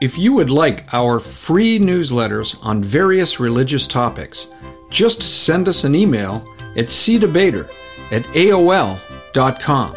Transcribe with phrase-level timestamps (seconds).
[0.00, 4.46] If you would like our free newsletters on various religious topics,
[4.88, 6.42] just send us an email
[6.76, 7.70] at cdebater
[8.10, 9.94] at aol.com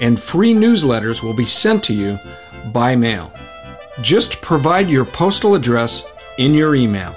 [0.00, 2.18] and free newsletters will be sent to you
[2.72, 3.32] by mail.
[4.02, 6.04] Just provide your postal address
[6.38, 7.14] in your email.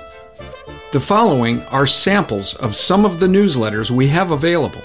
[0.92, 4.82] The following are samples of some of the newsletters we have available.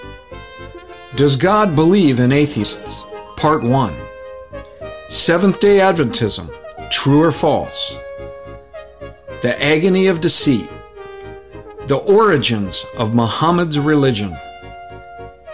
[1.15, 3.03] Does God Believe in Atheists?
[3.35, 4.08] Part 1.
[5.09, 6.55] Seventh day Adventism
[6.91, 7.95] True or False?
[9.41, 10.69] The Agony of Deceit.
[11.87, 14.37] The Origins of Muhammad's Religion.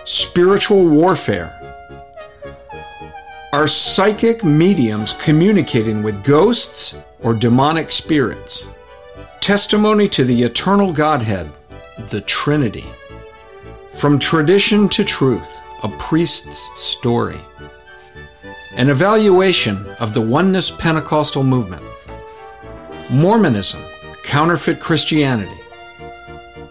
[0.04, 1.58] Spiritual Warfare.
[3.54, 8.68] Are psychic mediums communicating with ghosts or demonic spirits?
[9.40, 11.49] Testimony to the eternal Godhead,
[12.10, 12.85] the Trinity.
[13.90, 17.40] From Tradition to Truth, a priest's story.
[18.77, 21.81] An evaluation of the Oneness Pentecostal movement.
[23.09, 23.82] Mormonism,
[24.26, 25.57] counterfeit Christianity.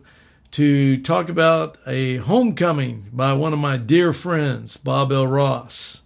[0.52, 5.26] to talk about a homecoming by one of my dear friends, Bob L.
[5.26, 6.04] Ross.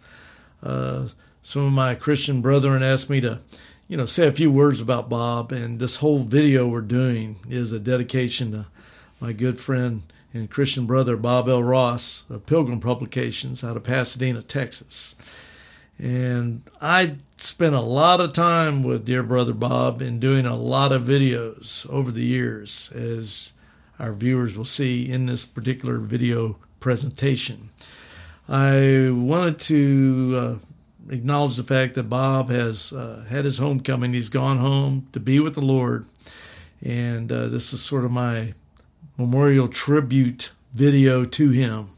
[0.64, 1.10] Uh,
[1.42, 3.42] some of my Christian brethren asked me to,
[3.90, 7.74] you know, say a few words about Bob, and this whole video we're doing is
[7.74, 8.68] a dedication to
[9.20, 11.62] my good friend and Christian brother Bob L.
[11.62, 15.16] Ross of Pilgrim Publications out of Pasadena, Texas.
[16.00, 20.92] And I spent a lot of time with dear brother Bob in doing a lot
[20.92, 23.54] of videos over the years, as
[24.00, 27.70] our viewers will see in this particular video presentation.
[28.50, 34.14] I wanted to uh, acknowledge the fact that Bob has uh, had his homecoming.
[34.14, 36.06] He's gone home to be with the Lord.
[36.82, 38.56] And uh, this is sort of my
[39.18, 41.90] memorial tribute video to him.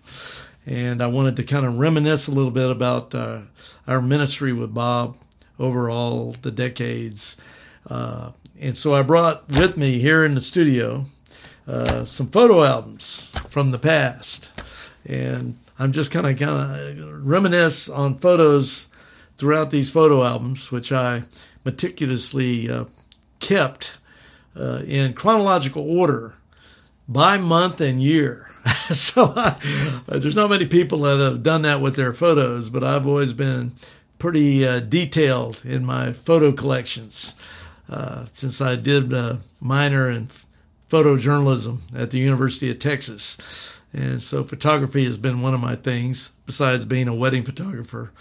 [0.65, 3.41] And I wanted to kind of reminisce a little bit about uh,
[3.87, 5.15] our ministry with Bob
[5.59, 7.37] over all the decades.
[7.87, 11.05] Uh, and so I brought with me here in the studio
[11.67, 14.51] uh, some photo albums from the past.
[15.05, 18.89] And I'm just kind of kind of reminisce on photos
[19.37, 21.23] throughout these photo albums, which I
[21.63, 22.85] meticulously uh,
[23.39, 23.97] kept
[24.55, 26.33] uh, in chronological order
[27.07, 28.49] by month and year.
[28.91, 29.57] so I,
[30.07, 33.73] there's not many people that have done that with their photos, but I've always been
[34.17, 37.35] pretty uh, detailed in my photo collections
[37.89, 40.29] uh, since I did a minor in
[40.89, 43.79] photojournalism at the University of Texas.
[43.95, 48.11] And so photography has been one of my things, besides being a wedding photographer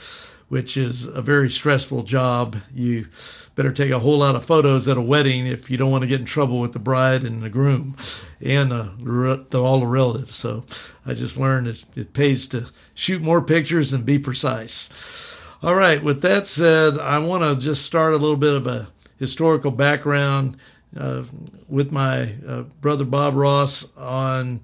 [0.48, 2.56] which is a very stressful job.
[2.72, 3.08] You
[3.54, 6.08] better take a whole lot of photos at a wedding if you don't want to
[6.08, 7.96] get in trouble with the bride and the groom
[8.40, 10.36] and the, all the relatives.
[10.36, 10.64] So
[11.06, 15.36] I just learned it pays to shoot more pictures and be precise.
[15.62, 18.88] All right, with that said, I want to just start a little bit of a
[19.18, 20.56] historical background
[20.97, 21.22] uh,
[21.68, 24.60] with my uh, brother Bob Ross on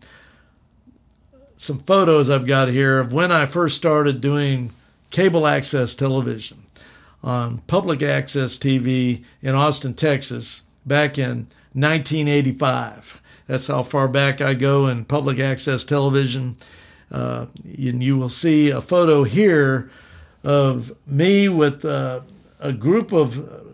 [1.60, 4.72] some photos I've got here of when I first started doing
[5.10, 6.62] cable access television
[7.22, 13.20] on public access TV in Austin, Texas, back in 1985.
[13.46, 16.56] That's how far back I go in public access television.
[17.12, 19.90] Uh, and you will see a photo here
[20.42, 22.22] of me with uh,
[22.58, 23.66] a group of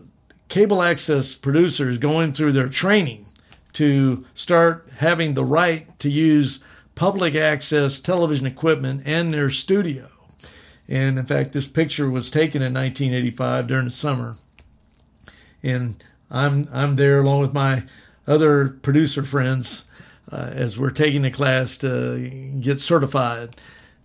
[0.49, 3.27] cable access producers going through their training
[3.75, 6.65] to start having the right to use
[6.97, 10.09] public access television equipment and their studio.
[10.89, 14.37] And in fact, this picture was taken in 1985 during the summer.
[15.63, 17.85] And I'm I'm there along with my
[18.27, 19.85] other producer friends
[20.33, 22.19] uh, as we're taking the class to
[22.61, 23.57] get certified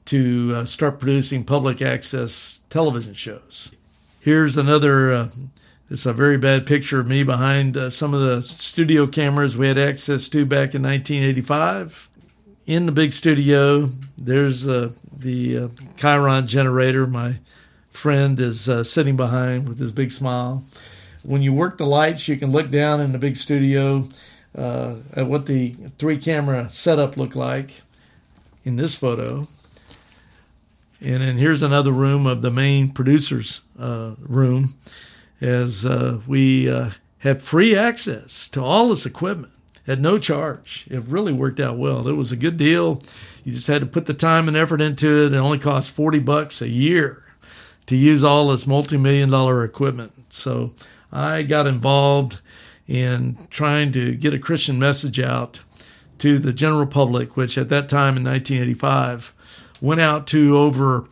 [0.06, 3.74] to uh, start producing public access television shows.
[4.20, 5.12] Here's another.
[5.12, 5.30] Uh,
[5.90, 9.68] it's a very bad picture of me behind uh, some of the studio cameras we
[9.68, 12.10] had access to back in 1985.
[12.68, 15.68] In the big studio, there's uh, the uh,
[15.98, 17.08] Chyron generator.
[17.08, 17.40] My
[17.90, 20.64] friend is uh, sitting behind with his big smile.
[21.24, 24.08] When you work the lights, you can look down in the big studio
[24.56, 27.82] uh, at what the three camera setup looked like
[28.64, 29.48] in this photo.
[31.02, 34.76] And then here's another room of the main producer's uh, room
[35.42, 36.66] as uh, we
[37.18, 39.51] had free access to all this equipment
[39.88, 40.88] at no charge.
[40.90, 42.08] It really worked out well.
[42.08, 43.02] It was a good deal.
[43.44, 45.34] You just had to put the time and effort into it.
[45.34, 47.24] It only cost 40 bucks a year
[47.88, 50.14] to use all this multi-million dollar equipment.
[50.30, 50.74] So
[51.12, 52.40] I got involved
[52.88, 55.62] in trying to get a Christian message out
[56.20, 59.34] to the general public, which at that time in 1985
[59.82, 61.08] went out to over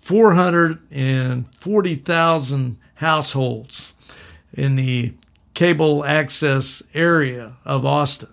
[0.00, 3.94] 440,000 households
[4.52, 5.14] in the
[5.58, 8.28] cable access area of Austin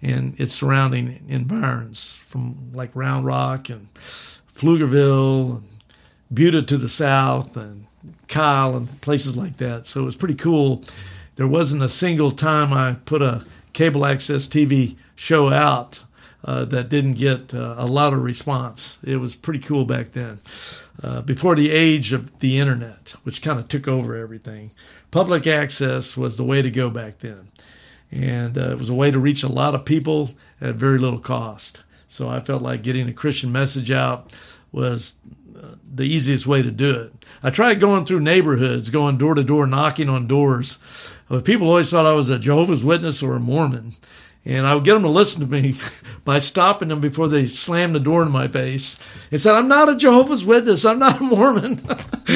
[0.00, 5.68] and its surrounding environs, from like Round Rock and Pflugerville and
[6.32, 7.88] Buda to the south and
[8.28, 9.86] Kyle and places like that.
[9.86, 10.84] So it was pretty cool.
[11.34, 15.98] There wasn't a single time I put a cable access TV show out
[16.44, 19.00] uh, that didn't get uh, a lot of response.
[19.02, 20.38] It was pretty cool back then.
[21.02, 24.70] Uh, before the age of the internet, which kind of took over everything,
[25.10, 27.48] public access was the way to go back then.
[28.12, 31.18] And uh, it was a way to reach a lot of people at very little
[31.18, 31.82] cost.
[32.06, 34.32] So I felt like getting a Christian message out
[34.70, 35.16] was
[35.60, 37.24] uh, the easiest way to do it.
[37.42, 40.78] I tried going through neighborhoods, going door to door, knocking on doors.
[41.28, 43.94] But people always thought I was a Jehovah's Witness or a Mormon.
[44.44, 45.76] And I would get them to listen to me
[46.24, 48.98] by stopping them before they slammed the door in my face
[49.30, 50.84] and said, I'm not a Jehovah's Witness.
[50.84, 51.76] I'm not a Mormon.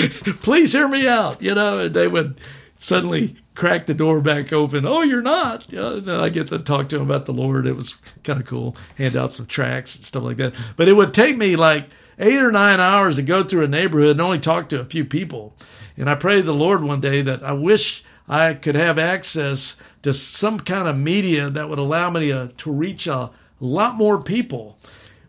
[0.42, 1.42] Please hear me out.
[1.42, 2.40] You know, and they would
[2.76, 4.86] suddenly crack the door back open.
[4.86, 5.72] Oh, you're not.
[5.74, 7.66] I get to talk to them about the Lord.
[7.66, 8.76] It was kind of cool.
[8.98, 10.54] Hand out some tracts and stuff like that.
[10.76, 11.88] But it would take me like
[12.18, 15.04] eight or nine hours to go through a neighborhood and only talk to a few
[15.04, 15.54] people.
[15.96, 20.12] And I prayed the Lord one day that I wish I could have access to
[20.12, 23.30] some kind of media that would allow me to, to reach a
[23.60, 24.78] lot more people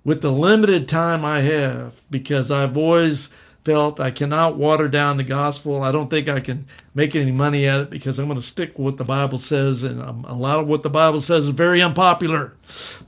[0.04, 3.32] with the limited time I have because I've always
[3.68, 5.84] felt I cannot water down the gospel.
[5.84, 6.66] I don't think I can
[6.96, 9.84] make any money at it because I'm going to stick with what the Bible says,
[9.84, 12.54] and um, a lot of what the Bible says is very unpopular.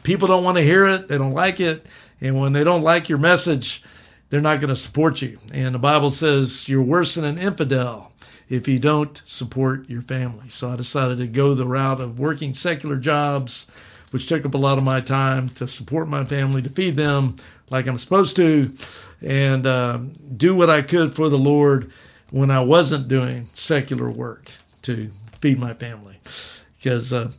[0.04, 1.86] People don't want to hear it, they don't like it,
[2.20, 3.82] and when they don't like your message,
[4.30, 5.40] they're not going to support you.
[5.54, 8.12] And the Bible says you're worse than an infidel
[8.50, 10.50] if you don't support your family.
[10.50, 13.70] So I decided to go the route of working secular jobs,
[14.12, 17.36] which took up a lot of my time to support my family, to feed them
[17.70, 18.74] like I'm supposed to,
[19.22, 20.00] and uh,
[20.36, 21.92] do what I could for the Lord
[22.32, 24.50] when I wasn't doing secular work
[24.84, 26.20] to feed my family.
[26.78, 27.32] Because uh,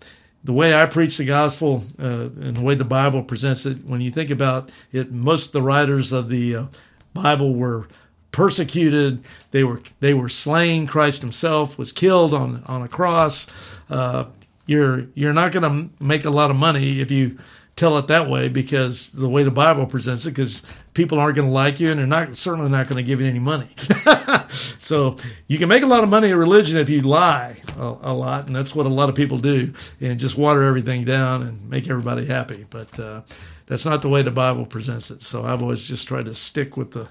[0.44, 4.00] the way I preach the gospel uh, and the way the Bible presents it, when
[4.00, 6.64] you think about it, most of the writers of the uh,
[7.12, 7.88] Bible were
[8.32, 9.25] persecuted.
[9.50, 10.87] They were they were slain.
[10.87, 13.46] Christ Himself was killed on on a cross.
[13.88, 14.26] Uh,
[14.66, 17.38] you're you're not going to make a lot of money if you
[17.80, 21.49] tell it that way because the way the Bible presents it, because people aren't going
[21.49, 23.68] to like you and they're not certainly not going to give you any money.
[24.50, 25.16] so
[25.49, 28.46] you can make a lot of money in religion if you lie a, a, lot,
[28.46, 31.88] and that's what a lot of people do, and just water everything down and make
[31.88, 32.66] everybody happy.
[32.68, 33.22] But uh,
[33.66, 35.22] that's not the way the Bible presents it.
[35.22, 37.08] So I've always just tried to stick with the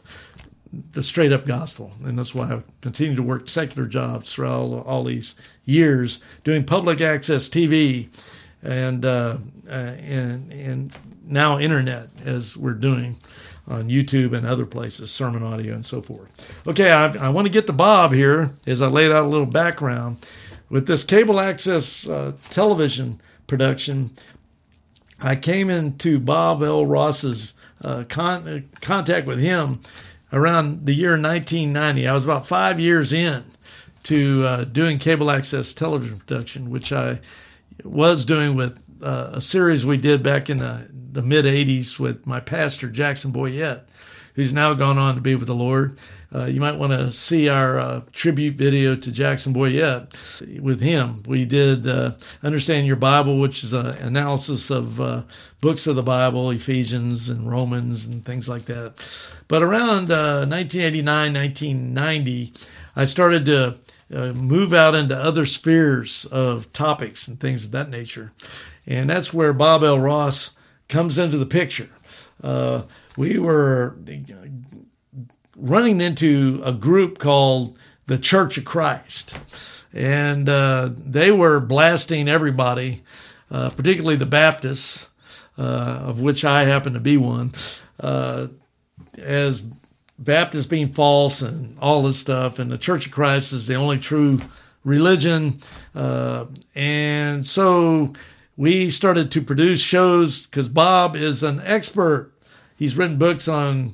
[0.71, 1.91] the straight up gospel.
[2.03, 5.35] And that's why I've continued to work secular jobs throughout all, all these
[5.65, 8.09] years, doing public access TV
[8.61, 13.17] and, uh, uh, and, and now internet as we're doing
[13.67, 16.67] on YouTube and other places, sermon audio and so forth.
[16.67, 19.45] Okay, I, I want to get to Bob here as I laid out a little
[19.45, 20.27] background.
[20.69, 24.11] With this cable access uh, television production,
[25.21, 26.85] I came into Bob L.
[26.85, 29.81] Ross's uh, con- contact with him
[30.31, 32.07] around the year 1990.
[32.07, 33.43] I was about five years in
[34.03, 37.19] to uh, doing cable access television production, which I
[37.83, 42.25] was doing with uh, a series we did back in the, the mid 80s with
[42.25, 43.83] my pastor, Jackson Boyette.
[44.35, 45.97] Who's now gone on to be with the Lord.
[46.33, 51.23] Uh, you might want to see our uh, tribute video to Jackson Boyette with him.
[51.25, 52.11] We did uh,
[52.43, 55.23] Understand Your Bible, which is an analysis of uh,
[55.59, 58.93] books of the Bible, Ephesians and Romans and things like that.
[59.47, 62.53] But around 1989, uh, 1990,
[62.95, 63.77] I started to
[64.13, 68.31] uh, move out into other spheres of topics and things of that nature.
[68.85, 69.99] And that's where Bob L.
[69.99, 70.55] Ross
[70.87, 71.89] comes into the picture.
[72.43, 72.83] Uh,
[73.17, 73.95] we were
[75.55, 79.39] running into a group called the Church of Christ.
[79.93, 83.03] And uh, they were blasting everybody,
[83.49, 85.09] uh, particularly the Baptists,
[85.57, 87.51] uh, of which I happen to be one,
[87.99, 88.47] uh,
[89.17, 89.65] as
[90.17, 92.59] Baptists being false and all this stuff.
[92.59, 94.39] And the Church of Christ is the only true
[94.83, 95.59] religion.
[95.95, 98.13] Uh, and so
[98.57, 102.33] we started to produce shows because Bob is an expert.
[102.79, 103.91] He's written books on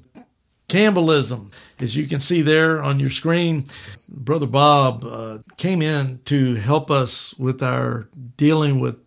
[0.69, 3.65] Campbellism, as you can see there on your screen.
[4.07, 8.99] Brother Bob uh, came in to help us with our dealing with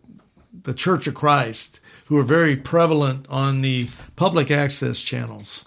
[0.63, 5.63] the Church of Christ, who are very prevalent on the public access channels,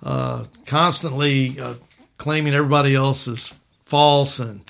[0.00, 1.74] uh, constantly uh,
[2.18, 3.52] claiming everybody else is
[3.84, 4.60] false and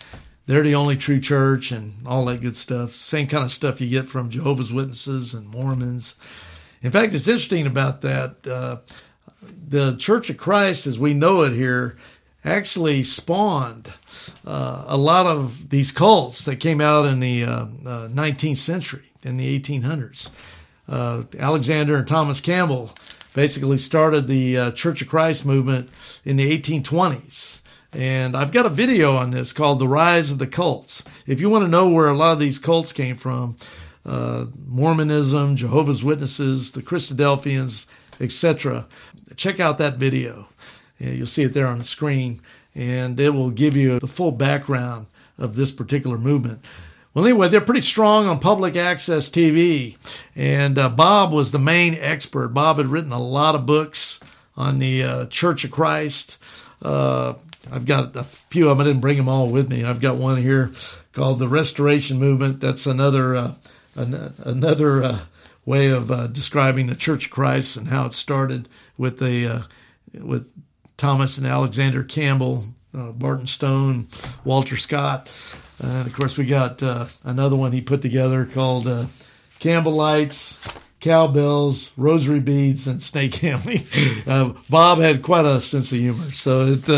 [0.47, 2.95] they're the only true church and all that good stuff.
[2.95, 6.17] Same kind of stuff you get from Jehovah's Witnesses and Mormons.
[6.87, 8.47] In fact, it's interesting about that.
[8.47, 8.76] Uh,
[9.69, 11.97] the Church of Christ, as we know it here,
[12.45, 13.93] actually spawned
[14.47, 19.11] uh, a lot of these cults that came out in the uh, 19th uh, century,
[19.25, 20.31] in the 1800s.
[20.88, 22.95] Uh, Alexander and Thomas Campbell
[23.35, 25.88] basically started the uh, Church of Christ movement
[26.25, 27.62] in the 1820s.
[27.95, 31.02] And I've got a video on this called The Rise of the Cults.
[31.26, 33.57] If you want to know where a lot of these cults came from,
[34.07, 37.87] uh, Mormonism, Jehovah's Witnesses, the Christadelphians,
[38.21, 38.87] etc.,
[39.37, 40.47] check out that video.
[40.99, 42.41] You'll see it there on the screen,
[42.75, 46.65] and it will give you the full background of this particular movement.
[47.13, 49.97] Well, anyway, they're pretty strong on public access TV,
[50.35, 52.49] and uh, Bob was the main expert.
[52.49, 54.21] Bob had written a lot of books
[54.57, 56.39] on the uh, Church of Christ.
[56.83, 57.35] Uh,
[57.73, 58.87] I've got a few of them.
[58.87, 59.85] I didn't bring them all with me.
[59.85, 60.73] I've got one here
[61.13, 62.61] called the Restoration Movement.
[62.61, 63.55] That's another uh,
[63.97, 65.21] an- another uh,
[65.65, 69.62] way of uh, describing the Church of Christ and how it started with the uh,
[70.15, 70.50] with
[70.97, 72.65] Thomas and Alexander Campbell,
[72.97, 74.09] uh, Barton Stone,
[74.45, 75.29] Walter Scott,
[75.83, 79.07] and of course we got uh, another one he put together called uh,
[79.61, 80.75] Campbellites.
[80.99, 83.81] Cowbells, rosary beads, and snake handling.
[84.26, 86.88] Uh, Bob had quite a sense of humor, so it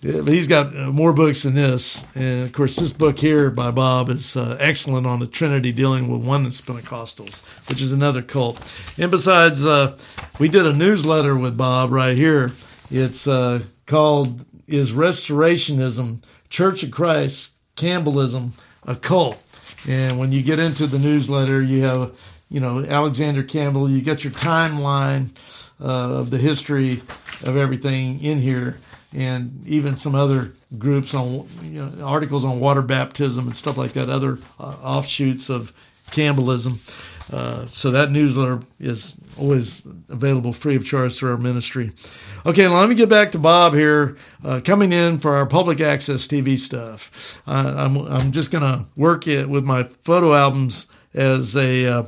[0.00, 2.04] but he's got uh, more books than this.
[2.14, 6.08] And of course, this book here by Bob is uh, excellent on the Trinity, dealing
[6.08, 8.60] with oneness Pentecostals, which is another cult.
[8.98, 9.96] And besides, uh,
[10.38, 12.52] we did a newsletter with Bob right here.
[12.90, 18.50] It's uh, called "Is Restorationism Church of Christ Campbellism
[18.84, 19.42] a Cult?"
[19.88, 22.12] And when you get into the newsletter, you have,
[22.48, 23.90] you know, Alexander Campbell.
[23.90, 25.34] You get your timeline
[25.80, 27.02] uh, of the history
[27.44, 28.78] of everything in here
[29.16, 33.92] and even some other groups on you know, articles on water baptism and stuff like
[33.94, 35.72] that, other uh, offshoots of
[36.10, 36.78] Campbellism.
[37.32, 41.90] Uh, so that newsletter is always available free of charge through our ministry.
[42.44, 46.28] Okay, let me get back to Bob here, uh, coming in for our public access
[46.28, 47.42] TV stuff.
[47.48, 52.04] Uh, I'm I'm just gonna work it with my photo albums as a uh,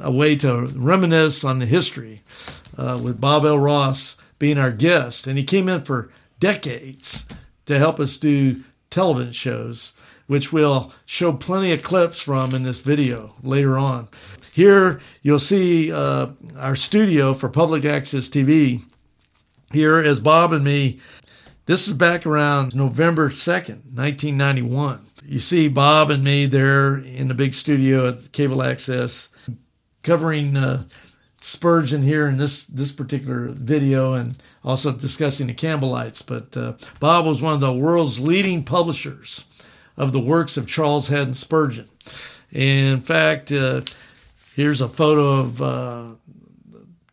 [0.00, 2.20] a way to reminisce on the history
[2.76, 3.58] uh, with Bob L.
[3.58, 6.10] Ross being our guest, and he came in for
[6.42, 7.24] decades
[7.66, 9.94] to help us do television shows,
[10.26, 14.08] which we'll show plenty of clips from in this video later on.
[14.52, 18.82] Here you'll see uh, our studio for public access TV.
[19.70, 20.98] Here is Bob and me.
[21.66, 25.06] This is back around November 2nd, 1991.
[25.24, 29.28] You see Bob and me there in the big studio at Cable Access
[30.02, 30.88] covering uh,
[31.42, 36.24] Spurgeon here in this this particular video, and also discussing the Campbellites.
[36.24, 39.44] But uh, Bob was one of the world's leading publishers
[39.96, 41.88] of the works of Charles Haddon Spurgeon.
[42.52, 43.82] in fact, uh,
[44.54, 46.08] here's a photo of uh,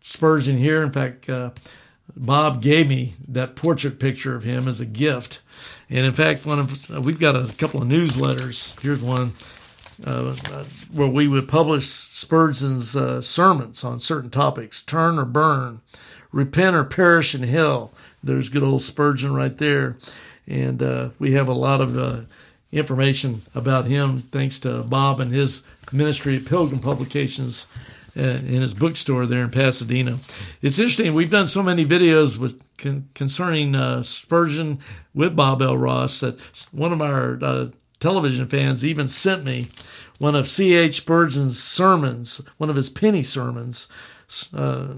[0.02, 0.84] Spurgeon here.
[0.84, 1.50] In fact, uh,
[2.16, 5.42] Bob gave me that portrait picture of him as a gift.
[5.90, 8.80] And in fact, one of we've got a couple of newsletters.
[8.82, 9.34] Here's one
[10.06, 10.36] uh,
[10.92, 15.82] where we would publish Spurgeon's uh, sermons on certain topics turn or burn,
[16.32, 17.94] repent or perish in hell.
[18.24, 19.98] There's good old Spurgeon right there.
[20.48, 22.22] And uh, we have a lot of uh,
[22.72, 27.68] information about him thanks to Bob and his ministry at Pilgrim Publications
[28.18, 30.18] uh, in his bookstore there in Pasadena.
[30.62, 31.14] It's interesting.
[31.14, 34.80] We've done so many videos with con- concerning uh, Spurgeon
[35.14, 35.78] with Bob L.
[35.78, 36.40] Ross that
[36.72, 37.68] one of our uh,
[38.00, 39.68] television fans even sent me
[40.20, 40.98] one of C.H.
[40.98, 43.88] Spurgeon's sermons, one of his penny sermons,
[44.54, 44.94] uh,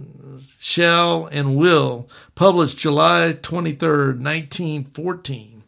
[0.59, 5.63] Shall and Will, published July 23rd, 1914.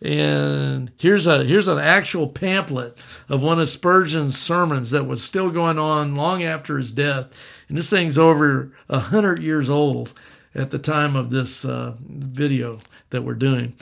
[0.00, 5.50] And here's a here's an actual pamphlet of one of Spurgeon's sermons that was still
[5.50, 7.64] going on long after his death.
[7.68, 10.12] And this thing's over a hundred years old
[10.54, 13.74] at the time of this uh, video that we're doing.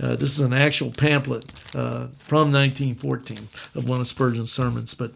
[0.00, 3.38] Uh, this is an actual pamphlet uh, from 1914
[3.74, 4.94] of one of Spurgeon's sermons.
[4.94, 5.12] But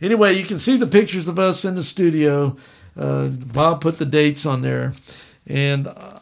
[0.00, 2.56] anyway, you can see the pictures of us in the studio.
[2.96, 4.92] Uh, Bob put the dates on there.
[5.46, 6.20] And uh,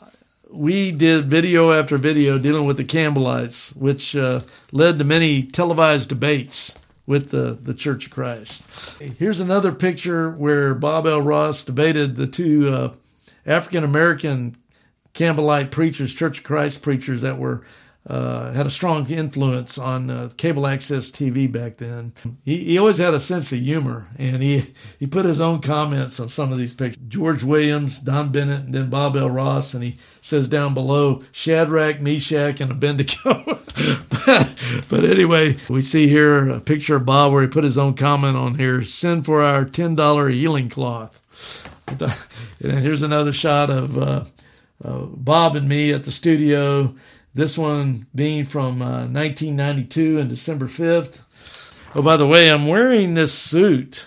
[0.50, 6.08] we did video after video dealing with the Campbellites, which uh, led to many televised
[6.08, 8.64] debates with the, the Church of Christ.
[9.18, 11.20] Here's another picture where Bob L.
[11.20, 12.92] Ross debated the two
[13.46, 14.56] African American
[15.14, 17.62] Campbellite preachers, Church of Christ preachers that were
[18.06, 22.12] uh, had a strong influence on uh, cable access TV back then.
[22.44, 26.20] He, he, always had a sense of humor, and he he put his own comments
[26.20, 27.02] on some of these pictures.
[27.08, 29.30] George Williams, Don Bennett, and then Bob L.
[29.30, 33.42] Ross, and he says down below Shadrach, Meshach, and Abednego.
[34.26, 34.52] but,
[34.90, 38.36] but anyway, we see here a picture of Bob where he put his own comment
[38.36, 38.82] on here.
[38.84, 41.18] Send for our ten dollar healing cloth.
[42.60, 44.24] And here's another shot of uh,
[44.82, 46.94] uh, Bob and me at the studio
[47.34, 51.20] this one being from uh, 1992 and December 5th.
[51.96, 54.06] Oh, by the way, I'm wearing this suit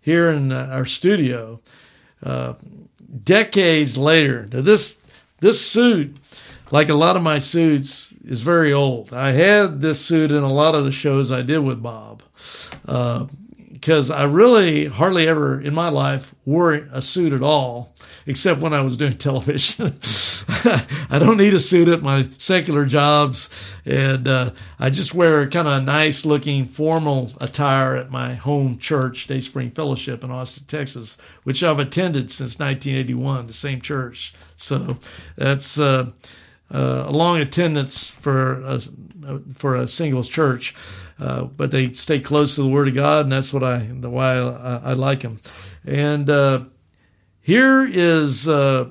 [0.00, 1.60] here in uh, our studio.
[2.22, 2.54] Uh,
[3.22, 5.00] decades later, now this
[5.38, 6.18] this suit,
[6.70, 9.12] like a lot of my suits, is very old.
[9.12, 12.22] I had this suit in a lot of the shows I did with Bob.
[13.76, 18.72] Because I really hardly ever in my life wore a suit at all, except when
[18.72, 19.98] I was doing television.
[21.10, 23.50] I don't need a suit at my secular jobs,
[23.84, 28.78] and uh, I just wear kind of a nice looking formal attire at my home
[28.78, 34.34] church, Day Spring Fellowship in Austin, Texas, which I've attended since 1981, the same church.
[34.56, 34.98] So
[35.36, 36.10] that's uh,
[36.72, 38.80] uh, a long attendance for a,
[39.54, 40.74] for a singles church.
[41.18, 44.10] Uh, but they stay close to the Word of God, and that's what I the
[44.10, 45.38] why I, I like them.
[45.86, 46.64] And uh,
[47.40, 48.90] here is, uh,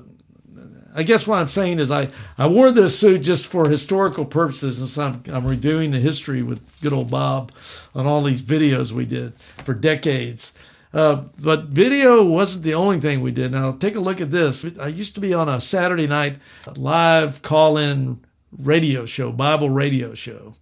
[0.94, 4.78] I guess what I'm saying is I, I wore this suit just for historical purposes,
[4.78, 7.52] since I'm I'm redoing the history with good old Bob
[7.94, 10.52] on all these videos we did for decades.
[10.92, 13.52] Uh, but video wasn't the only thing we did.
[13.52, 14.64] Now take a look at this.
[14.80, 16.38] I used to be on a Saturday night
[16.76, 18.18] live call-in
[18.56, 20.54] radio show, Bible radio show,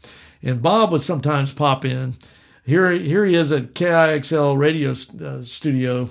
[0.44, 2.14] and Bob would sometimes pop in.
[2.64, 6.02] Here, here he is at KIXL radio uh, studio,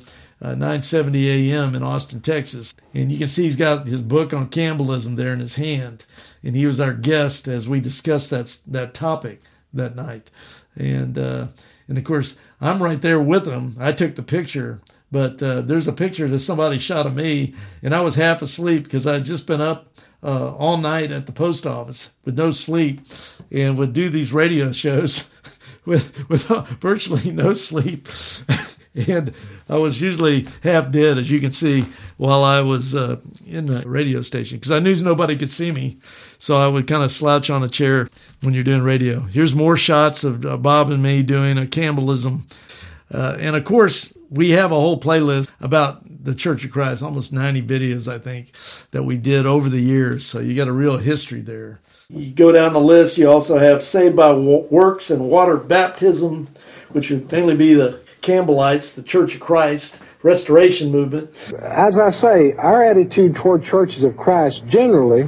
[0.41, 2.73] uh, 970 AM in Austin, Texas.
[2.93, 6.05] And you can see he's got his book on Campbellism there in his hand.
[6.43, 9.41] And he was our guest as we discussed that, that topic
[9.73, 10.29] that night.
[10.75, 11.47] And, uh,
[11.87, 13.75] and of course, I'm right there with him.
[13.79, 17.93] I took the picture, but uh, there's a picture that somebody shot of me, and
[17.93, 21.67] I was half asleep because I'd just been up uh, all night at the post
[21.67, 23.01] office with no sleep
[23.51, 25.29] and would do these radio shows
[25.85, 26.45] with, with
[26.79, 28.07] virtually no sleep.
[29.07, 29.33] and
[29.69, 31.85] I was usually half dead, as you can see,
[32.17, 35.97] while I was uh, in the radio station because I knew nobody could see me.
[36.37, 38.09] So I would kind of slouch on a chair
[38.41, 39.21] when you're doing radio.
[39.21, 42.41] Here's more shots of uh, Bob and me doing a Campbellism.
[43.13, 47.31] Uh, and of course, we have a whole playlist about the Church of Christ, almost
[47.31, 48.51] 90 videos, I think,
[48.91, 50.25] that we did over the years.
[50.25, 51.79] So you got a real history there.
[52.09, 56.47] You go down the list, you also have Saved by Works and Water Baptism,
[56.91, 61.53] which would mainly be the Campbellites, the Church of Christ, Restoration Movement.
[61.59, 65.27] As I say, our attitude toward churches of Christ generally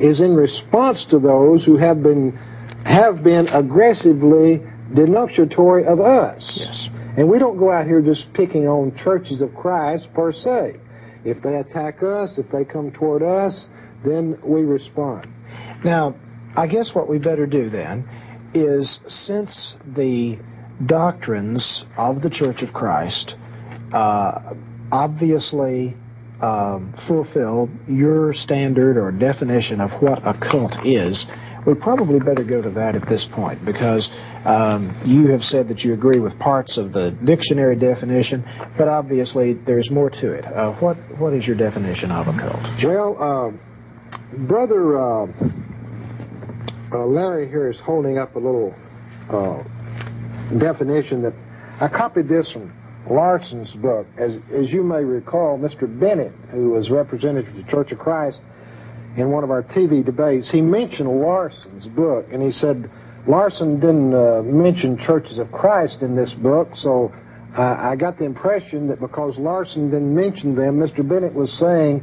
[0.00, 2.38] is in response to those who have been
[2.84, 4.60] have been aggressively
[4.92, 6.58] denunciatory of us.
[6.58, 6.90] Yes.
[7.16, 10.76] And we don't go out here just picking on churches of Christ per se.
[11.24, 13.68] If they attack us, if they come toward us,
[14.02, 15.28] then we respond.
[15.84, 16.14] Now,
[16.56, 18.08] I guess what we better do then
[18.54, 20.38] is since the
[20.84, 23.36] doctrines of the Church of Christ
[23.92, 24.54] uh,
[24.90, 25.96] obviously
[26.40, 31.26] um, fulfill your standard or definition of what a cult is,
[31.64, 34.10] we probably better go to that at this point because
[34.44, 38.44] um, you have said that you agree with parts of the dictionary definition,
[38.76, 40.44] but obviously there's more to it.
[40.44, 42.84] Uh, what what is your definition of a cult?
[42.84, 45.26] Well, uh, brother uh,
[46.92, 48.74] uh Larry here is holding up a little
[49.30, 49.62] uh,
[50.58, 51.34] definition that
[51.80, 52.72] I copied this from
[53.08, 54.06] Larson's book.
[54.16, 55.86] As as you may recall, Mr.
[55.86, 58.40] Bennett, who was representative of the Church of Christ,
[59.16, 62.90] in one of our TV debates, he mentioned Larson's book, and he said
[63.26, 67.12] Larson didn't uh, mention Churches of Christ in this book, so
[67.56, 71.06] uh, I got the impression that because Larson didn't mention them, Mr.
[71.06, 72.02] Bennett was saying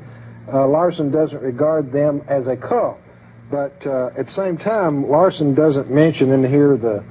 [0.52, 3.00] uh, Larson doesn't regard them as a cult.
[3.52, 7.04] But uh, at the same time, Larson doesn't mention in here the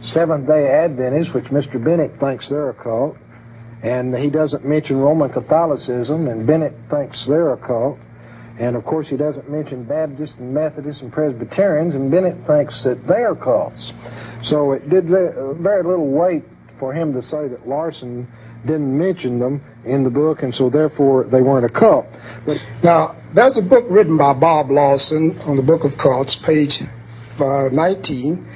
[0.00, 1.82] Seventh day Adventists, which Mr.
[1.82, 3.16] Bennett thinks they're a cult.
[3.82, 7.98] And he doesn't mention Roman Catholicism, and Bennett thinks they're a cult.
[8.58, 13.06] And of course, he doesn't mention Baptists and Methodists and Presbyterians, and Bennett thinks that
[13.06, 13.92] they are cults.
[14.42, 16.44] So it did very little weight
[16.78, 18.28] for him to say that Larson
[18.64, 22.06] didn't mention them in the book, and so therefore they weren't a cult.
[22.44, 26.82] But now, there's a book written by Bob Larson on the Book of Cults, page
[27.38, 28.48] uh, 19,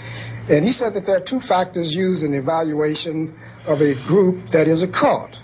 [0.48, 4.48] and he said that there are two factors used in the evaluation of a group
[4.50, 5.38] that is a cult.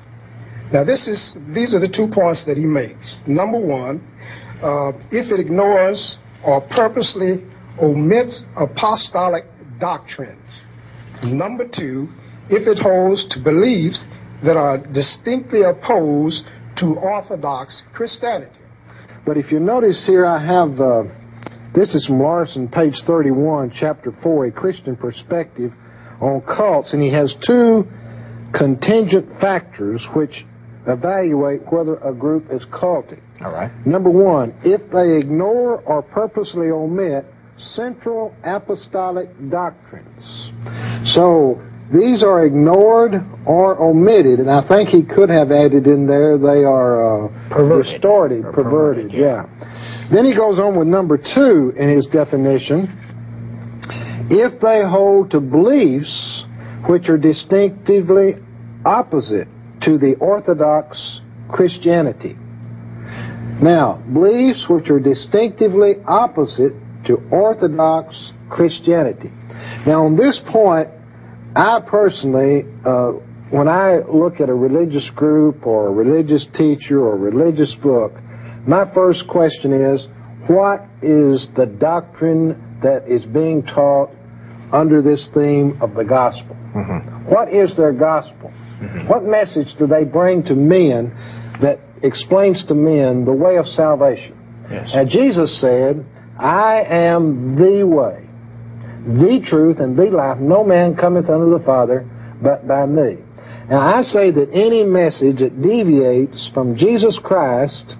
[0.72, 3.22] Now, this is these are the two points that he makes.
[3.26, 4.04] Number one,
[4.62, 7.44] uh, if it ignores or purposely
[7.80, 9.44] omits apostolic
[9.78, 10.64] doctrines.
[11.22, 12.08] Number two,
[12.48, 14.06] if it holds to beliefs
[14.42, 18.60] that are distinctly opposed to Orthodox Christianity.
[19.24, 21.04] But if you notice here, I have uh,
[21.72, 25.74] this is from Larson, page 31, chapter 4, a Christian perspective
[26.20, 27.86] on cults, and he has two
[28.52, 30.46] contingent factors which
[30.86, 33.20] evaluate whether a group is cultic.
[33.42, 33.70] All right.
[33.86, 40.52] Number one, if they ignore or purposely omit central apostolic doctrines.
[41.04, 46.36] So these are ignored or omitted, and I think he could have added in there
[46.38, 47.92] they are uh, perverted.
[47.92, 49.46] restorative, perverted, perverted yeah.
[49.60, 50.08] yeah.
[50.10, 52.90] Then he goes on with number two in his definition.
[54.30, 56.46] If they hold to beliefs
[56.86, 58.34] which are distinctively
[58.84, 59.48] opposite
[59.80, 62.36] to the Orthodox Christianity.
[63.60, 69.30] Now, beliefs which are distinctively opposite to Orthodox Christianity.
[69.86, 70.90] Now, on this point,
[71.54, 73.12] I personally, uh,
[73.50, 78.12] when I look at a religious group or a religious teacher or a religious book,
[78.66, 80.06] my first question is,
[80.48, 84.10] what is the doctrine that is being taught
[84.72, 86.56] under this theme of the gospel?
[86.74, 87.26] Mm-hmm.
[87.26, 88.52] What is their gospel?
[88.80, 89.06] Mm-hmm.
[89.06, 91.16] What message do they bring to men
[91.60, 94.36] that explains to men the way of salvation?
[94.70, 94.94] Yes.
[94.94, 96.04] Now, Jesus said,
[96.38, 98.26] I am the way
[99.06, 100.38] the truth and the life.
[100.38, 102.08] No man cometh unto the Father
[102.42, 103.18] but by me.
[103.68, 107.96] Now I say that any message that deviates from Jesus Christ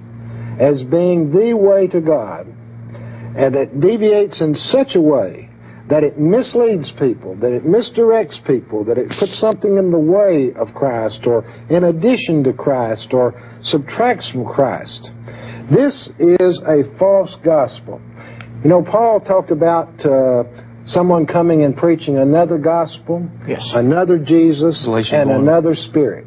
[0.59, 2.47] as being the way to God,
[3.37, 5.46] and that deviates in such a way
[5.88, 10.53] that it misleads people, that it misdirects people, that it puts something in the way
[10.53, 15.12] of Christ or in addition to Christ or subtracts from Christ.
[15.70, 18.01] This is a false gospel.
[18.62, 20.44] You know, Paul talked about uh,
[20.87, 23.75] someone coming and preaching another gospel, yes.
[23.75, 25.40] another Jesus, Galatians and 1.
[25.40, 26.27] another spirit.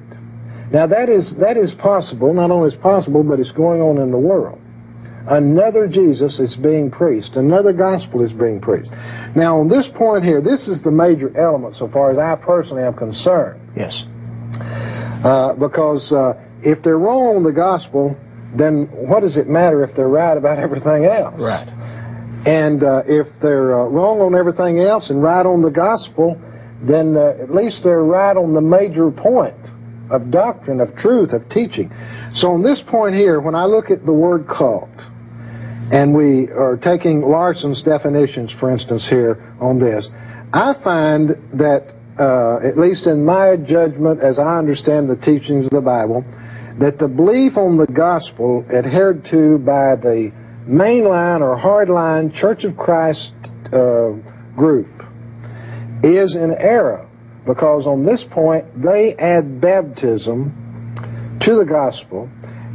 [0.72, 2.34] Now that is that is possible.
[2.34, 4.62] Not only is possible, but it's going on in the world.
[5.28, 7.36] Another Jesus is being preached.
[7.36, 8.92] Another gospel is being preached.
[9.36, 12.84] Now, on this point here, this is the major element, so far as I personally
[12.84, 13.60] am concerned.
[13.76, 14.08] Yes.
[15.24, 18.18] Uh, because uh, if they're wrong on the gospel,
[18.54, 21.42] then what does it matter if they're right about everything else?
[21.42, 21.68] Right.
[22.46, 26.42] And uh, if they're uh, wrong on everything else and right on the gospel,
[26.82, 29.56] then uh, at least they're right on the major point
[30.10, 31.92] of doctrine, of truth, of teaching.
[32.34, 34.90] So on this point here, when I look at the word cult,
[35.92, 40.10] and we are taking Larson's definitions, for instance, here on this,
[40.54, 45.72] I find that, uh, at least in my judgment, as I understand the teachings of
[45.72, 46.26] the Bible,
[46.78, 50.32] that the belief on the gospel adhered to by the
[50.68, 53.34] mainline or hardline Church of Christ
[53.74, 54.12] uh,
[54.56, 54.88] group
[56.04, 57.09] is an error
[57.50, 60.54] because on this point they add baptism
[61.40, 62.30] to the gospel,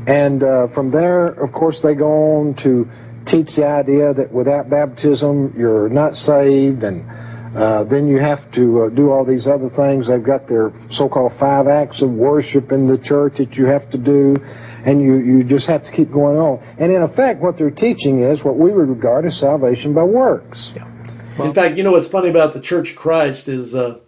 [0.09, 2.91] and uh, from there, of course, they go on to
[3.25, 7.09] teach the idea that without baptism you're not saved, and
[7.57, 10.09] uh, then you have to uh, do all these other things.
[10.09, 13.99] They've got their so-called five acts of worship in the church that you have to
[13.99, 14.45] do,
[14.85, 16.61] and you, you just have to keep going on.
[16.79, 20.73] And in effect, what they're teaching is what we would regard as salvation by works.
[20.75, 20.91] Yeah.
[21.39, 24.01] Well, in fact, you know what's funny about the Church of Christ is uh,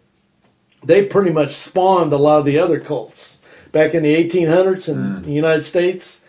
[0.87, 3.41] they pretty much spawned a lot of the other cults
[3.73, 5.25] back in the 1800s in mm.
[5.25, 6.23] the United States.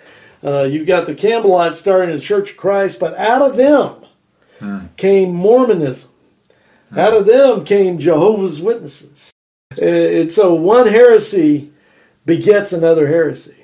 [0.44, 4.06] Uh, you've got the Campbellites starting the Church of Christ, but out of them
[4.60, 4.96] mm.
[4.98, 6.12] came Mormonism
[6.96, 9.32] out of them came Jehovah's Witnesses.
[9.82, 11.72] And so one heresy
[12.26, 13.56] begets another heresy.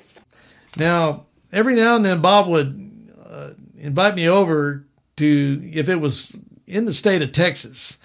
[0.76, 4.84] Now, every now and then, Bob would, uh, invite me over
[5.16, 7.98] to if it was in the state of Texas.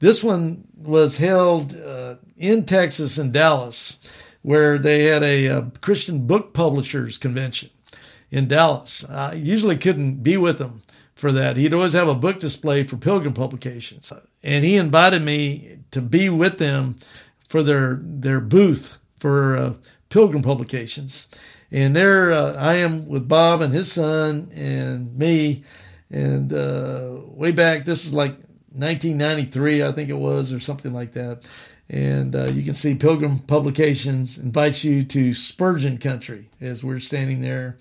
[0.00, 3.98] This one was held uh, in Texas in Dallas,
[4.42, 7.70] where they had a, a, Christian book publishers convention
[8.30, 9.04] in Dallas.
[9.08, 10.82] I usually couldn't be with them
[11.16, 11.56] for that.
[11.56, 16.28] He'd always have a book display for Pilgrim Publications, and he invited me to be
[16.28, 16.96] with them
[17.48, 19.74] for their their booth for uh,
[20.10, 21.28] Pilgrim Publications.
[21.70, 25.64] And there uh, I am with Bob and his son and me.
[26.10, 28.36] And uh, way back, this is like
[28.78, 31.46] 1993, I think it was, or something like that.
[31.88, 37.40] And uh, you can see Pilgrim Publications invites you to Spurgeon Country as we're standing
[37.40, 37.78] there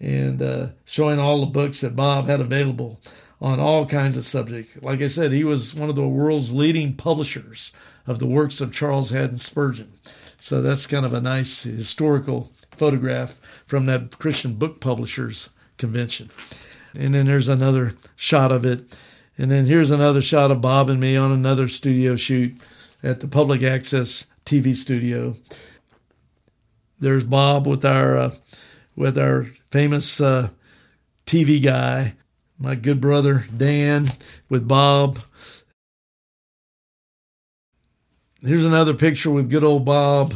[0.00, 3.00] and uh, showing all the books that Bob had available
[3.40, 4.80] on all kinds of subjects.
[4.82, 7.72] Like I said, he was one of the world's leading publishers
[8.06, 9.92] of the works of Charles Haddon Spurgeon.
[10.38, 16.30] So that's kind of a nice historical photograph from that Christian Book Publishers Convention.
[16.98, 18.84] And then there's another shot of it.
[19.36, 22.56] And then here's another shot of Bob and me on another studio shoot
[23.02, 25.34] at the public access TV studio.
[27.00, 28.34] There's Bob with our uh,
[28.96, 30.50] with our famous uh,
[31.26, 32.14] TV guy,
[32.58, 34.08] my good brother Dan
[34.48, 35.18] with Bob.
[38.40, 40.34] Here's another picture with good old Bob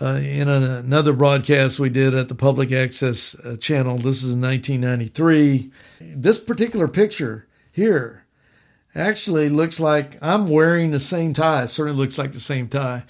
[0.00, 3.96] uh, in an, another broadcast we did at the public access uh, channel.
[3.96, 5.70] This is in 1993.
[6.00, 8.23] This particular picture here
[8.94, 11.64] actually looks like I'm wearing the same tie.
[11.64, 13.02] It certainly looks like the same tie.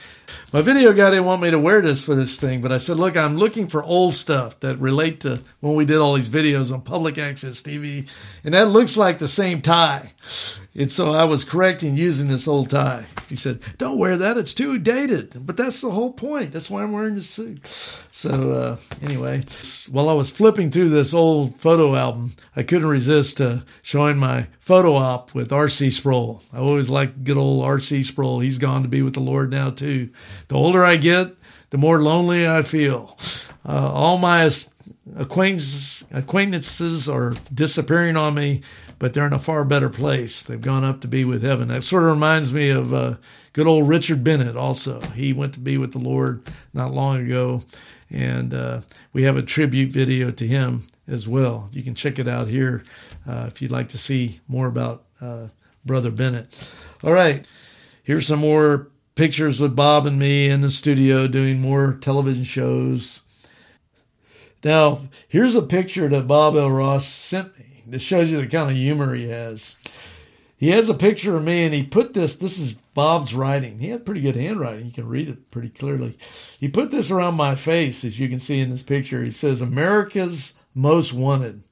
[0.53, 2.97] My video guy didn't want me to wear this for this thing, but I said,
[2.97, 6.73] look, I'm looking for old stuff that relate to when we did all these videos
[6.73, 8.09] on public access TV.
[8.45, 10.13] And that looks like the same tie.
[10.77, 13.07] And so I was correct in using this old tie.
[13.29, 14.37] He said, Don't wear that.
[14.37, 15.47] It's too dated.
[15.47, 16.53] But that's the whole point.
[16.53, 17.65] That's why I'm wearing this suit.
[18.11, 19.43] So, uh, anyway,
[19.91, 24.49] while I was flipping through this old photo album, I couldn't resist uh, showing my
[24.59, 25.91] photo op with R.C.
[25.91, 26.43] Sproul.
[26.53, 28.03] I always liked good old R.C.
[28.03, 28.41] Sproul.
[28.41, 30.11] He's gone to be with the Lord now, too.
[30.49, 31.37] The older I get,
[31.71, 33.17] the more lonely I feel.
[33.67, 34.51] Uh, all my
[35.17, 38.63] acquaintances, acquaintances are disappearing on me
[39.05, 40.43] but they're in a far better place.
[40.43, 41.69] They've gone up to be with heaven.
[41.69, 43.17] That sort of reminds me of uh,
[43.53, 44.99] good old Richard Bennett, also.
[45.15, 47.61] He went to be with the Lord not long ago,
[48.09, 48.81] and uh,
[49.13, 51.69] we have a tribute video to him as well.
[51.71, 52.83] You can check it out here
[53.29, 55.49] uh, if you'd like to see more about uh,
[55.85, 56.73] Brother Bennett.
[57.03, 57.47] All right,
[58.05, 63.21] here's some more pictures with Bob and me in the studio doing more television shows.
[64.65, 66.71] Now, here's a picture that Bob L.
[66.71, 69.77] Ross sent me this shows you the kind of humor he has.
[70.57, 72.37] He has a picture of me, and he put this.
[72.37, 73.81] This is Bob's writing.
[73.81, 74.87] He had pretty good handwriting.
[74.87, 76.17] You can read it pretty clearly.
[76.59, 79.23] He put this around my face, as you can see in this picture.
[79.23, 81.63] He says, America's Most Wanted.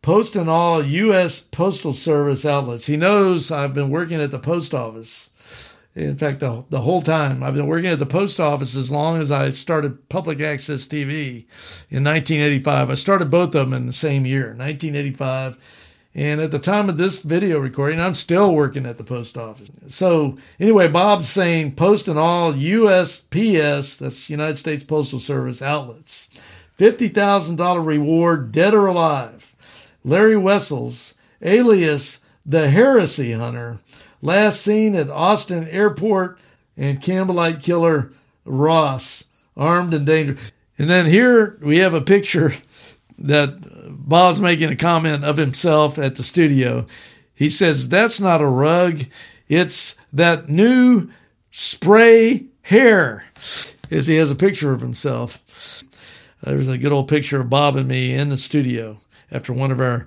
[0.00, 1.40] Post in all U.S.
[1.40, 2.86] Postal Service outlets.
[2.86, 5.30] He knows I've been working at the post office
[5.94, 9.20] in fact, the, the whole time I've been working at the post office as long
[9.20, 11.46] as I started public access TV
[11.88, 12.90] in 1985.
[12.90, 15.56] I started both of them in the same year, 1985.
[16.16, 19.70] And at the time of this video recording, I'm still working at the post office.
[19.88, 26.40] So anyway, Bob's saying post in all USPS, that's United States Postal Service outlets.
[26.78, 29.54] $50,000 reward, dead or alive.
[30.04, 33.78] Larry Wessels, alias the Heresy Hunter,
[34.24, 36.38] Last seen at Austin Airport
[36.78, 38.10] and Campbellite killer
[38.46, 40.40] Ross, armed and dangerous.
[40.78, 42.54] And then here we have a picture
[43.18, 43.58] that
[43.90, 46.86] Bob's making a comment of himself at the studio.
[47.34, 49.00] He says, That's not a rug,
[49.46, 51.10] it's that new
[51.50, 53.26] spray hair.
[53.90, 55.84] As he has a picture of himself.
[56.42, 58.96] There's a good old picture of Bob and me in the studio
[59.30, 60.06] after one of our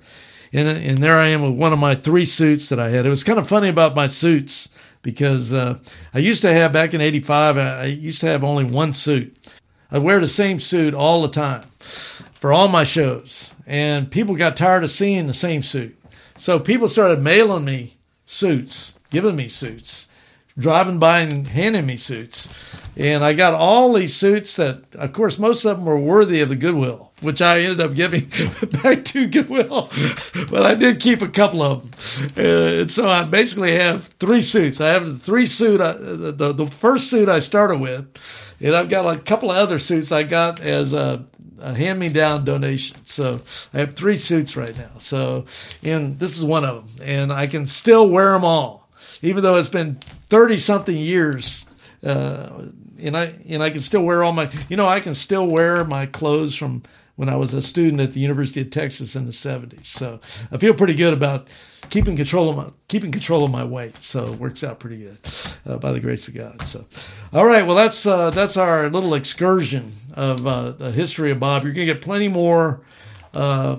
[0.57, 3.05] and, and there I am with one of my three suits that I had.
[3.05, 4.69] It was kind of funny about my suits
[5.01, 5.79] because uh,
[6.13, 7.57] I used to have back in '85.
[7.57, 9.37] I used to have only one suit.
[9.91, 14.57] I'd wear the same suit all the time for all my shows, and people got
[14.57, 15.97] tired of seeing the same suit.
[16.35, 17.93] So people started mailing me
[18.25, 20.07] suits, giving me suits,
[20.57, 22.86] driving by and handing me suits.
[22.97, 26.49] And I got all these suits that, of course, most of them were worthy of
[26.49, 28.25] the Goodwill which I ended up giving
[28.83, 29.89] back to Goodwill.
[30.49, 31.91] but I did keep a couple of them.
[32.37, 34.79] Uh, and so I basically have three suits.
[34.81, 38.89] I have the three suit, uh, the, the first suit I started with, and I've
[38.89, 41.25] got a couple of other suits I got as a,
[41.59, 43.03] a hand me down donation.
[43.03, 43.41] So
[43.73, 44.91] I have three suits right now.
[44.99, 45.45] So,
[45.81, 47.07] and this is one of them.
[47.07, 48.89] And I can still wear them all,
[49.23, 49.95] even though it's been
[50.29, 51.65] 30 something years.
[52.03, 52.65] Uh,
[53.01, 55.83] and I and I can still wear all my you know I can still wear
[55.83, 56.83] my clothes from
[57.17, 59.85] when I was a student at the University of Texas in the 70s.
[59.85, 60.19] So
[60.51, 61.47] I feel pretty good about
[61.89, 64.01] keeping control of my keeping control of my weight.
[64.01, 65.17] So it works out pretty good
[65.65, 66.61] uh, by the grace of God.
[66.61, 66.85] So,
[67.33, 71.63] all right, well that's uh, that's our little excursion of uh, the history of Bob.
[71.63, 72.81] You're gonna get plenty more
[73.33, 73.77] uh,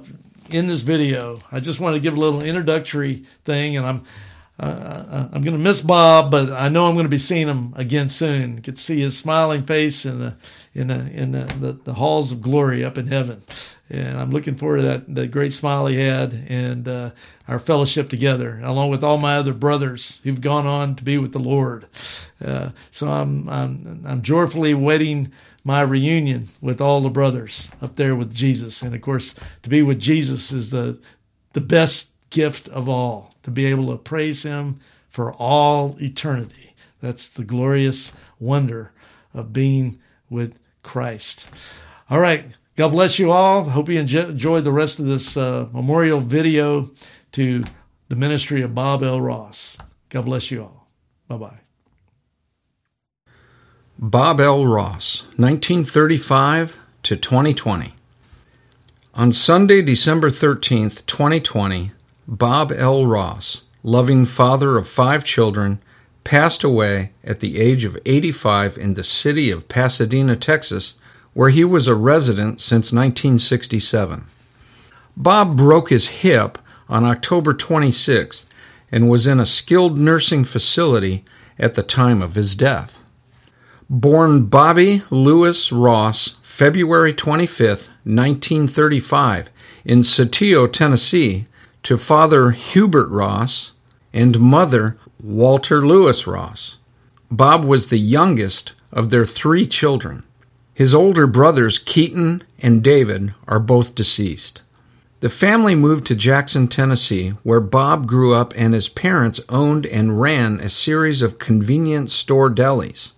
[0.50, 1.38] in this video.
[1.52, 4.04] I just want to give a little introductory thing, and I'm
[4.61, 7.73] uh, I'm going to miss Bob, but I know I'm going to be seeing him
[7.77, 8.61] again soon.
[8.62, 10.35] To see his smiling face in the
[10.75, 13.40] in the, in the, the, the, halls of glory up in heaven,
[13.88, 17.11] and I'm looking forward to that great smile he had and uh,
[17.47, 21.33] our fellowship together, along with all my other brothers who've gone on to be with
[21.33, 21.87] the Lord.
[22.44, 28.16] Uh, so I'm I'm I'm joyfully waiting my reunion with all the brothers up there
[28.16, 31.01] with Jesus, and of course to be with Jesus is the
[31.53, 36.75] the best gift of all to be able to praise Him for all eternity.
[37.01, 38.93] That's the glorious wonder
[39.35, 39.99] of being
[40.31, 41.49] with Christ.
[42.11, 42.45] All right.
[42.77, 43.65] God bless you all.
[43.65, 46.89] Hope you enjoyed the rest of this uh, memorial video
[47.33, 47.65] to
[48.09, 49.21] the ministry of Bob L.
[49.21, 49.77] Ross.
[50.11, 50.89] God bless you all.
[51.27, 51.59] Bye bye.
[53.99, 54.65] Bob L.
[54.65, 57.95] Ross, 1935 to 2020.
[59.15, 61.91] On Sunday, December 13th, 2020,
[62.31, 63.07] Bob L.
[63.07, 65.81] Ross, loving father of five children,
[66.25, 70.95] passed away at the age of 85 in the city of Pasadena, Texas,
[71.33, 74.27] where he was a resident since 1967.
[75.17, 78.45] Bob broke his hip on October 26th
[78.93, 81.25] and was in a skilled nursing facility
[81.59, 83.03] at the time of his death.
[83.88, 87.69] Born Bobby Lewis Ross, February 25,
[88.05, 89.51] 1935,
[89.87, 91.47] in Saltillo, Tennessee,
[91.83, 93.73] to Father Hubert Ross
[94.12, 96.79] and Mother Walter Lewis Ross.
[97.31, 100.23] Bob was the youngest of their three children.
[100.75, 104.62] His older brothers, Keaton and David, are both deceased.
[105.21, 110.21] The family moved to Jackson, Tennessee, where Bob grew up and his parents owned and
[110.21, 113.12] ran a series of convenience store delis.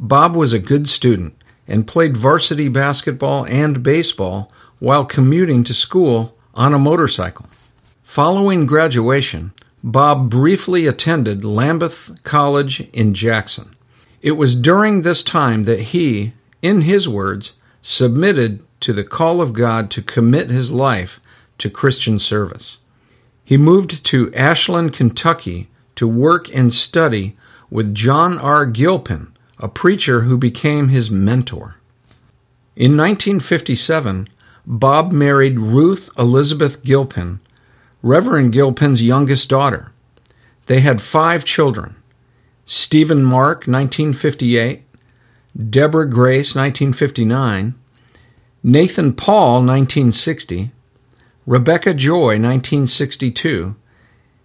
[0.00, 1.34] Bob was a good student
[1.68, 4.50] and played varsity basketball and baseball
[4.80, 7.46] while commuting to school on a motorcycle.
[8.14, 13.74] Following graduation, Bob briefly attended Lambuth College in Jackson.
[14.22, 19.52] It was during this time that he, in his words, submitted to the call of
[19.52, 21.18] God to commit his life
[21.58, 22.78] to Christian service.
[23.44, 27.36] He moved to Ashland, Kentucky to work and study
[27.68, 28.64] with John R.
[28.64, 31.78] Gilpin, a preacher who became his mentor.
[32.76, 34.28] In 1957,
[34.64, 37.40] Bob married Ruth Elizabeth Gilpin
[38.04, 39.90] Reverend Gilpin's youngest daughter.
[40.66, 41.96] They had five children.
[42.66, 44.82] Stephen Mark, 1958,
[45.70, 47.74] Deborah Grace, 1959,
[48.62, 50.70] Nathan Paul, 1960,
[51.46, 53.74] Rebecca Joy, 1962,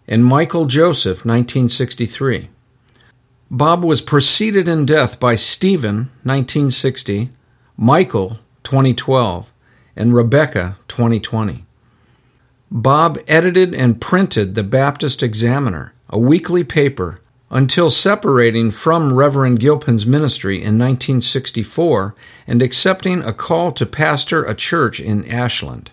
[0.08, 2.48] and Michael Joseph, 1963.
[3.52, 7.30] Bob was preceded in death by Stephen, 1960,
[7.76, 9.52] Michael, 2012,
[9.98, 11.66] and Rebecca, 2020.
[12.72, 20.06] Bob edited and printed the Baptist Examiner, a weekly paper, until separating from Reverend Gilpin's
[20.06, 22.14] ministry in 1964
[22.46, 25.90] and accepting a call to pastor a church in Ashland.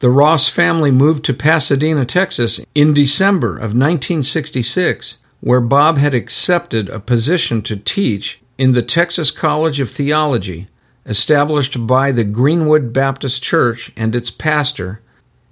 [0.00, 6.88] The Ross family moved to Pasadena, Texas in December of 1966, where Bob had accepted
[6.90, 10.68] a position to teach in the Texas College of Theology,
[11.06, 15.00] established by the Greenwood Baptist Church and its pastor,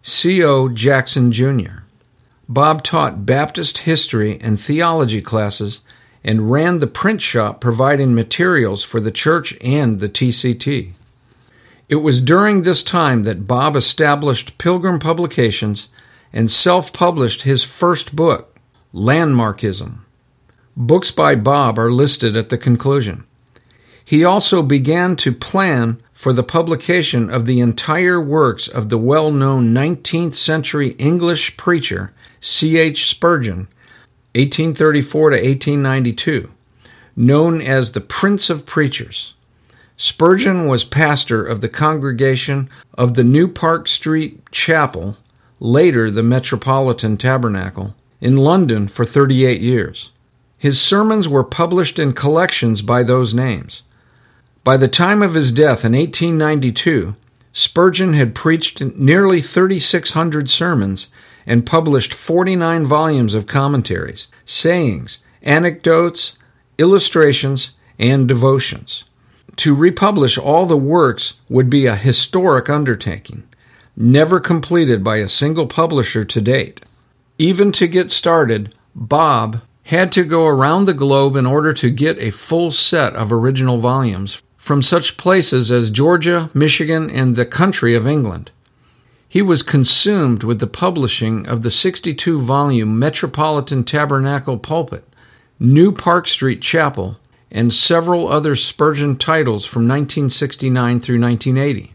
[0.09, 0.69] C.O.
[0.69, 1.81] Jackson Jr.
[2.49, 5.81] Bob taught Baptist history and theology classes
[6.23, 10.93] and ran the print shop providing materials for the church and the TCT.
[11.89, 15.89] It was during this time that Bob established Pilgrim Publications
[16.33, 18.61] and self published his first book,
[18.95, 19.99] Landmarkism.
[20.77, 23.25] Books by Bob are listed at the conclusion.
[24.05, 29.31] He also began to plan for the publication of the entire works of the well
[29.31, 32.79] known 19th century English preacher C.
[32.79, 33.07] H.
[33.07, 33.69] Spurgeon,
[34.35, 36.51] 1834 to 1892,
[37.15, 39.35] known as the Prince of Preachers.
[39.99, 45.19] Spurgeon was pastor of the congregation of the New Park Street Chapel,
[45.61, 50.13] later the Metropolitan Tabernacle, in London for 38 years.
[50.57, 53.83] His sermons were published in collections by those names.
[54.67, 57.15] By the time of his death in 1892,
[57.53, 61.07] Spurgeon had preached nearly 3,600 sermons
[61.47, 66.37] and published 49 volumes of commentaries, sayings, anecdotes,
[66.79, 69.05] illustrations, and devotions.
[69.55, 73.45] to republish all the works would be a historic undertaking,
[73.97, 76.81] never completed by a single publisher to date.
[77.39, 82.19] Even to get started, Bob had to go around the globe in order to get
[82.19, 87.95] a full set of original volumes from such places as Georgia, Michigan, and the country
[87.95, 88.51] of England.
[89.29, 95.05] He was consumed with the publishing of the 62 volume Metropolitan Tabernacle Pulpit,
[95.61, 101.95] New Park Street Chapel, and several other Spurgeon titles from 1969 through 1980.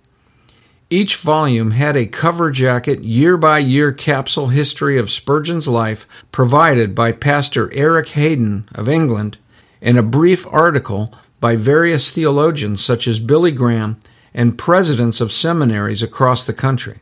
[0.90, 6.96] Each volume had a cover jacket year by year capsule history of Spurgeon's life provided
[6.96, 9.40] by Pastor Eric Hayden of England
[9.82, 14.00] and a brief article by various theologians such as Billy Graham
[14.34, 17.00] and presidents of seminaries across the country.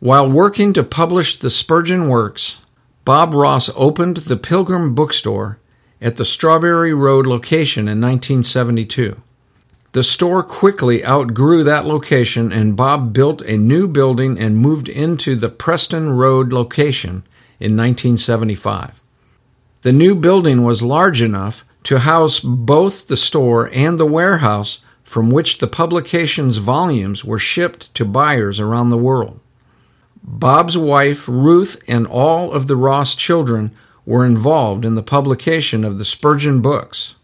[0.00, 2.62] While working to publish the Spurgeon works,
[3.04, 5.58] Bob Ross opened the Pilgrim Bookstore
[6.00, 9.20] at the Strawberry Road location in 1972.
[9.92, 15.36] The store quickly outgrew that location, and Bob built a new building and moved into
[15.36, 17.24] the Preston Road location
[17.60, 19.02] in 1975.
[19.82, 25.30] The new building was large enough to house both the store and the warehouse from
[25.30, 29.38] which the publication's volumes were shipped to buyers around the world.
[30.22, 33.70] Bob's wife, Ruth, and all of the Ross children
[34.06, 37.16] were involved in the publication of the Spurgeon books.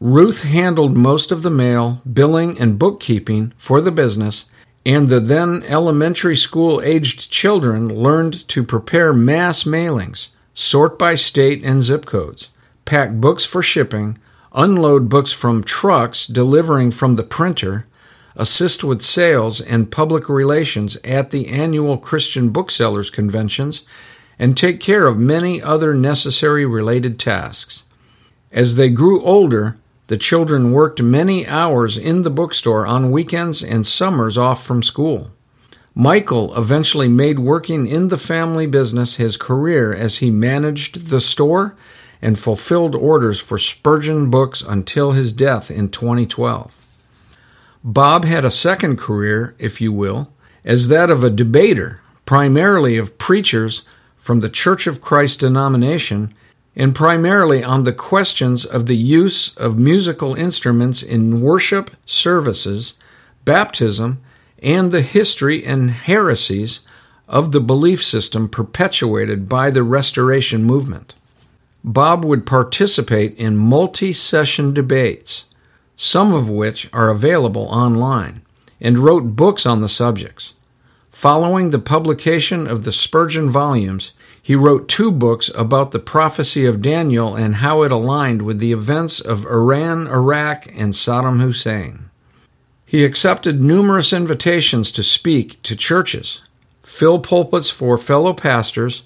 [0.00, 4.46] Ruth handled most of the mail, billing, and bookkeeping for the business,
[4.84, 11.62] and the then elementary school aged children learned to prepare mass mailings, sort by state
[11.62, 12.50] and zip codes,
[12.84, 14.18] pack books for shipping,
[14.52, 17.86] unload books from trucks delivering from the printer,
[18.34, 23.82] assist with sales and public relations at the annual Christian Booksellers conventions,
[24.38, 27.84] and take care of many other necessary related tasks.
[28.50, 29.76] As they grew older,
[30.08, 35.30] the children worked many hours in the bookstore on weekends and summers off from school.
[35.94, 41.76] Michael eventually made working in the family business his career as he managed the store
[42.22, 46.78] and fulfilled orders for Spurgeon books until his death in 2012.
[47.84, 50.32] Bob had a second career, if you will,
[50.64, 53.82] as that of a debater, primarily of preachers
[54.16, 56.32] from the Church of Christ denomination
[56.76, 62.94] and primarily on the questions of the use of musical instruments in worship services,
[63.44, 64.22] baptism,
[64.62, 66.80] and the history and heresies
[67.28, 71.14] of the belief system perpetuated by the Restoration movement.
[71.84, 75.46] Bob would participate in multi session debates,
[75.96, 78.42] some of which are available online,
[78.80, 80.54] and wrote books on the subjects.
[81.10, 86.80] Following the publication of the Spurgeon volumes, he wrote two books about the prophecy of
[86.82, 92.10] Daniel and how it aligned with the events of Iran, Iraq, and Saddam Hussein.
[92.84, 96.42] He accepted numerous invitations to speak to churches,
[96.82, 99.04] fill pulpits for fellow pastors,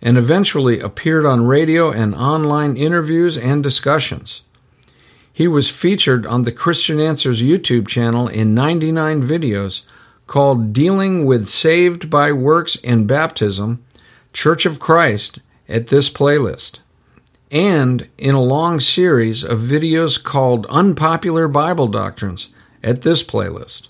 [0.00, 4.42] and eventually appeared on radio and online interviews and discussions.
[5.32, 9.82] He was featured on the Christian Answers YouTube channel in 99 videos
[10.26, 13.84] called Dealing with Saved by Works and Baptism,
[14.32, 16.80] Church of Christ, at this playlist,
[17.50, 22.50] and in a long series of videos called Unpopular Bible Doctrines
[22.82, 23.88] at this playlist.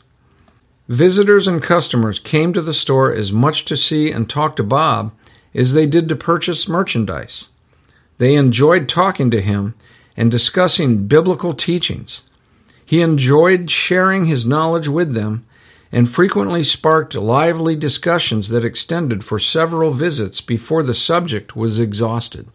[0.88, 5.12] Visitors and customers came to the store as much to see and talk to Bob
[5.56, 7.48] as they did to purchase merchandise.
[8.18, 9.74] They enjoyed talking to him
[10.16, 12.22] and discussing biblical teachings.
[12.84, 15.44] He enjoyed sharing his knowledge with them
[15.90, 22.48] and frequently sparked lively discussions that extended for several visits before the subject was exhausted.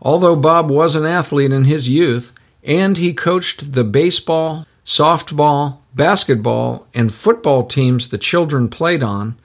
[0.00, 2.32] Although Bob was an athlete in his youth,
[2.62, 9.36] and he coached the baseball, softball, basketball, and football teams the children played on,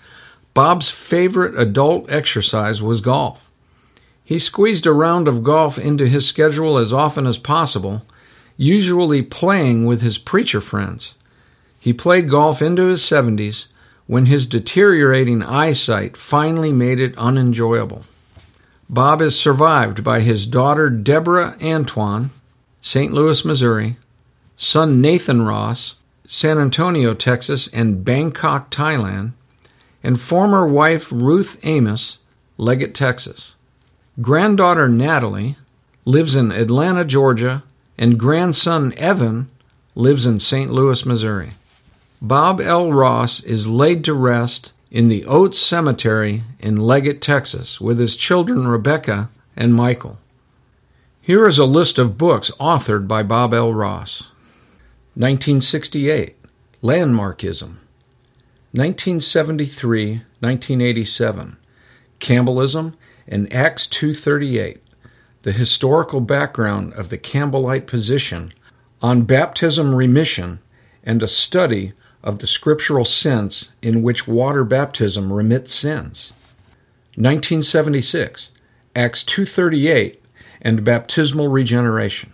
[0.59, 3.49] Bob's favorite adult exercise was golf.
[4.25, 8.05] He squeezed a round of golf into his schedule as often as possible,
[8.57, 11.15] usually playing with his preacher friends.
[11.79, 13.67] He played golf into his 70s
[14.05, 18.03] when his deteriorating eyesight finally made it unenjoyable.
[18.89, 22.31] Bob is survived by his daughter Deborah Antoine,
[22.81, 23.13] St.
[23.13, 23.95] Louis, Missouri,
[24.57, 25.95] son Nathan Ross,
[26.27, 29.31] San Antonio, Texas, and Bangkok, Thailand,
[30.03, 32.19] and former wife Ruth Amos,
[32.57, 33.55] Leggett, Texas.
[34.21, 35.55] Granddaughter Natalie
[36.05, 37.63] lives in Atlanta, Georgia,
[37.97, 39.49] and grandson Evan
[39.95, 40.71] lives in St.
[40.71, 41.51] Louis, Missouri.
[42.21, 42.91] Bob L.
[42.91, 48.67] Ross is laid to rest in the Oates Cemetery in Leggett, Texas, with his children
[48.67, 50.17] Rebecca and Michael.
[51.21, 53.73] Here is a list of books authored by Bob L.
[53.73, 54.31] Ross
[55.15, 56.35] 1968
[56.81, 57.75] Landmarkism.
[58.71, 61.57] 1973 1987
[62.19, 62.93] Campbellism
[63.27, 64.81] and Acts 238
[65.41, 68.53] the historical background of the Campbellite position
[69.01, 70.59] on baptism remission
[71.03, 71.93] and a study
[72.23, 76.33] of the scriptural sense in which water baptism remits sins.
[77.15, 78.51] 1976
[78.95, 80.21] Acts 238
[80.61, 82.31] and baptismal regeneration.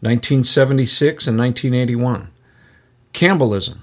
[0.00, 2.28] 1976 and 1981
[3.12, 3.78] Campbellism,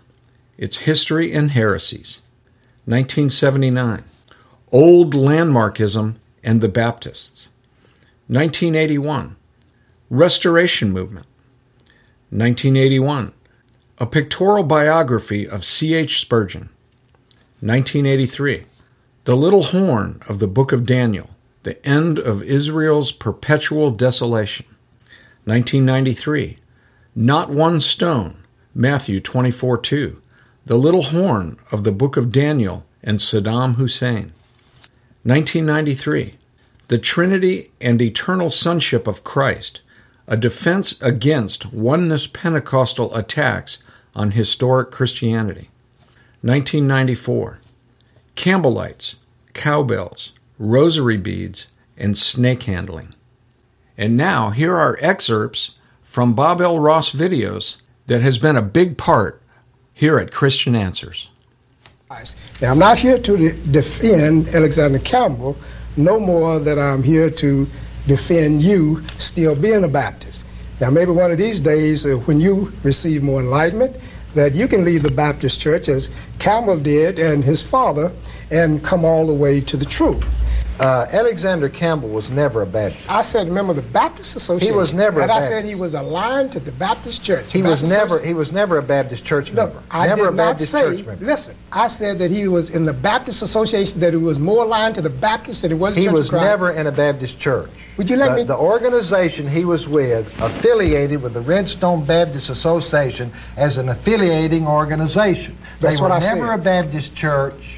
[0.61, 2.21] its history and heresies.
[2.85, 4.05] 1979
[4.71, 7.49] Old Landmarkism and the Baptists.
[8.27, 9.35] 1981
[10.09, 11.25] Restoration Movement.
[12.29, 13.33] 1981
[13.97, 16.21] A Pictorial Biography of C.H.
[16.21, 16.69] Spurgeon.
[17.61, 18.65] 1983
[19.23, 21.31] The Little Horn of the Book of Daniel,
[21.63, 24.67] the End of Israel's Perpetual Desolation.
[25.45, 26.57] 1993
[27.15, 28.37] Not One Stone,
[28.75, 30.20] Matthew 24 2,
[30.71, 34.31] The Little Horn of the Book of Daniel and Saddam Hussein.
[35.23, 36.35] 1993
[36.87, 39.81] The Trinity and Eternal Sonship of Christ,
[40.27, 43.83] a defense against oneness Pentecostal attacks
[44.15, 45.69] on historic Christianity.
[46.39, 47.59] 1994
[48.37, 49.15] Campbellites,
[49.53, 51.67] cowbells, rosary beads,
[51.97, 53.13] and snake handling.
[53.97, 56.79] And now, here are excerpts from Bob L.
[56.79, 59.40] Ross videos that has been a big part
[60.01, 61.29] here at Christian Answers.
[62.59, 65.55] Now, I'm not here to defend Alexander Campbell
[65.95, 67.69] no more than I'm here to
[68.07, 70.43] defend you still being a Baptist.
[70.79, 73.95] Now, maybe one of these days, uh, when you receive more enlightenment,
[74.33, 78.11] that you can leave the Baptist church as Campbell did and his father
[78.49, 80.25] and come all the way to the truth.
[80.81, 83.03] Uh, Alexander Campbell was never a Baptist.
[83.07, 84.73] I said, remember the Baptist Association.
[84.73, 87.53] He was never a And I said he was aligned to the Baptist Church.
[87.53, 89.83] He was never he was never a Baptist church No, member.
[89.91, 90.95] I never did a Baptist not say.
[90.97, 91.23] church member.
[91.25, 93.99] Listen, I said that he was in the Baptist Association.
[93.99, 95.95] That he was more aligned to the Baptist than he was.
[95.95, 96.45] He Church was Christ.
[96.45, 97.69] never in a Baptist church.
[97.97, 102.49] Would you let the, me- The organization he was with, affiliated with the Redstone Baptist
[102.49, 105.55] Association as an affiliating organization.
[105.79, 106.59] That's they what were I never said.
[106.59, 107.77] a Baptist church,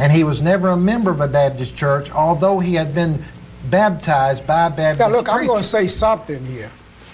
[0.00, 3.22] and he was never a member of a Baptist church, although he had been
[3.68, 6.70] baptized by a Baptist Now, look, I'm going to say something here,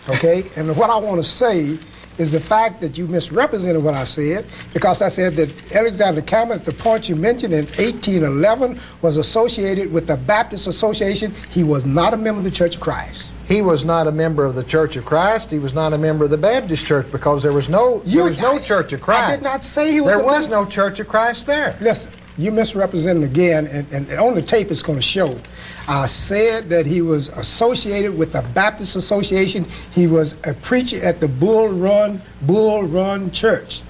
[0.09, 0.49] okay?
[0.55, 1.78] and what I want to say
[2.16, 6.55] is the fact that you misrepresented what I said because I said that Alexander Campbell,
[6.55, 11.34] at the point you mentioned in 1811, was associated with the Baptist Association.
[11.51, 13.32] He was not a member of the Church of Christ.
[13.49, 15.51] He was not a member of the Church of Christ.
[15.51, 18.39] He was not a member of the Baptist Church because there was no there was
[18.41, 19.22] no I- Church of Christ.
[19.32, 21.76] I did not say he was There was member- no Church of Christ there.
[21.80, 25.39] Listen, you misrepresented again, and, and on the tape it's going to show.
[25.89, 29.66] I said that he was associated with the Baptist Association.
[29.93, 33.82] He was a preacher at the Bull Run Bull Run Church,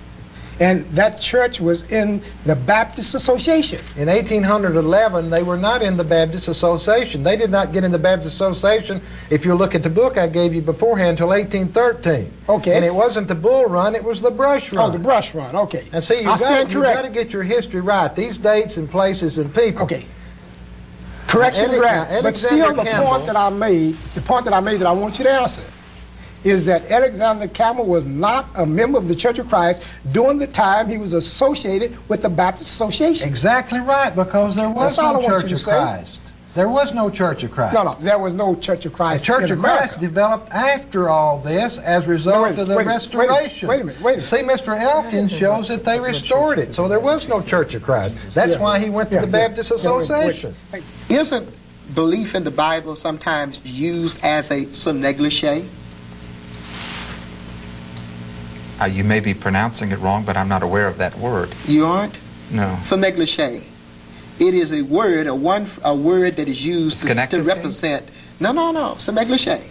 [0.58, 3.78] and that church was in the Baptist Association.
[3.96, 7.22] In 1811, they were not in the Baptist Association.
[7.22, 10.26] They did not get in the Baptist Association, if you look at the book I
[10.26, 12.32] gave you beforehand, until 1813.
[12.48, 12.74] Okay.
[12.74, 14.90] And it wasn't the bull run, it was the brush oh, run.
[14.90, 15.54] Oh, the brush run.
[15.54, 15.88] Okay.
[15.92, 18.14] And see, you've got, stand you've got to get your history right.
[18.14, 19.82] These dates and places and people.
[19.82, 20.06] Okay.
[21.26, 24.60] Correction, Ale- now, But still, the Campbell- point that I made, the point that I
[24.60, 25.62] made that I want you to answer,
[26.44, 29.82] is that Alexander Campbell was not a member of the Church of Christ
[30.12, 33.28] during the time he was associated with the Baptist Association.
[33.28, 35.70] Exactly right, because there was That's no Church of say.
[35.72, 36.20] Christ.
[36.54, 37.74] There was no Church of Christ.
[37.74, 39.26] No, no, there was no Church of Christ.
[39.26, 39.40] The Christ.
[39.42, 42.86] Church in of Christ developed after all this as a result wait of the wait
[42.86, 43.68] a minute, wait restoration.
[43.68, 44.24] wait a minute, wait a minute.
[44.26, 44.36] See,
[44.70, 44.80] Mr.
[44.80, 48.16] Elkins shows that they restored it, so there was no Church of Christ.
[48.32, 48.60] That's Yeah.
[48.60, 50.02] why he went to Yeah, the yeah, Baptist yeah, wait, wait.
[50.04, 50.54] Association.
[51.10, 51.48] Isn't
[51.94, 55.68] belief in the Bible sometimes used as a negligee?
[58.80, 61.54] Uh, you may be pronouncing it wrong, but I'm not aware of that word.
[61.66, 62.18] You aren't?
[62.50, 62.78] No.
[62.82, 63.64] So negligee.
[64.38, 68.10] It is a word, a one, a word that is used to, to represent.
[68.38, 68.96] No, no, no.
[68.98, 69.62] So negligee.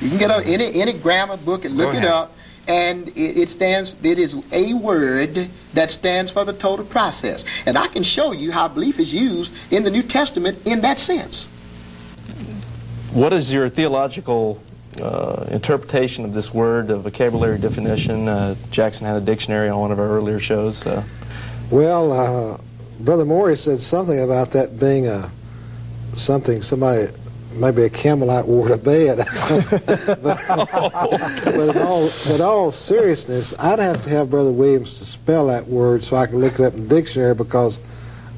[0.00, 2.34] You can get a, any any grammar book and look it up,
[2.66, 3.94] and it, it stands.
[4.02, 7.44] It is a word that stands for the total process.
[7.66, 10.98] And I can show you how belief is used in the New Testament in that
[10.98, 11.46] sense.
[13.12, 14.62] What is your theological
[15.00, 18.28] uh, interpretation of this word, a vocabulary definition?
[18.28, 20.86] Uh, Jackson had a dictionary on one of our earlier shows.
[20.86, 21.02] Uh,
[21.70, 22.58] Well, uh,
[23.00, 25.30] Brother Morey said something about that being a
[26.12, 27.12] something somebody
[27.52, 29.18] maybe a Campbellite wore to bed.
[30.22, 30.44] but,
[31.44, 35.66] but in all, but all seriousness, I'd have to have Brother Williams to spell that
[35.66, 37.80] word so I can look it up in the dictionary because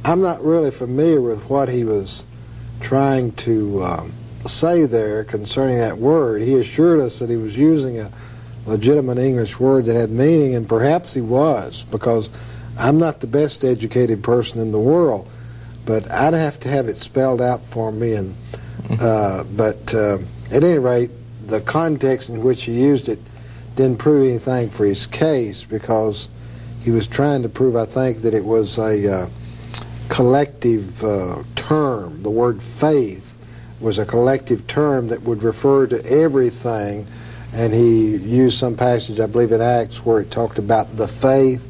[0.05, 2.25] I'm not really familiar with what he was
[2.81, 4.13] trying to um,
[4.47, 6.43] say there concerning that word.
[6.43, 8.11] He assured us that he was using a
[8.66, 12.30] legitimate English word that had meaning, and perhaps he was, because
[12.78, 15.28] I'm not the best educated person in the world,
[15.84, 18.14] but I'd have to have it spelled out for me.
[18.14, 18.34] And
[19.01, 20.18] uh, but uh,
[20.51, 21.11] at any rate,
[21.47, 23.18] the context in which he used it
[23.76, 26.28] didn't prove anything for his case because
[26.80, 29.28] he was trying to prove, I think, that it was a uh,
[30.09, 32.22] collective uh, term.
[32.22, 33.30] The word faith
[33.81, 37.07] was a collective term that would refer to everything,
[37.53, 41.66] and he used some passage, I believe, in Acts where it talked about the faith.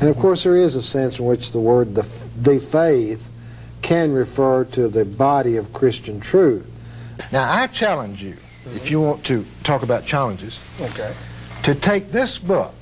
[0.00, 2.02] And of course, there is a sense in which the word the,
[2.40, 3.30] the faith
[3.82, 6.70] can refer to the body of Christian truth.
[7.32, 8.36] Now, I challenge you,
[8.74, 11.12] if you want to talk about challenges, Okay.
[11.64, 12.74] to take this book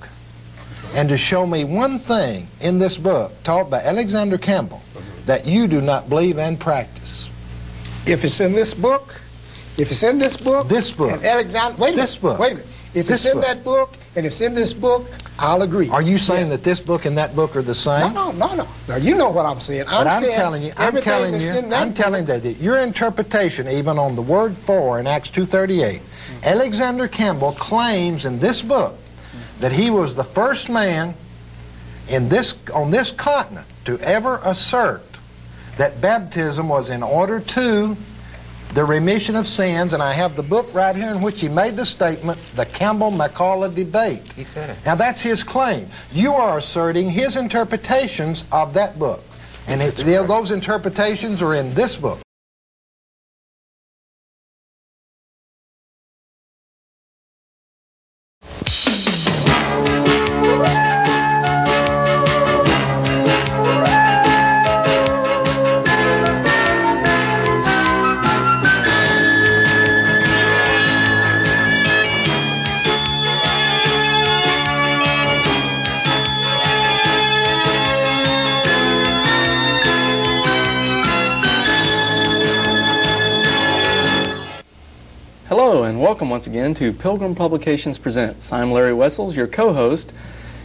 [0.95, 4.83] and to show me one thing in this book taught by Alexander Campbell
[5.25, 7.30] that you do not believe and practice.
[8.11, 9.15] If it's in this book,
[9.77, 11.13] if it's in this book, This book.
[11.13, 12.41] and Alexander, wait a minute, This book.
[12.41, 12.67] wait a minute.
[12.93, 13.47] If This it's in book.
[13.47, 15.07] that book and it's in this book,
[15.39, 15.89] I'll agree.
[15.91, 16.51] Are you saying Yes.
[16.51, 18.13] that this book and that book are the same?
[18.13, 18.69] No, no, no, no.
[18.89, 19.85] Now you know what I'm saying.
[19.87, 22.79] I'm I'm saying telling you, I'm telling you, in that I'm telling you that your
[22.79, 26.01] interpretation, even on the word for in Acts 2.38, mm-hmm.
[26.43, 29.61] Alexander Campbell claims in this book mm-hmm.
[29.61, 31.15] that he was the first man
[32.09, 35.10] in this on this continent to ever assert
[35.81, 37.97] that baptism was in order to
[38.75, 41.75] the remission of sins, and I have the book right here in which he made
[41.75, 44.31] the statement, the Campbell McCullough debate.
[44.35, 44.77] He said it.
[44.85, 45.89] Now that's his claim.
[46.13, 49.23] You are asserting his interpretations of that book.
[49.69, 52.19] And it, those interpretations are in this book.
[85.91, 88.53] And welcome once again to Pilgrim Publications Presents.
[88.53, 90.13] I'm Larry Wessels, your co host,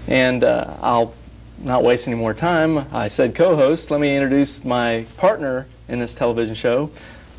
[0.07, 1.15] and uh, I'll
[1.57, 2.85] not waste any more time.
[2.93, 3.89] I said co host.
[3.89, 6.91] Let me introduce my partner in this television show,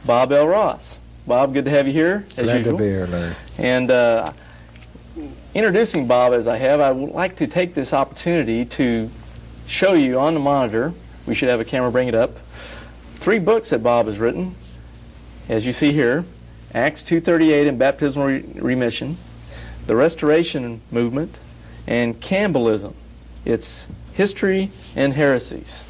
[0.05, 0.49] Bob L.
[0.49, 1.01] Ross.
[1.29, 2.73] Bob, good to have you here, as Glad usual.
[2.73, 3.35] to be here, Larry.
[3.57, 4.33] And uh,
[5.55, 9.09] introducing Bob as I have, I would like to take this opportunity to
[9.69, 10.93] show you on the monitor,
[11.25, 12.37] we should have a camera bring it up,
[13.15, 14.57] three books that Bob has written,
[15.49, 16.25] as you see here
[16.77, 19.17] Acts 2.38 and Baptismal Re- Remission,
[19.87, 21.39] the Restoration Movement,
[21.87, 22.93] and Campbellism.
[23.47, 25.87] It's History and Heresies.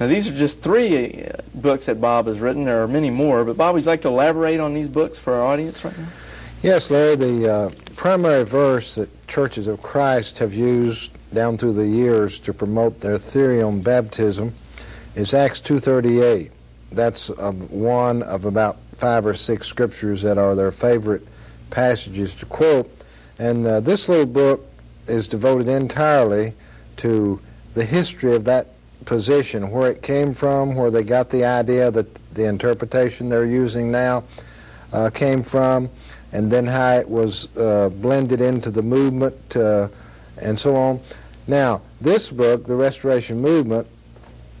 [0.00, 2.64] Now, these are just three uh, books that Bob has written.
[2.64, 5.34] There are many more, but Bob, would you like to elaborate on these books for
[5.34, 6.08] our audience right now?
[6.62, 11.86] Yes, Larry, the uh, primary verse that churches of Christ have used down through the
[11.86, 14.54] years to promote their theory on baptism
[15.14, 16.50] is Acts 2.38.
[16.92, 21.26] That's uh, one of about five or six scriptures that are their favorite
[21.70, 22.90] passages to quote.
[23.38, 24.66] And uh, this little book
[25.06, 26.54] is devoted entirely
[26.98, 27.40] to
[27.74, 28.68] the history of that
[29.04, 33.90] position, where it came from, where they got the idea that the interpretation they're using
[33.90, 34.24] now
[34.92, 35.90] uh, came from,
[36.32, 39.88] and then how it was uh, blended into the movement uh,
[40.40, 41.00] and so on.
[41.46, 43.86] Now, this book, The Restoration Movement,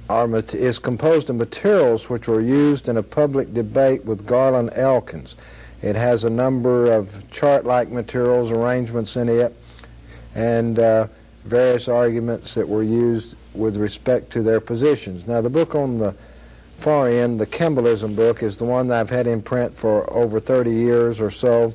[0.08, 5.36] is composed of materials which were used in a public debate with Garland Elkins.
[5.82, 9.54] It has a number of chart-like materials, arrangements in it,
[10.34, 11.06] and uh,
[11.44, 15.26] various arguments that were used with respect to their positions.
[15.26, 16.14] Now, the book on the
[16.76, 20.40] far end, the Campbellism book, is the one that I've had in print for over
[20.40, 21.74] 30 years or so,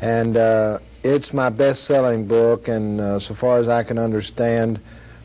[0.00, 4.80] and uh, it's my best-selling book, and uh, so far as I can understand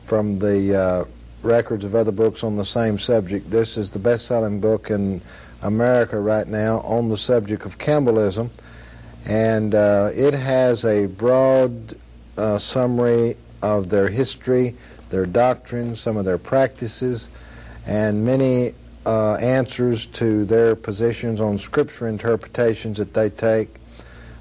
[0.05, 1.05] from the uh,
[1.43, 5.21] records of other books on the same subject, this is the best-selling book in
[5.61, 8.49] America right now on the subject of Campbellism,
[9.25, 11.95] and uh, it has a broad
[12.37, 14.75] uh, summary of their history,
[15.09, 17.29] their doctrines, some of their practices,
[17.85, 18.73] and many
[19.05, 23.69] uh, answers to their positions on scripture interpretations that they take.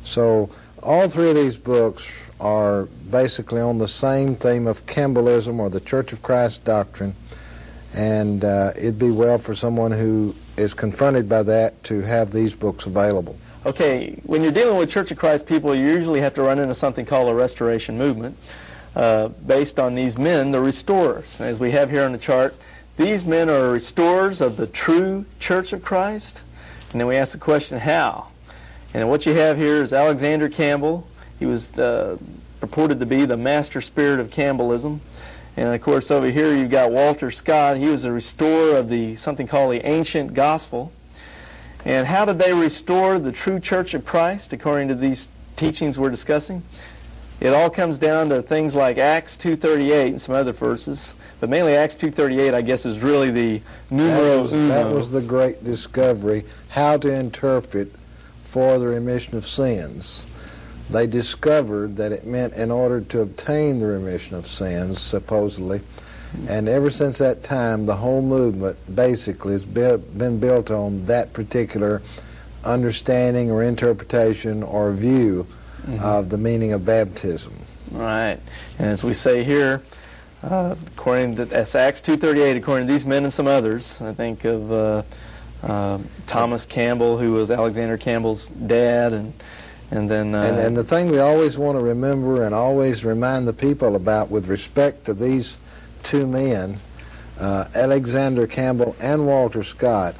[0.05, 0.51] So
[0.83, 2.11] all three of these books
[2.43, 7.15] are basically on the same theme of Campbellism or the Church of Christ doctrine,
[7.95, 12.53] and uh, it'd be well for someone who is confronted by that to have these
[12.55, 13.39] books available.
[13.65, 16.75] Okay, when you're dealing with Church of Christ people, you usually have to run into
[16.75, 18.37] something called a restoration movement,
[18.97, 21.41] uh, based on these men, the restorers.
[21.41, 22.57] As we have here on the chart,
[22.97, 26.43] these men are restorers of the true Church of Christ.
[26.91, 28.29] And then we ask the question, how?
[28.93, 31.07] And what you have here is Alexander Campbell.
[31.43, 32.17] He was uh,
[32.61, 35.01] purported to be the master spirit of Campbellism.
[35.57, 37.79] And of course, over here you've got Walter Scott.
[37.79, 40.93] He was a restorer of the something called the ancient gospel.
[41.85, 46.11] And how did they restore the true church of Christ according to these teachings we're
[46.11, 46.63] discussing?
[47.41, 51.17] It all comes down to things like Acts 2.38 and some other verses.
[51.41, 54.69] But mainly Acts 2.38, I guess, is really the numero that was, uno.
[54.69, 57.93] That was the great discovery, how to interpret
[58.45, 60.25] for the remission of sins.
[60.93, 65.81] They discovered that it meant in order to obtain the remission of sins, supposedly.
[66.49, 72.03] And ever since that time, the whole movement basically has been built on that particular
[72.65, 75.47] understanding or interpretation or view
[75.83, 76.03] mm-hmm.
[76.03, 77.53] of the meaning of baptism.
[77.91, 78.39] Right.
[78.79, 79.83] And as we say here,
[80.43, 84.45] uh, according to that's Acts 2.38, according to these men and some others, I think
[84.45, 85.03] of uh,
[85.63, 89.33] uh, Thomas Campbell, who was Alexander Campbell's dad, and
[89.93, 93.53] and then and, and the thing we always want to remember and always remind the
[93.53, 95.59] people about with respect to these
[96.03, 96.79] two men,
[97.39, 100.15] uh, Alexander Campbell and Walter Scott,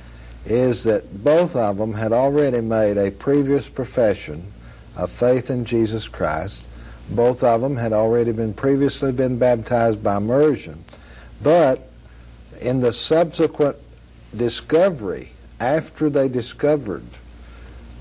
[0.45, 4.45] is that both of them had already made a previous profession
[4.95, 6.69] of faith in Jesus Christ.
[7.09, 10.85] Both of them had already been previously been baptized by immersion.
[11.43, 11.89] But
[12.61, 13.77] in the subsequent
[14.37, 17.05] discovery, after they discovered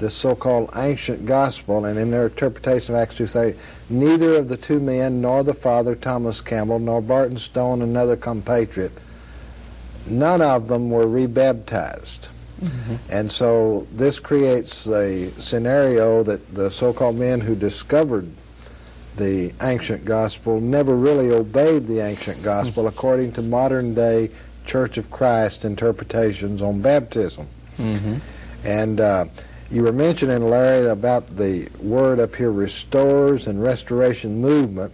[0.01, 3.55] the so-called ancient gospel, and in their interpretation of Acts 2.30,
[3.89, 8.91] neither of the two men, nor the father, Thomas Campbell, nor Barton Stone, another compatriot,
[10.05, 12.27] none of them were rebaptized.
[12.61, 12.95] Mm-hmm.
[13.09, 18.29] And so this creates a scenario that the so-called men who discovered
[19.17, 22.95] the ancient gospel never really obeyed the ancient gospel mm-hmm.
[22.95, 24.29] according to modern day
[24.65, 27.47] Church of Christ interpretations on baptism.
[27.77, 28.17] Mm-hmm.
[28.63, 29.25] And uh,
[29.71, 34.91] you were mentioning, Larry, about the word up here, restores and restoration movement.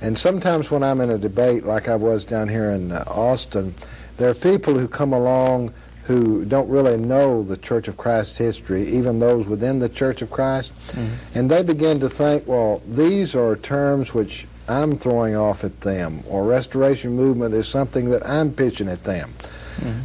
[0.00, 3.74] And sometimes when I'm in a debate, like I was down here in uh, Austin,
[4.18, 5.72] there are people who come along
[6.04, 10.30] who don't really know the Church of Christ history, even those within the Church of
[10.30, 11.38] Christ, mm-hmm.
[11.38, 16.24] and they begin to think, well, these are terms which I'm throwing off at them,
[16.28, 19.32] or restoration movement is something that I'm pitching at them.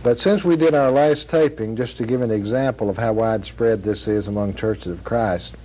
[0.04, 3.84] But since we did our last taping, just to give an example of how widespread
[3.84, 5.56] this is among churches of Christ,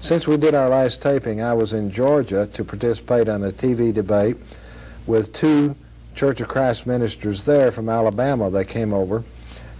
[0.00, 3.92] since we did our last taping, I was in Georgia to participate in a TV
[3.92, 4.36] debate
[5.06, 5.74] with two
[6.14, 8.50] Church of Christ ministers there from Alabama.
[8.50, 9.24] They came over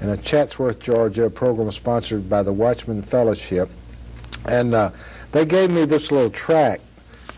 [0.00, 3.68] in a Chatsworth, Georgia, a program sponsored by the Watchman Fellowship.
[4.46, 4.90] And uh,
[5.32, 6.82] they gave me this little tract,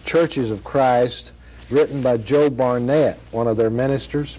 [0.05, 1.33] Churches of Christ,
[1.71, 4.39] written by Joe Barnett, one of their ministers.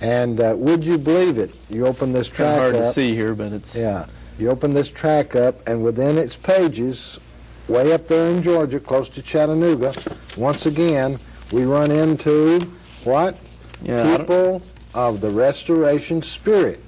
[0.00, 1.54] And uh, would you believe it?
[1.68, 2.82] You open this track hard up.
[2.82, 4.06] to see here, but it's yeah.
[4.38, 7.20] You open this track up, and within its pages,
[7.68, 9.92] way up there in Georgia, close to Chattanooga,
[10.36, 11.18] once again
[11.52, 12.60] we run into
[13.04, 13.36] what?
[13.82, 14.62] Yeah, People
[14.94, 16.82] of the Restoration Spirit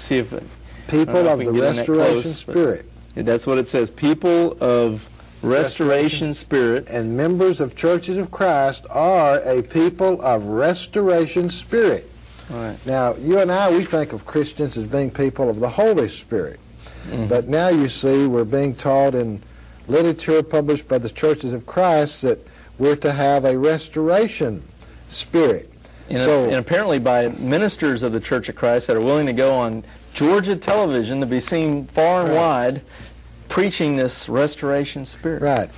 [0.00, 0.42] see if it,
[0.88, 2.86] people of the restoration close, spirit.
[3.14, 3.90] That's what it says.
[3.90, 5.08] People of
[5.42, 6.88] restoration spirit.
[6.88, 12.10] And members of churches of Christ are a people of restoration spirit.
[12.50, 12.76] Right.
[12.84, 16.58] Now, you and I, we think of Christians as being people of the Holy Spirit.
[17.04, 17.28] Mm-hmm.
[17.28, 19.42] But now you see we're being taught in
[19.88, 22.38] literature published by the churches of Christ that
[22.78, 24.62] we're to have a restoration
[25.08, 25.70] spirit.
[26.08, 29.32] And, so, and apparently by ministers of the Church of Christ that are willing to
[29.32, 32.36] go on Georgia television to be seen far and right.
[32.36, 32.82] wide
[33.48, 35.42] preaching this restoration spirit.
[35.42, 35.70] Right.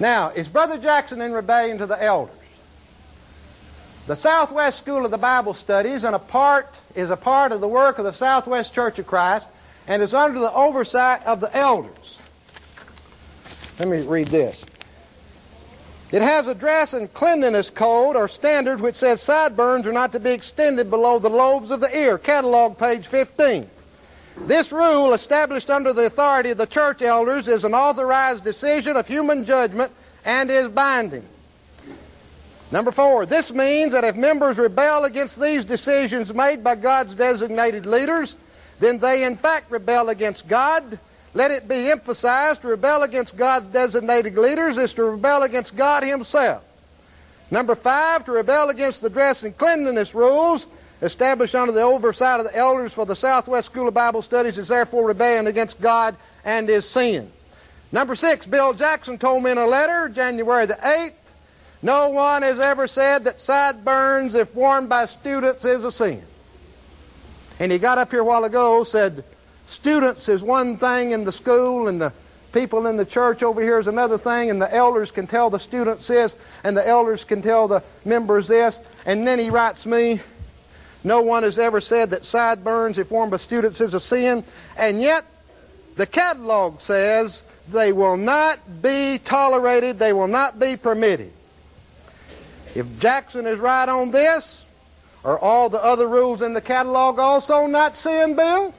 [0.00, 2.34] Now, is Brother Jackson in rebellion to the elders?
[4.10, 7.68] The Southwest School of the Bible Studies and a part, is a part of the
[7.68, 9.46] work of the Southwest Church of Christ
[9.86, 12.20] and is under the oversight of the elders.
[13.78, 14.64] Let me read this.
[16.10, 20.18] It has a dress and cleanliness code or standard which says sideburns are not to
[20.18, 22.18] be extended below the lobes of the ear.
[22.18, 23.70] Catalog, page 15.
[24.38, 29.06] This rule, established under the authority of the church elders, is an authorized decision of
[29.06, 29.92] human judgment
[30.24, 31.24] and is binding.
[32.72, 37.84] Number four, this means that if members rebel against these decisions made by God's designated
[37.84, 38.36] leaders,
[38.78, 40.98] then they in fact rebel against God
[41.32, 46.02] let it be emphasized to rebel against God's designated leaders is to rebel against God
[46.02, 46.64] Himself.
[47.50, 50.66] Number five, to rebel against the dress and cleanliness rules
[51.02, 54.68] established under the oversight of the elders for the Southwest School of Bible Studies is
[54.68, 57.30] therefore rebellion against God and His sin.
[57.92, 61.12] Number six, Bill Jackson told me in a letter, January the 8th,
[61.82, 66.22] no one has ever said that sideburns, if worn by students, is a sin.
[67.58, 69.24] And he got up here a while ago, said,
[69.66, 72.12] students is one thing in the school and the
[72.52, 75.58] people in the church over here is another thing, and the elders can tell the
[75.58, 78.80] students this, and the elders can tell the members this.
[79.06, 80.20] And then he writes me,
[81.04, 84.44] no one has ever said that sideburns, if worn by students, is a sin,
[84.76, 85.24] and yet
[85.96, 91.32] the catalog says they will not be tolerated, they will not be permitted.
[92.74, 94.64] If Jackson is right on this,
[95.24, 98.74] are all the other rules in the catalog also not sin, Bill?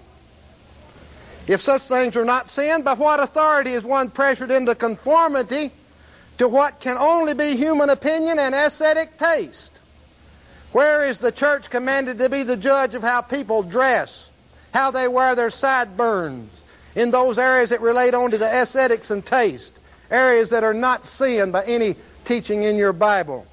[1.48, 5.72] If such things are not sin, by what authority is one pressured into conformity
[6.38, 9.80] to what can only be human opinion and ascetic taste?
[10.72, 14.32] Where is the church commanded to be the judge of how people dress,
[14.74, 16.64] how they wear their sideburns,
[16.96, 19.80] in those areas that relate only to aesthetics and taste,
[20.10, 23.46] areas that are not sin by any teaching in your Bible?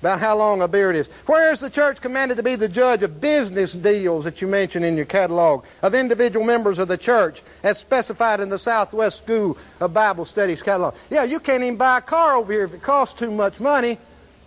[0.00, 1.08] About how long a beard is.
[1.26, 4.84] Where is the church commanded to be the judge of business deals that you mention
[4.84, 9.58] in your catalog, of individual members of the church, as specified in the Southwest School
[9.80, 10.94] of Bible Studies catalog?
[11.10, 13.98] Yeah, you can't even buy a car over here if it costs too much money.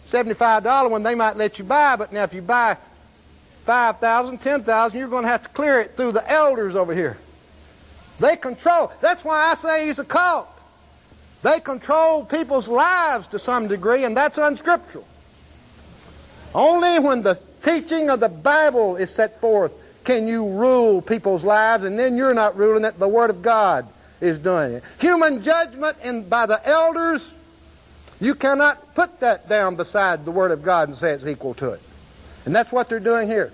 [0.08, 2.78] $75 one they might let you buy, but now if you buy
[3.66, 7.18] 5000 10000 you're going to have to clear it through the elders over here.
[8.20, 8.91] They control.
[9.02, 10.47] That's why I say he's a cult.
[11.43, 15.08] They control people's lives to some degree, and that's unscriptural.
[16.54, 19.74] Only when the teaching of the Bible is set forth
[20.04, 23.88] can you rule people's lives, and then you're not ruling it, the Word of God
[24.20, 24.84] is doing it.
[24.99, 27.34] Human judgment and by the elders,
[28.20, 31.74] you cannot put that down beside the Word of God and say it's equal to
[31.74, 31.82] it.
[32.45, 33.52] And that's what they're doing here.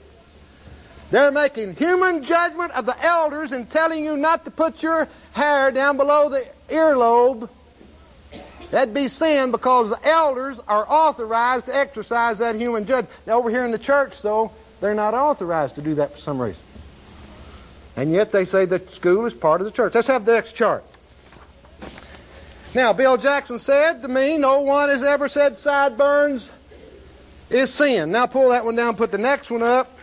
[1.11, 5.71] They're making human judgment of the elders and telling you not to put your hair
[5.71, 7.49] down below the earlobe
[8.71, 13.09] That'd be sin because the elders are authorized to exercise that human judgment.
[13.25, 14.51] Now, over here in the church, though,
[14.81, 16.61] they're not authorized to do that for some reason.
[17.95, 19.95] And yet they say that school is part of the church.
[19.95, 20.83] Let's have the next chart.
[22.75, 26.51] Now, Bill Jackson said to me, No one has ever said sideburns
[27.49, 28.11] is sin.
[28.11, 29.97] Now, pull that one down, put the next one up.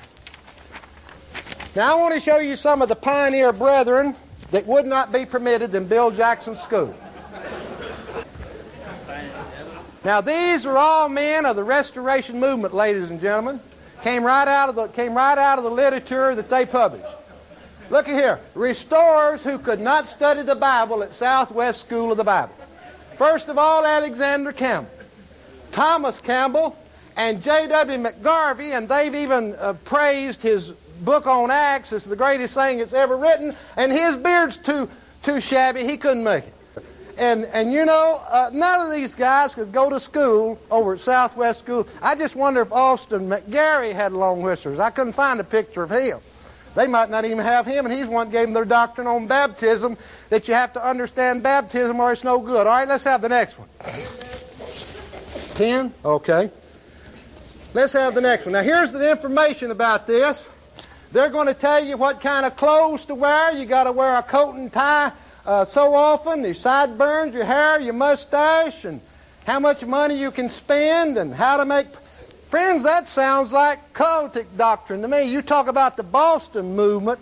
[1.76, 4.16] Now, I want to show you some of the pioneer brethren
[4.50, 6.94] that would not be permitted in Bill Jackson's school.
[10.04, 13.58] Now these are all men of the Restoration movement, ladies and gentlemen.
[14.02, 17.08] Came right out of the came right out of the literature that they published.
[17.88, 18.40] Look at here.
[18.54, 22.54] Restorers who could not study the Bible at Southwest School of the Bible.
[23.16, 24.90] First of all, Alexander Campbell.
[25.72, 26.76] Thomas Campbell
[27.16, 27.98] and J.W.
[27.98, 32.92] McGarvey, and they've even uh, praised his book on Acts as the greatest thing that's
[32.92, 34.88] ever written, and his beard's too,
[35.22, 36.54] too shabby, he couldn't make it.
[37.16, 41.00] And, and you know, uh, none of these guys could go to school over at
[41.00, 41.86] Southwest School.
[42.02, 44.78] I just wonder if Austin McGary had long whiskers.
[44.78, 46.18] I couldn't find a picture of him.
[46.74, 49.96] They might not even have him, and he's one gave them their doctrine on baptism
[50.30, 52.66] that you have to understand baptism or it's no good.
[52.66, 53.68] All right, let's have the next one.
[55.54, 55.94] Ten?
[56.04, 56.50] Okay.
[57.74, 58.54] Let's have the next one.
[58.54, 60.50] Now, here's the information about this.
[61.12, 63.52] They're going to tell you what kind of clothes to wear.
[63.52, 65.12] You got to wear a coat and tie
[65.46, 69.00] uh, so often, your sideburns, your hair, your mustache, and
[69.46, 71.86] how much money you can spend, and how to make.
[72.48, 75.24] Friends, that sounds like cultic doctrine to me.
[75.24, 77.20] You talk about the Boston movement,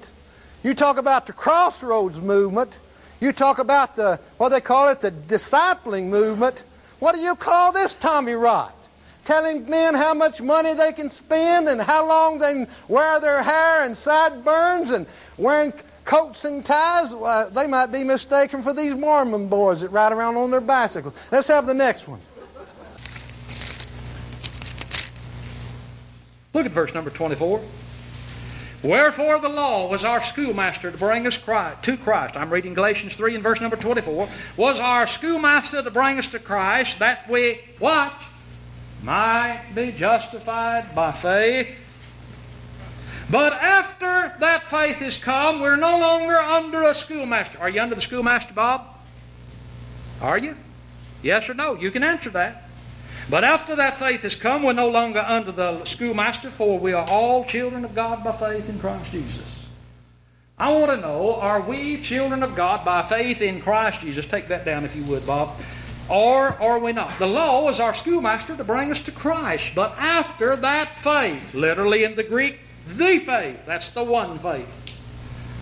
[0.62, 2.78] you talk about the Crossroads movement,
[3.20, 6.62] you talk about the, what they call it, the discipling movement.
[6.98, 8.72] What do you call this, Tommy Rott?
[9.24, 13.42] Telling men how much money they can spend and how long they can wear their
[13.42, 15.06] hair and sideburns and
[15.38, 15.72] wearing
[16.05, 20.36] coats and ties, uh, they might be mistaken for these Mormon boys that ride around
[20.36, 21.14] on their bicycles.
[21.30, 22.20] Let's have the next one.
[26.55, 27.62] Look at verse number 24.
[28.82, 32.36] Wherefore the law was our schoolmaster to bring us Christ, to Christ.
[32.36, 34.28] I'm reading Galatians 3 and verse number 24.
[34.57, 38.12] Was our schoolmaster to bring us to Christ that we, what?
[39.05, 41.91] Might be justified by faith
[43.32, 47.58] but after that faith has come, we're no longer under a schoolmaster.
[47.58, 48.86] Are you under the schoolmaster, Bob?
[50.20, 50.54] Are you?
[51.22, 51.74] Yes or no?
[51.74, 52.68] You can answer that.
[53.30, 57.08] But after that faith has come, we're no longer under the schoolmaster, for we are
[57.08, 59.66] all children of God by faith in Christ Jesus.
[60.58, 64.26] I want to know are we children of God by faith in Christ Jesus?
[64.26, 65.58] Take that down if you would, Bob.
[66.10, 67.10] Or are we not?
[67.18, 72.04] The law is our schoolmaster to bring us to Christ, but after that faith, literally
[72.04, 73.66] in the Greek, the faith.
[73.66, 74.88] That's the one faith.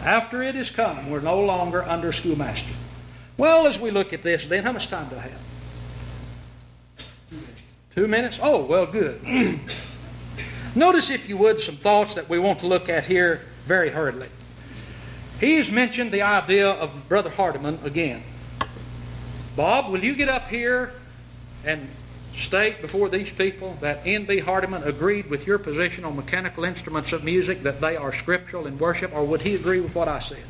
[0.04, 2.72] After it has come, we're no longer under schoolmaster.
[3.36, 5.40] Well, as we look at this, then, how much time do I have?
[7.94, 8.38] Two minutes?
[8.42, 9.20] Oh, well, good.
[10.74, 14.28] Notice, if you would, some thoughts that we want to look at here very hurriedly.
[15.40, 18.22] He has mentioned the idea of Brother Hardeman again.
[19.56, 20.92] Bob, will you get up here
[21.64, 21.88] and
[22.40, 24.40] state before these people that N.B.
[24.40, 28.78] Hardeman agreed with your position on mechanical instruments of music that they are scriptural in
[28.78, 30.42] worship, or would he agree with what I said?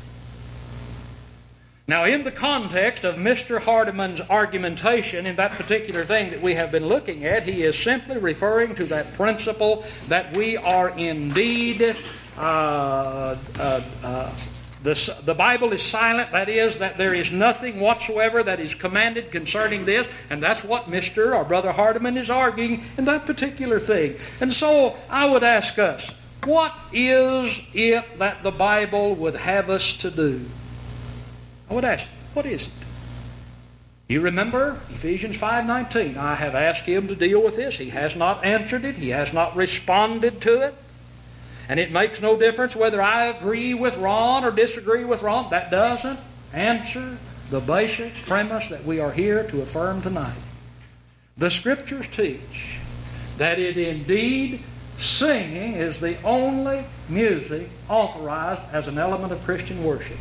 [1.87, 3.59] Now, in the context of Mr.
[3.59, 8.17] Hardeman's argumentation in that particular thing that we have been looking at, he is simply
[8.17, 11.97] referring to that principle that we are indeed.
[12.37, 14.33] Uh, uh, uh,
[14.83, 19.31] the, the Bible is silent, that is, that there is nothing whatsoever that is commanded
[19.31, 21.35] concerning this, and that's what Mr.
[21.35, 24.15] or Brother Hardeman is arguing in that particular thing.
[24.39, 26.11] And so I would ask us,
[26.45, 30.43] what is it that the Bible would have us to do?
[31.69, 32.73] I would ask, what is it?
[34.11, 36.17] You remember Ephesians 5:19.
[36.17, 37.77] I have asked him to deal with this.
[37.77, 38.95] He has not answered it.
[38.95, 40.75] He has not responded to it.
[41.69, 45.49] And it makes no difference whether I agree with Ron or disagree with Ron.
[45.51, 46.19] That doesn't
[46.53, 47.17] answer
[47.49, 50.39] the basic premise that we are here to affirm tonight.
[51.37, 52.79] The scriptures teach
[53.37, 54.61] that it indeed
[54.97, 60.17] singing is the only music authorized as an element of Christian worship.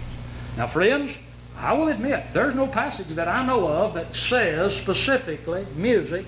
[0.57, 1.19] Now, friends,
[1.59, 6.25] I will admit, there's no passage that I know of that says specifically music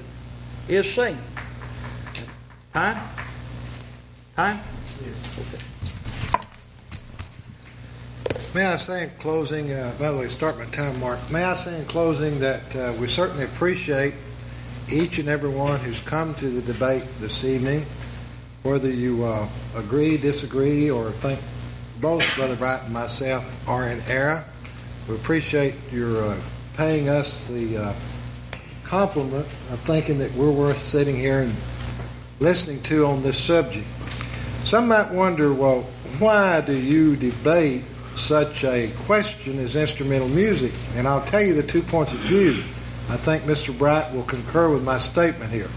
[0.69, 1.19] is singing.
[2.75, 2.99] Time?
[4.37, 4.61] Time?
[8.55, 11.19] May I say in closing, uh, by the way, start my time mark.
[11.31, 14.13] May I say in closing that uh, we certainly appreciate
[14.93, 17.87] each and every one who's come to the debate this evening,
[18.63, 21.41] whether you uh, agree, disagree, or think
[22.03, 24.45] both Brother Bright and myself are in error.
[25.09, 26.37] We appreciate your uh,
[26.77, 27.95] paying us the uh,
[28.85, 31.55] compliment of thinking that we're worth sitting here and
[32.39, 33.87] listening to on this subject.
[34.65, 35.83] Some might wonder, well,
[36.19, 37.85] why do you debate
[38.15, 40.73] such a question as instrumental music?
[40.97, 42.63] And I'll tell you the two points of view.
[43.11, 43.77] I think Mr.
[43.77, 45.69] Bright will concur with my statement here.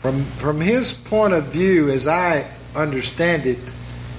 [0.00, 3.58] From, from his point of view, as I understand it,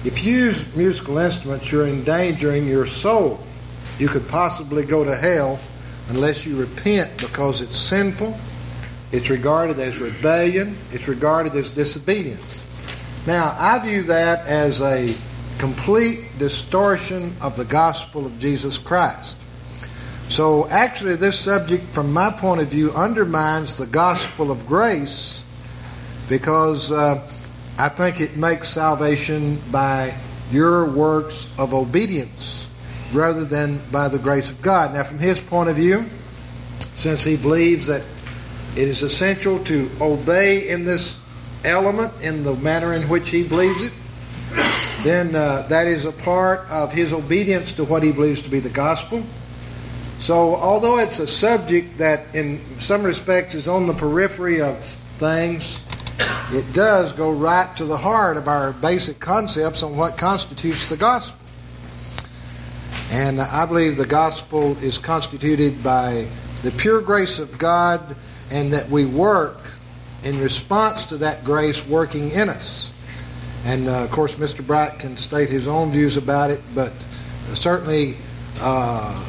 [0.04, 3.40] if you use musical instruments, you're endangering your soul
[3.98, 5.60] you could possibly go to hell
[6.08, 8.36] unless you repent because it's sinful,
[9.12, 12.66] it's regarded as rebellion, it's regarded as disobedience.
[13.26, 15.14] Now, I view that as a
[15.58, 19.38] complete distortion of the gospel of Jesus Christ.
[20.28, 25.44] So, actually, this subject, from my point of view, undermines the gospel of grace
[26.28, 27.28] because uh,
[27.78, 30.14] I think it makes salvation by
[30.50, 32.68] your works of obedience
[33.12, 34.94] rather than by the grace of God.
[34.94, 36.06] Now, from his point of view,
[36.94, 38.02] since he believes that
[38.74, 41.21] it is essential to obey in this
[41.64, 43.92] element in the manner in which he believes it,
[45.02, 48.60] then uh, that is a part of his obedience to what he believes to be
[48.60, 49.22] the gospel.
[50.18, 55.80] So, although it's a subject that in some respects is on the periphery of things,
[56.52, 60.96] it does go right to the heart of our basic concepts on what constitutes the
[60.96, 61.38] gospel.
[63.10, 66.28] And I believe the gospel is constituted by
[66.62, 68.14] the pure grace of God
[68.50, 69.61] and that we work
[70.24, 72.92] in response to that grace working in us.
[73.64, 74.66] And uh, of course, Mr.
[74.66, 76.92] Bright can state his own views about it, but
[77.54, 78.16] certainly
[78.60, 79.24] uh,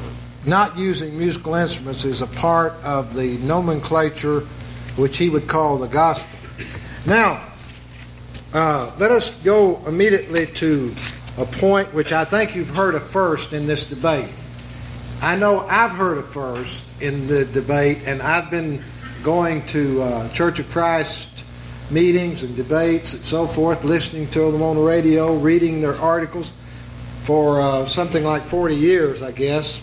[0.46, 4.42] not using musical instruments is a part of the nomenclature
[4.96, 6.38] which he would call the gospel.
[7.06, 7.44] Now,
[8.54, 10.94] uh, let us go immediately to
[11.38, 14.30] a point which I think you've heard of first in this debate.
[15.22, 18.84] I know I've heard of first in the debate, and I've been
[19.24, 21.44] going to uh, Church of Christ
[21.90, 26.54] meetings and debates and so forth, listening to them on the radio, reading their articles
[27.24, 29.82] for uh, something like 40 years, I guess,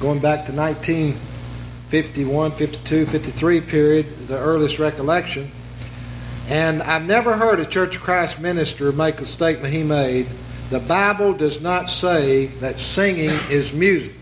[0.00, 5.50] going back to 1951, 52, 53 period, the earliest recollection.
[6.48, 10.28] And I've never heard a Church of Christ minister make the statement he made
[10.70, 14.14] the Bible does not say that singing is music.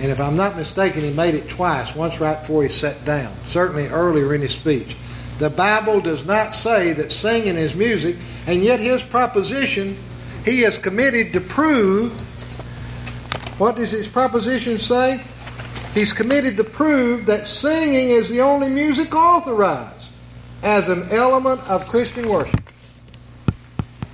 [0.00, 3.34] And if I'm not mistaken, he made it twice, once right before he sat down,
[3.44, 4.96] certainly earlier in his speech.
[5.38, 9.96] The Bible does not say that singing is music, and yet his proposition,
[10.44, 12.12] he is committed to prove.
[13.58, 15.20] What does his proposition say?
[15.94, 20.10] He's committed to prove that singing is the only music authorized
[20.62, 22.60] as an element of Christian worship.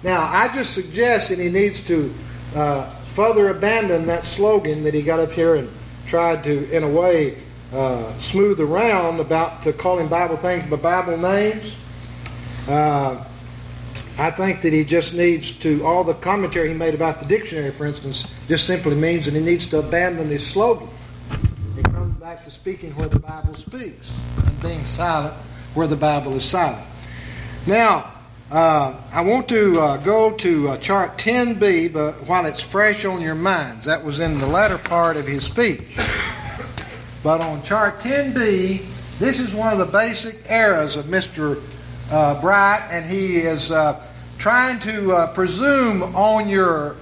[0.03, 2.12] Now, I just suggest that he needs to
[2.55, 5.70] uh, further abandon that slogan that he got up here and
[6.06, 7.38] tried to, in a way,
[7.72, 11.76] uh, smooth around about to calling Bible things by Bible names.
[12.68, 13.22] Uh,
[14.18, 17.70] I think that he just needs to, all the commentary he made about the dictionary,
[17.70, 20.88] for instance, just simply means that he needs to abandon his slogan.
[21.76, 25.34] He comes back to speaking where the Bible speaks and being silent
[25.74, 26.84] where the Bible is silent.
[27.66, 28.13] Now,
[28.55, 33.20] uh, I want to uh, go to uh, chart 10b, but while it's fresh on
[33.20, 35.98] your minds, that was in the latter part of his speech.
[37.24, 41.61] But on chart 10b, this is one of the basic errors of Mr.
[42.12, 44.00] Uh, Bright, and he is uh,
[44.38, 46.94] trying to presume on your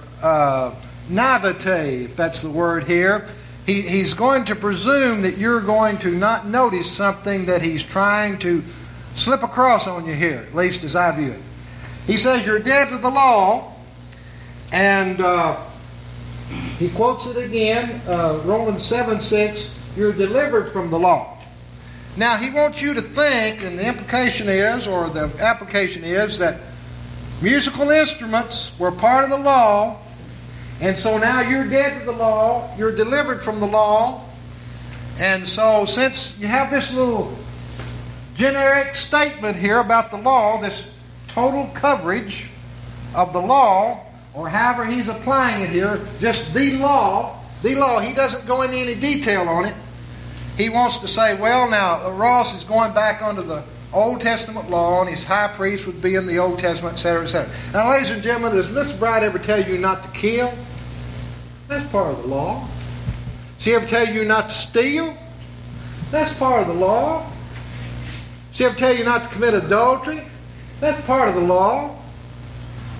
[1.07, 3.27] naivete, if that's the word here.
[3.67, 8.39] He, he's going to presume that you're going to not notice something that he's trying
[8.39, 8.63] to
[9.15, 11.41] slip across on you here, at least as I view it.
[12.07, 13.73] He says you're dead to the law,
[14.71, 15.59] and uh,
[16.79, 21.37] he quotes it again, uh, Romans 7 6, you're delivered from the law.
[22.15, 26.59] Now, he wants you to think, and the implication is, or the application is, that
[27.41, 29.97] musical instruments were part of the law,
[30.81, 34.21] and so now you're dead to the law, you're delivered from the law,
[35.19, 37.37] and so since you have this little
[38.35, 40.91] generic statement here about the law, this
[41.27, 42.49] total coverage
[43.15, 48.13] of the law, or however he's applying it here, just the law, the law, he
[48.13, 49.75] doesn't go into any detail on it.
[50.57, 53.63] He wants to say, well, now, Ross is going back under the
[53.93, 57.53] Old Testament law, and his high priest would be in the Old Testament, etc., etc.
[57.73, 58.97] Now, ladies and gentlemen, does Mr.
[58.97, 60.53] Bright ever tell you not to kill?
[61.67, 62.67] That's part of the law.
[63.57, 65.15] Does he ever tell you not to steal?
[66.11, 67.25] That's part of the law.
[68.53, 70.21] Does he ever tell you not to commit adultery?
[70.79, 71.97] That's part of the law.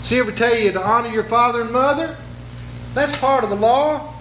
[0.01, 2.18] She ever tell you to honor your father and mother?
[2.95, 4.16] That's part of the law.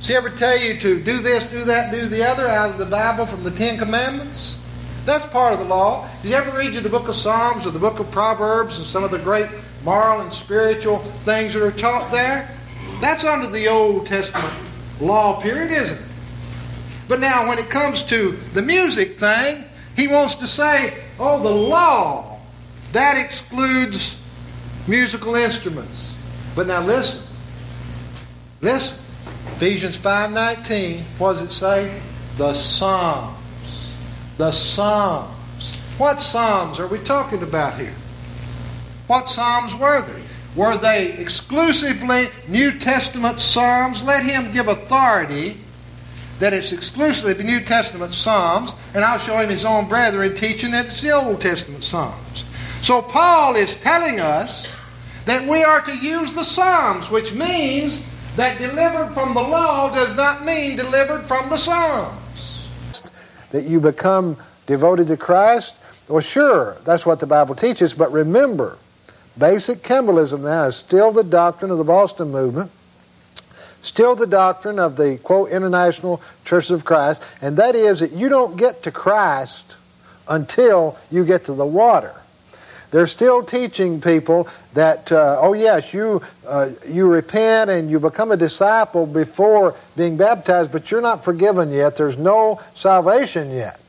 [0.00, 2.86] She ever tell you to do this, do that, do the other out of the
[2.86, 4.58] Bible from the Ten Commandments?
[5.04, 6.08] That's part of the law.
[6.22, 8.86] Did you ever read you the book of Psalms or the book of Proverbs and
[8.86, 9.50] some of the great
[9.84, 12.48] moral and spiritual things that are taught there?
[13.02, 14.54] That's under the Old Testament
[15.02, 16.04] law period, isn't it?
[17.08, 19.66] But now, when it comes to the music thing,
[19.96, 22.38] he wants to say, oh, the law,
[22.92, 24.20] that excludes
[24.86, 26.14] musical instruments.
[26.54, 27.22] But now listen.
[28.60, 28.98] Listen.
[29.56, 32.00] Ephesians 5.19, what does it say?
[32.36, 33.94] The Psalms.
[34.36, 35.76] The Psalms.
[35.96, 37.94] What Psalms are we talking about here?
[39.06, 40.22] What Psalms were they?
[40.56, 44.02] Were they exclusively New Testament Psalms?
[44.02, 45.58] Let him give authority
[46.44, 50.72] that it's exclusively the New Testament Psalms, and I'll show him his own brethren teaching
[50.72, 52.44] that it's the Old Testament Psalms.
[52.82, 54.76] So Paul is telling us
[55.24, 60.14] that we are to use the Psalms, which means that delivered from the law does
[60.16, 62.68] not mean delivered from the Psalms.
[63.52, 64.36] That you become
[64.66, 65.74] devoted to Christ?
[66.10, 68.76] Well, sure, that's what the Bible teaches, but remember,
[69.38, 72.70] basic Campbellism now is still the doctrine of the Boston movement
[73.84, 78.28] still the doctrine of the, quote, International Churches of Christ, and that is that you
[78.28, 79.76] don't get to Christ
[80.28, 82.14] until you get to the water.
[82.90, 88.30] They're still teaching people that, uh, oh yes, you, uh, you repent and you become
[88.30, 91.96] a disciple before being baptized, but you're not forgiven yet.
[91.96, 93.80] There's no salvation yet.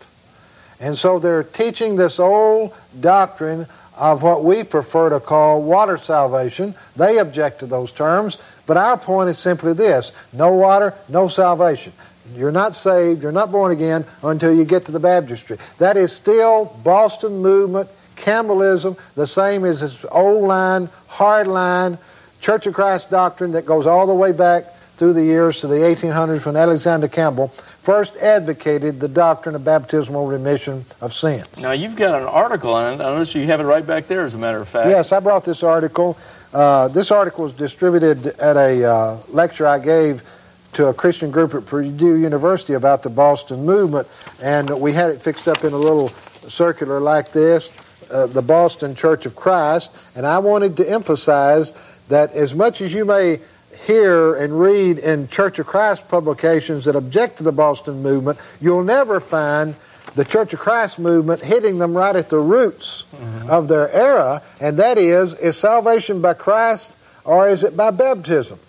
[0.80, 6.74] And so they're teaching this old doctrine of what we prefer to call water salvation.
[6.96, 8.40] They object to those terms.
[8.66, 11.94] But our point is simply this no water, no salvation.
[12.34, 15.58] You're not saved, you're not born again until you get to the baptistry.
[15.78, 21.98] That is still Boston movement, Campbellism, the same as this old line, hard line,
[22.42, 25.76] Church of Christ doctrine that goes all the way back through the years to the
[25.76, 27.48] 1800s when Alexander Campbell
[27.84, 31.62] first advocated the doctrine of baptismal remission of sins.
[31.62, 33.04] Now, you've got an article on it.
[33.04, 34.90] I notice you have it right back there, as a matter of fact.
[34.90, 36.18] Yes, I brought this article.
[36.56, 40.24] Uh, this article was distributed at a uh, lecture I gave
[40.72, 44.08] to a Christian group at Purdue University about the Boston movement,
[44.42, 46.14] and we had it fixed up in a little
[46.48, 47.74] circular like this,
[48.10, 51.74] uh, the Boston Church of Christ, and I wanted to emphasize
[52.08, 53.42] that as much as you may
[53.86, 58.86] hear and read in Church of Christ publications that object to the Boston movement, you'll
[58.86, 59.76] never find
[60.16, 63.50] the Church of Christ movement hitting them right at the roots mm-hmm.
[63.50, 68.60] of their era, and that is, is salvation by Christ or is it by baptism?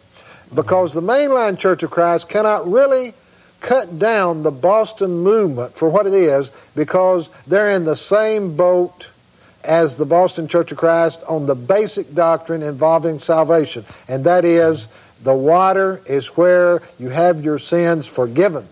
[0.54, 3.14] Because the mainline Church of Christ cannot really
[3.60, 9.08] cut down the Boston movement for what it is because they're in the same boat
[9.64, 14.88] as the Boston Church of Christ on the basic doctrine involving salvation, and that is
[15.22, 18.66] the water is where you have your sins forgiven.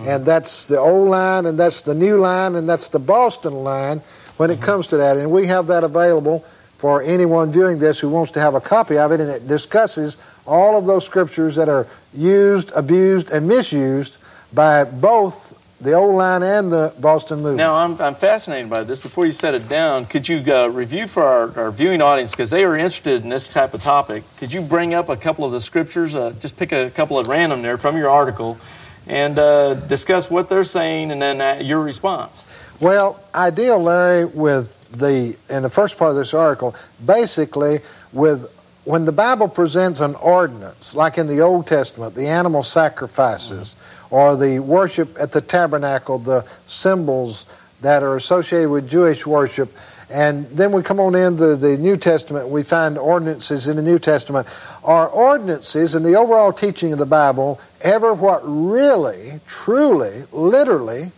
[0.00, 4.00] And that's the old line, and that's the new line, and that's the Boston line
[4.36, 5.16] when it comes to that.
[5.16, 6.44] And we have that available
[6.78, 10.18] for anyone viewing this who wants to have a copy of it, and it discusses
[10.46, 14.18] all of those scriptures that are used, abused, and misused
[14.52, 15.42] by both
[15.80, 17.56] the old line and the Boston movement.
[17.56, 19.00] Now, I'm, I'm fascinated by this.
[19.00, 22.50] Before you set it down, could you uh, review for our, our viewing audience, because
[22.50, 25.52] they are interested in this type of topic, could you bring up a couple of
[25.52, 28.58] the scriptures, uh, just pick a couple at random there from your article,
[29.06, 32.44] and uh, discuss what they're saying and then uh, your response?
[32.80, 36.74] Well, I deal, Larry, with the, in the first part of this article,
[37.04, 37.80] basically
[38.12, 38.50] with
[38.84, 44.14] when the Bible presents an ordinance, like in the Old Testament, the animal sacrifices, mm-hmm.
[44.14, 47.46] or the worship at the tabernacle, the symbols
[47.80, 49.70] that are associated with Jewish worship,
[50.10, 53.98] and then we come on into the New Testament, we find ordinances in the New
[53.98, 54.46] Testament.
[54.84, 61.12] Are ordinances in the overall teaching of the Bible ever what really, truly, literally,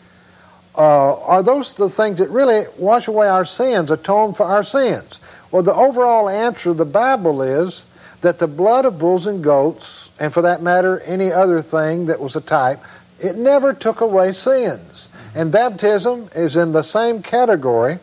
[0.76, 5.20] uh, are those the things that really wash away our sins, atone for our sins?
[5.50, 7.86] Well, the overall answer of the Bible is
[8.20, 12.20] that the blood of bulls and goats, and for that matter, any other thing that
[12.20, 12.80] was a type,
[13.20, 15.08] it never took away sins.
[15.34, 17.98] And baptism is in the same category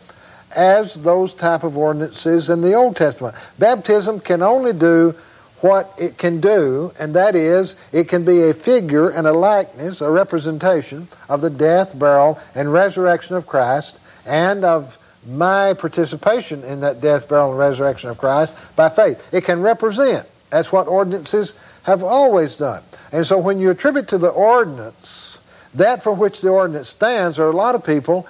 [0.55, 3.35] as those type of ordinances in the Old Testament.
[3.59, 5.15] Baptism can only do
[5.63, 10.01] what it can do, and that is, it can be a figure and a likeness,
[10.01, 16.81] a representation of the death, burial, and resurrection of Christ, and of my participation in
[16.81, 19.33] that death, burial, and resurrection of Christ by faith.
[19.33, 20.27] It can represent.
[20.49, 21.53] That's what ordinances
[21.83, 22.83] have always done.
[23.13, 25.39] And so when you attribute to the ordinance
[25.75, 28.27] that for which the ordinance stands, there are a lot of people,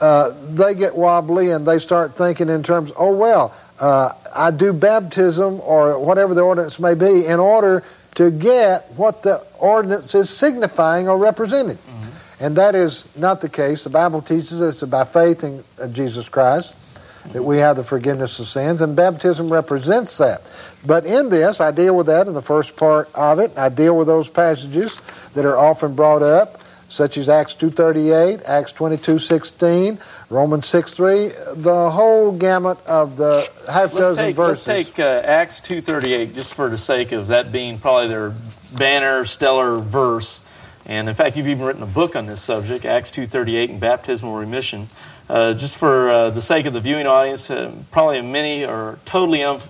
[0.00, 4.72] uh, they get wobbly and they start thinking in terms, oh, well, uh, I do
[4.72, 7.84] baptism or whatever the ordinance may be in order
[8.16, 11.78] to get what the ordinance is signifying or representing.
[12.40, 13.84] And that is not the case.
[13.84, 16.74] The Bible teaches us by faith in uh, Jesus Christ
[17.32, 20.40] that we have the forgiveness of sins, and baptism represents that.
[20.86, 23.56] But in this, I deal with that in the first part of it.
[23.58, 24.98] I deal with those passages
[25.34, 30.00] that are often brought up, such as Acts 2.38, Acts 22.16,
[30.30, 34.66] Romans 6.3, the whole gamut of the half let's dozen take, verses.
[34.66, 38.34] Let's take uh, Acts 2.38, just for the sake of that being probably their
[38.72, 40.40] banner, stellar verse.
[40.86, 44.34] And in fact, you've even written a book on this subject, Acts 2.38 and baptismal
[44.34, 44.88] remission.
[45.28, 49.40] Uh, just for uh, the sake of the viewing audience, uh, probably many are totally
[49.40, 49.68] unf-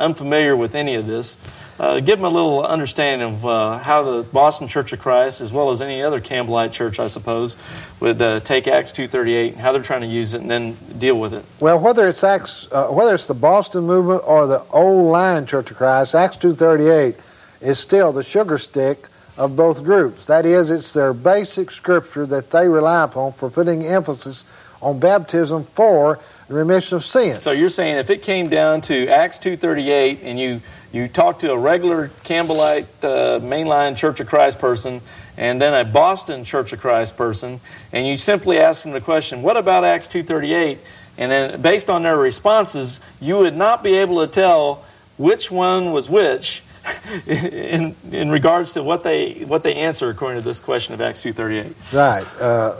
[0.00, 1.36] unfamiliar with any of this.
[1.78, 5.52] Uh, give them a little understanding of uh, how the Boston Church of Christ, as
[5.52, 7.56] well as any other Campbellite church, I suppose,
[8.00, 11.20] would uh, take Acts 2.38 and how they're trying to use it and then deal
[11.20, 11.44] with it.
[11.60, 15.76] Well, whether it's Acts, whether it's the Boston movement or the old line Church of
[15.76, 17.20] Christ, Acts 2.38
[17.60, 20.26] is still the sugar stick of both groups.
[20.26, 24.44] That is, it's their basic scripture that they rely upon for putting emphasis
[24.80, 27.42] on baptism for the remission of sins.
[27.42, 30.60] So you're saying if it came down to Acts 2:38 and you
[30.96, 35.00] you talk to a regular Campbellite uh, mainline Church of Christ person
[35.36, 37.60] and then a Boston Church of Christ person
[37.92, 40.78] and you simply ask them the question, "What about Acts 2:38?"
[41.18, 44.84] and then based on their responses, you would not be able to tell
[45.18, 46.62] which one was which
[47.26, 51.22] in, in regards to what they what they answer according to this question of Acts
[51.22, 51.74] two thirty eight.
[51.92, 52.24] Right.
[52.40, 52.74] Uh,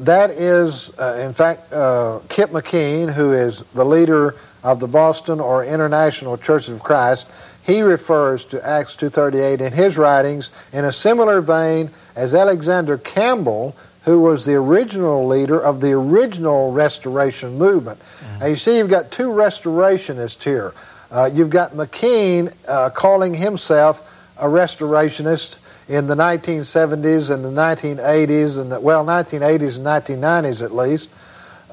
[0.00, 4.34] that is, uh, in fact, uh, Kip McKean, who is the leader
[4.64, 7.26] of the Boston or International Church of Christ.
[7.64, 13.74] He refers to Acts 2:38 in his writings in a similar vein as Alexander Campbell,
[14.04, 17.98] who was the original leader of the original Restoration movement.
[17.98, 18.40] Mm-hmm.
[18.40, 20.74] Now you see, you've got two restorationists here.
[21.10, 25.56] Uh, you've got McKean uh, calling himself a restorationist
[25.88, 31.08] in the 1970s and the 1980s, and the, well, 1980s and 1990s at least.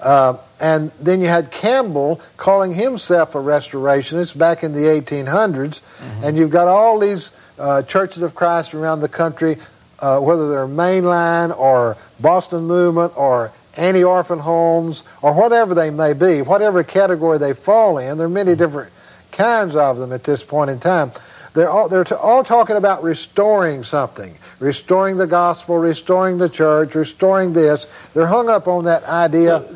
[0.01, 5.81] Uh, and then you had Campbell calling himself a restorationist back in the 1800s.
[5.81, 6.23] Mm-hmm.
[6.23, 9.57] And you've got all these uh, churches of Christ around the country,
[9.99, 16.13] uh, whether they're mainline or Boston Movement or anti orphan homes or whatever they may
[16.13, 18.17] be, whatever category they fall in.
[18.17, 18.91] There are many different
[19.31, 21.11] kinds of them at this point in time.
[21.53, 27.51] They're all, they're all talking about restoring something, restoring the gospel, restoring the church, restoring
[27.51, 27.87] this.
[28.13, 29.61] They're hung up on that idea.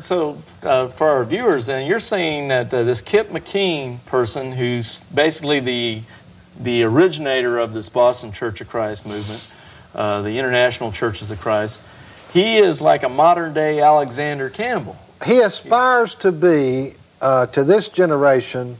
[0.62, 5.00] so uh, for our viewers, then, you're saying that uh, this Kip McKean person, who's
[5.14, 6.02] basically the
[6.58, 9.46] the originator of this Boston Church of Christ movement,
[9.94, 11.80] uh, the International Churches of Christ,
[12.32, 14.96] he is like a modern day Alexander Campbell.
[15.24, 18.76] He aspires to be, uh, to this generation,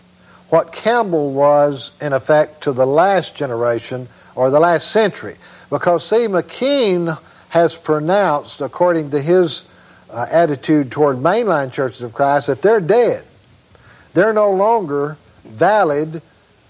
[0.51, 5.37] what Campbell was, in effect, to the last generation or the last century.
[5.71, 7.19] Because, see, McKean
[7.49, 9.65] has pronounced, according to his
[10.11, 13.25] uh, attitude toward mainline churches of Christ, that they're dead.
[14.15, 16.23] They're no longer valid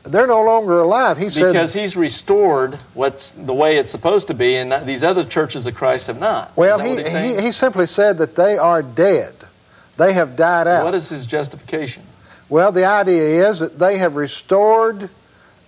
[0.07, 1.19] they're no longer alive.
[1.19, 5.25] He said because he's restored what's the way it's supposed to be, and these other
[5.25, 6.57] churches of Christ have not.
[6.57, 7.39] Well, he, what he's saying?
[7.39, 9.35] he he simply said that they are dead.
[9.97, 10.85] They have died out.
[10.85, 12.03] What is his justification?
[12.49, 15.11] Well, the idea is that they have restored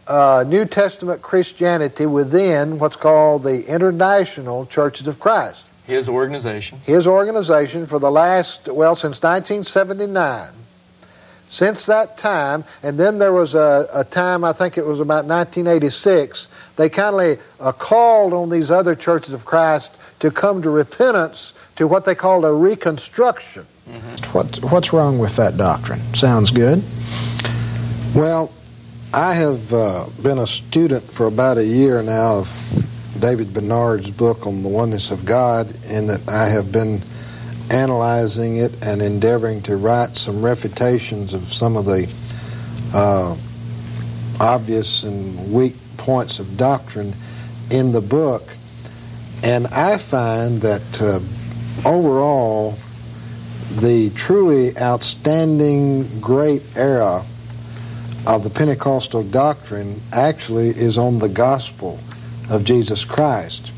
[0.06, 5.66] uh, New Testament Christianity within what's called the International Churches of Christ.
[5.86, 6.78] His organization.
[6.84, 10.50] His organization for the last, well, since 1979.
[11.50, 15.24] Since that time, and then there was a, a time, I think it was about
[15.24, 21.54] 1986, they kindly uh, called on these other churches of Christ to come to repentance
[21.76, 23.64] to what they called a reconstruction.
[24.32, 26.00] What, what's wrong with that doctrine?
[26.14, 26.82] Sounds good.
[28.14, 28.52] Well,
[29.12, 32.84] I have uh, been a student for about a year now of
[33.18, 37.02] David Bernard's book on the oneness of God, in that I have been
[37.70, 42.10] analyzing it and endeavoring to write some refutations of some of the
[42.94, 43.36] uh,
[44.40, 47.14] obvious and weak points of doctrine
[47.70, 48.42] in the book.
[49.42, 51.20] And I find that uh,
[51.88, 52.78] overall,
[53.76, 57.24] the truly outstanding great era
[58.26, 61.98] of the Pentecostal doctrine actually is on the gospel
[62.50, 63.72] of Jesus Christ.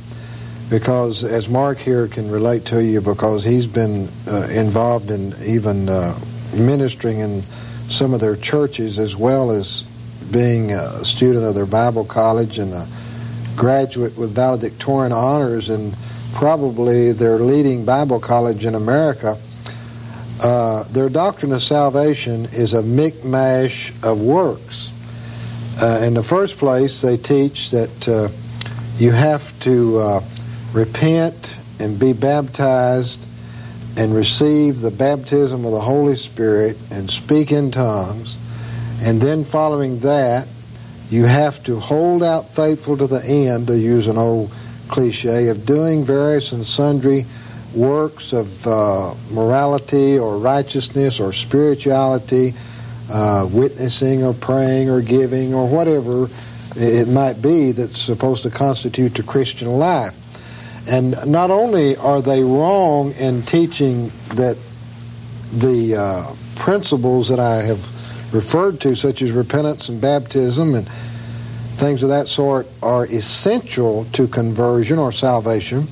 [0.69, 5.89] Because, as Mark here can relate to you, because he's been uh, involved in even
[5.89, 6.17] uh,
[6.55, 7.43] ministering in
[7.89, 9.83] some of their churches as well as
[10.31, 12.87] being a student of their Bible college and a
[13.57, 15.93] graduate with valedictorian honors in
[16.35, 19.37] probably their leading Bible college in America.
[20.43, 24.91] Uh, their doctrine of salvation is a micmash of works.
[25.83, 28.29] Uh, in the first place, they teach that uh,
[28.97, 30.25] you have to uh,
[30.73, 33.29] repent and be baptized
[33.99, 38.39] and receive the baptism of the Holy Spirit and speak in tongues.
[39.03, 40.49] And then, following that,
[41.11, 44.51] you have to hold out faithful to the end, to use an old
[44.89, 47.27] cliche, of doing various and sundry
[47.74, 52.55] works of uh, morality or righteousness or spirituality,
[53.10, 56.28] uh, witnessing or praying or giving or whatever
[56.76, 60.16] it might be that's supposed to constitute the Christian life.
[60.88, 64.56] And not only are they wrong in teaching that
[65.52, 70.88] the uh, principles that I have referred to, such as repentance and baptism and
[71.76, 75.88] things of that sort, are essential to conversion or salvation,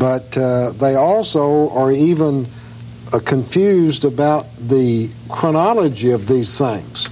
[0.00, 2.46] but uh, they also are even
[3.12, 7.06] uh, confused about the chronology of these things.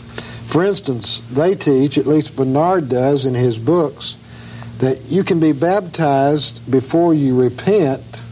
[0.47, 4.16] For instance, they teach, at least Bernard does in his books,
[4.78, 8.23] that you can be baptized before you repent,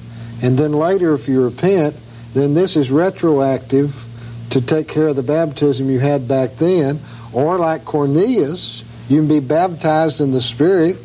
[0.42, 1.94] and then later, if you repent,
[2.32, 4.06] then this is retroactive
[4.50, 6.98] to take care of the baptism you had back then.
[7.34, 10.96] Or, like Cornelius, you can be baptized in the Spirit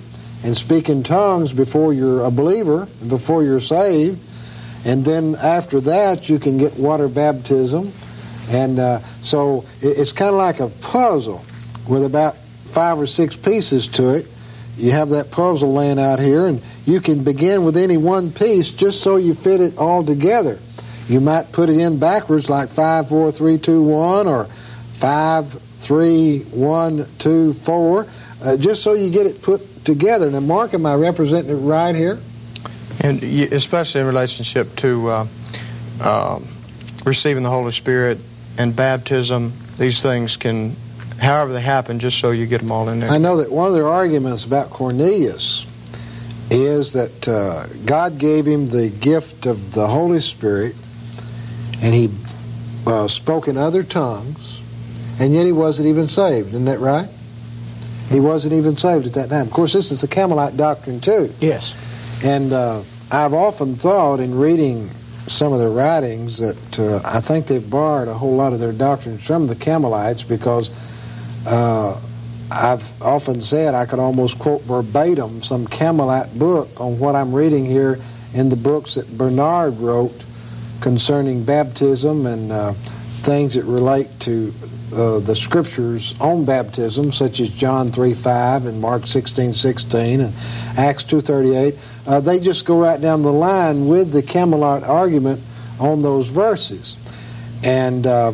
[0.44, 4.20] and speak in tongues before you're a believer, before you're saved.
[4.86, 7.92] And then after that, you can get water baptism.
[8.50, 11.46] And uh, so it's kind of like a puzzle
[11.88, 14.28] with about five or six pieces to it.
[14.78, 18.72] You have that puzzle laying out here, and you can begin with any one piece
[18.72, 20.58] just so you fit it all together.
[21.08, 26.40] You might put it in backwards like 5, 4, 3, 2, 1, or 5, 3,
[26.40, 28.08] 1, 2, 4,
[28.44, 30.30] uh, just so you get it put together.
[30.30, 32.20] Now, Mark, am I representing it right here?
[33.02, 35.28] And especially in relationship to uh,
[36.04, 36.48] um,
[37.06, 38.20] receiving the Holy Spirit
[38.58, 40.76] and baptism, these things can,
[41.20, 43.10] however they happen, just so you get them all in there.
[43.10, 45.66] I know that one of their arguments about Cornelius
[46.52, 50.76] is that uh, God gave him the gift of the Holy Spirit,
[51.82, 52.10] and he
[52.86, 54.62] uh, spoke in other tongues,
[55.20, 56.50] and yet he wasn't even saved.
[56.50, 57.08] Isn't that right?
[58.12, 59.48] He wasn't even saved at that time.
[59.48, 61.34] Of course, this is the Campbellite doctrine too.
[61.40, 61.76] Yes.
[62.24, 64.90] And uh, I've often thought in reading
[65.28, 68.74] some of their writings that uh, I think they've borrowed a whole lot of their
[68.74, 70.72] doctrines from the Campbellites because
[71.48, 72.00] uh,
[72.52, 77.66] I've often said I could almost quote verbatim some Campbellite book on what I'm reading
[77.66, 77.98] here
[78.34, 80.26] in the books that Bernard wrote
[80.82, 82.74] concerning baptism and uh,
[83.22, 84.52] things that relate to
[84.94, 90.34] uh, the scriptures on baptism, such as John 3 5 and Mark 16 16 and
[90.78, 91.78] Acts 2.38,
[92.08, 95.42] uh, they just go right down the line with the Campbellite argument
[95.80, 96.98] on those verses.
[97.64, 98.34] And uh,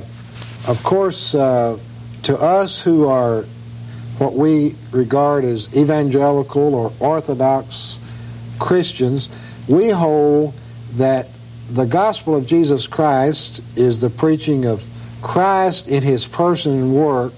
[0.68, 1.78] of course, uh,
[2.24, 3.44] to us who are
[4.18, 8.00] what we regard as evangelical or orthodox
[8.60, 9.30] Christians,
[9.68, 10.54] we hold
[10.94, 11.28] that
[11.70, 14.88] the gospel of Jesus Christ is the preaching of
[15.22, 17.34] Christ in his person and work,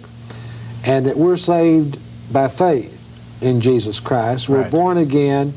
[0.85, 1.97] and that we're saved
[2.31, 2.95] by faith
[3.41, 4.49] in Jesus Christ.
[4.49, 4.71] We're Right.
[4.71, 5.53] born again,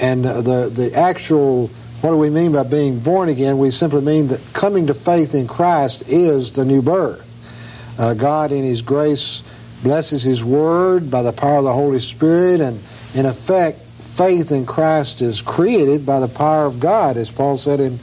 [0.00, 1.70] and the the actual
[2.02, 3.58] what do we mean by being born again?
[3.58, 7.28] We simply mean that coming to faith in Christ is the new birth.
[7.96, 9.44] Uh, God, in His grace,
[9.84, 12.80] blesses His Word by the power of the Holy Spirit, and
[13.14, 17.78] in effect, faith in Christ is created by the power of God, as Paul said
[17.78, 18.00] in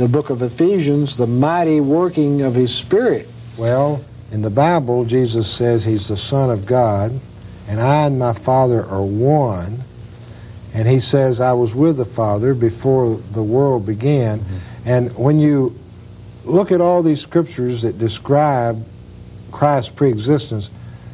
[0.00, 3.28] the book of Ephesians, the mighty working of His Spirit.
[3.58, 4.02] Well,
[4.32, 7.20] in the Bible, Jesus says He's the Son of God,
[7.68, 9.80] and I and my Father are one.
[10.72, 14.38] And He says, I was with the Father before the world began.
[14.38, 14.88] Mm-hmm.
[14.88, 15.78] And when you
[16.46, 18.82] look at all these scriptures that describe
[19.52, 20.70] Christ's preexistence,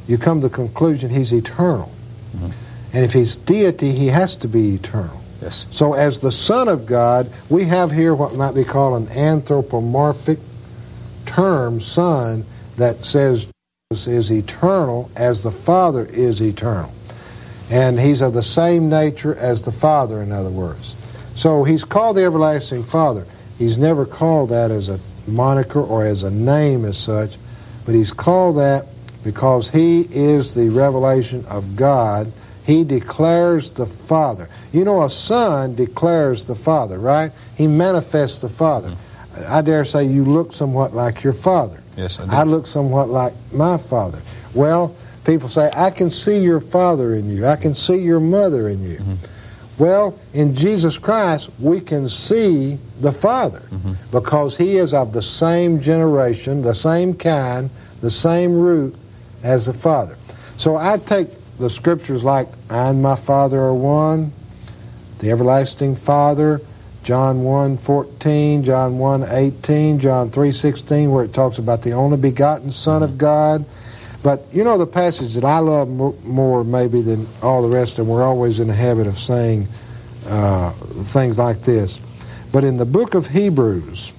[0.06, 1.90] you come to the conclusion He's eternal.
[2.36, 2.96] Mm-hmm.
[2.96, 5.20] And if He's deity, He has to be eternal.
[5.46, 5.68] Yes.
[5.70, 10.40] So, as the Son of God, we have here what might be called an anthropomorphic
[11.24, 12.44] term, Son,
[12.78, 13.46] that says
[13.92, 16.92] Jesus is eternal as the Father is eternal.
[17.70, 20.96] And he's of the same nature as the Father, in other words.
[21.36, 23.24] So he's called the Everlasting Father.
[23.56, 24.98] He's never called that as a
[25.28, 27.36] moniker or as a name as such,
[27.84, 28.86] but he's called that
[29.22, 32.32] because he is the revelation of God.
[32.66, 34.48] He declares the Father.
[34.72, 37.32] You know, a son declares the Father, right?
[37.56, 38.92] He manifests the Father.
[39.48, 41.80] I dare say you look somewhat like your father.
[41.96, 42.30] Yes, I do.
[42.30, 44.20] I look somewhat like my father.
[44.54, 47.46] Well, people say, I can see your father in you.
[47.46, 48.96] I can see your mother in you.
[48.96, 49.82] Mm-hmm.
[49.82, 53.92] Well, in Jesus Christ, we can see the Father mm-hmm.
[54.10, 57.68] because He is of the same generation, the same kind,
[58.00, 58.96] the same root
[59.42, 60.16] as the Father.
[60.56, 64.32] So I take the scriptures like, I and my Father are one,
[65.18, 66.60] the everlasting Father,
[67.02, 72.16] John 1 14, John 1 18, John 3 16, where it talks about the only
[72.16, 73.64] begotten Son of God.
[74.22, 78.08] But you know the passage that I love more maybe than all the rest, and
[78.08, 79.68] we're always in the habit of saying
[80.26, 82.00] uh, things like this.
[82.50, 84.12] But in the book of Hebrews,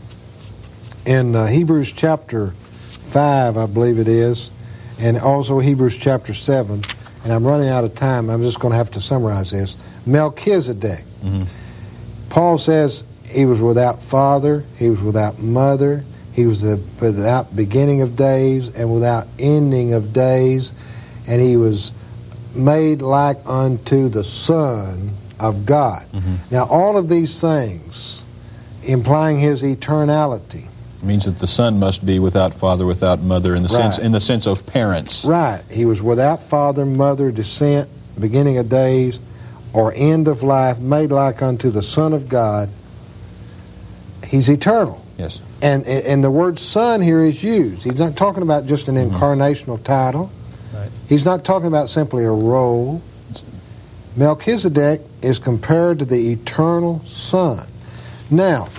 [1.06, 4.50] in uh, Hebrews chapter 5, I believe it is,
[4.98, 6.84] and also Hebrews chapter 7,
[7.28, 9.76] and I'm running out of time, I'm just going to have to summarize this.
[10.06, 11.04] Melchizedek.
[11.22, 11.44] Mm-hmm.
[12.30, 18.02] Paul says he was without father, he was without mother, he was the, without beginning
[18.02, 20.72] of days and without ending of days,
[21.28, 21.92] and he was
[22.56, 26.04] made like unto the Son of God.
[26.14, 26.36] Mm-hmm.
[26.50, 28.24] Now, all of these things
[28.84, 30.70] implying his eternality.
[31.04, 34.20] Means that the son must be without father, without mother, in the sense in the
[34.20, 35.26] sense of parents.
[35.26, 35.62] Right.
[35.70, 39.20] He was without father, mother, descent, beginning of days,
[39.74, 42.70] or end of life, made like unto the Son of God.
[44.26, 45.04] He's eternal.
[45.18, 45.42] Yes.
[45.62, 47.84] And, and the word son here is used.
[47.84, 50.32] He's not talking about just an incarnational title.
[50.74, 50.90] Right.
[51.10, 53.02] He's not talking about simply a role.
[54.16, 57.68] Melchizedek is compared to the eternal Son.
[58.30, 58.70] Now,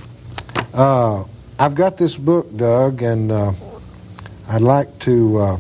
[0.75, 1.25] uh,
[1.61, 3.53] I've got this book, Doug, and uh,
[4.49, 5.59] I'd like to uh,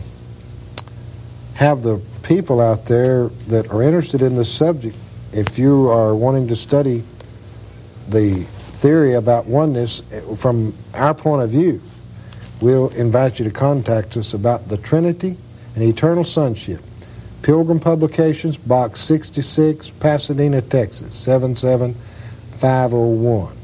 [1.54, 4.94] have the people out there that are interested in this subject,
[5.32, 7.02] if you are wanting to study
[8.08, 11.82] the theory about oneness eh, from our point of view,
[12.60, 15.36] we'll invite you to contact us about the Trinity
[15.74, 16.80] and eternal sonship.
[17.42, 23.57] Pilgrim Publications, Box 66, Pasadena, Texas, 77501.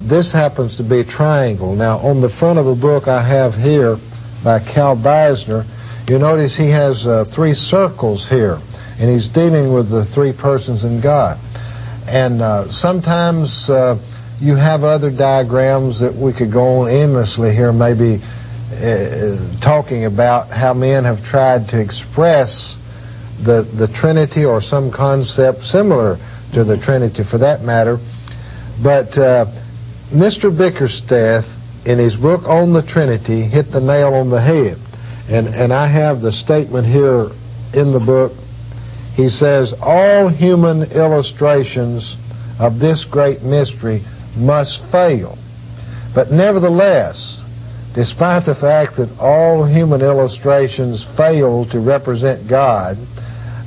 [0.00, 1.76] This happens to be a triangle.
[1.76, 3.98] Now, on the front of a book I have here
[4.42, 5.66] by Cal Beisner,
[6.08, 8.58] you notice he has uh, three circles here,
[8.98, 11.38] and he's dealing with the three persons in God.
[12.08, 13.98] And uh, sometimes uh,
[14.40, 18.22] you have other diagrams that we could go on endlessly here, maybe
[18.82, 22.78] uh, talking about how men have tried to express
[23.42, 26.16] the, the Trinity or some concept similar
[26.54, 27.98] to the Trinity for that matter.
[28.82, 29.44] But uh,
[30.10, 30.54] Mr.
[30.54, 31.56] Bickersteth,
[31.86, 34.78] in his book on the Trinity, hit the nail on the head.
[35.28, 37.30] And, and I have the statement here
[37.72, 38.32] in the book.
[39.14, 42.16] He says, All human illustrations
[42.58, 44.02] of this great mystery
[44.36, 45.38] must fail.
[46.14, 47.40] But nevertheless,
[47.94, 52.98] despite the fact that all human illustrations fail to represent God,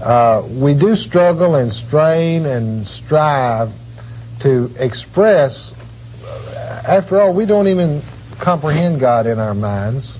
[0.03, 3.71] uh, we do struggle and strain and strive
[4.41, 5.73] to express.
[6.85, 8.01] After all, we don't even
[8.39, 10.17] comprehend God in our minds.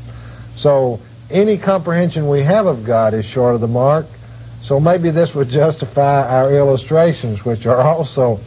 [0.56, 0.99] So
[1.30, 4.06] any comprehension we have of God is short of the mark.
[4.61, 8.40] So maybe this would justify our illustrations, which are also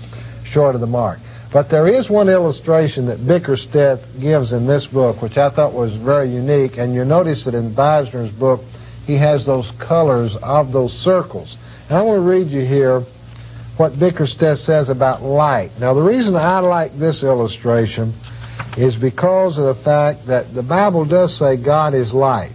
[0.44, 1.18] short of the mark.
[1.52, 5.94] But there is one illustration that Bickersteth gives in this book, which I thought was
[5.94, 8.62] very unique, and you notice that in Beisner's book,
[9.06, 11.56] he has those colors of those circles.
[11.88, 13.04] And I want to read you here
[13.76, 15.70] what Bickersteth says about light.
[15.78, 18.12] Now, the reason I like this illustration
[18.76, 22.52] is because of the fact that the Bible does say God is light.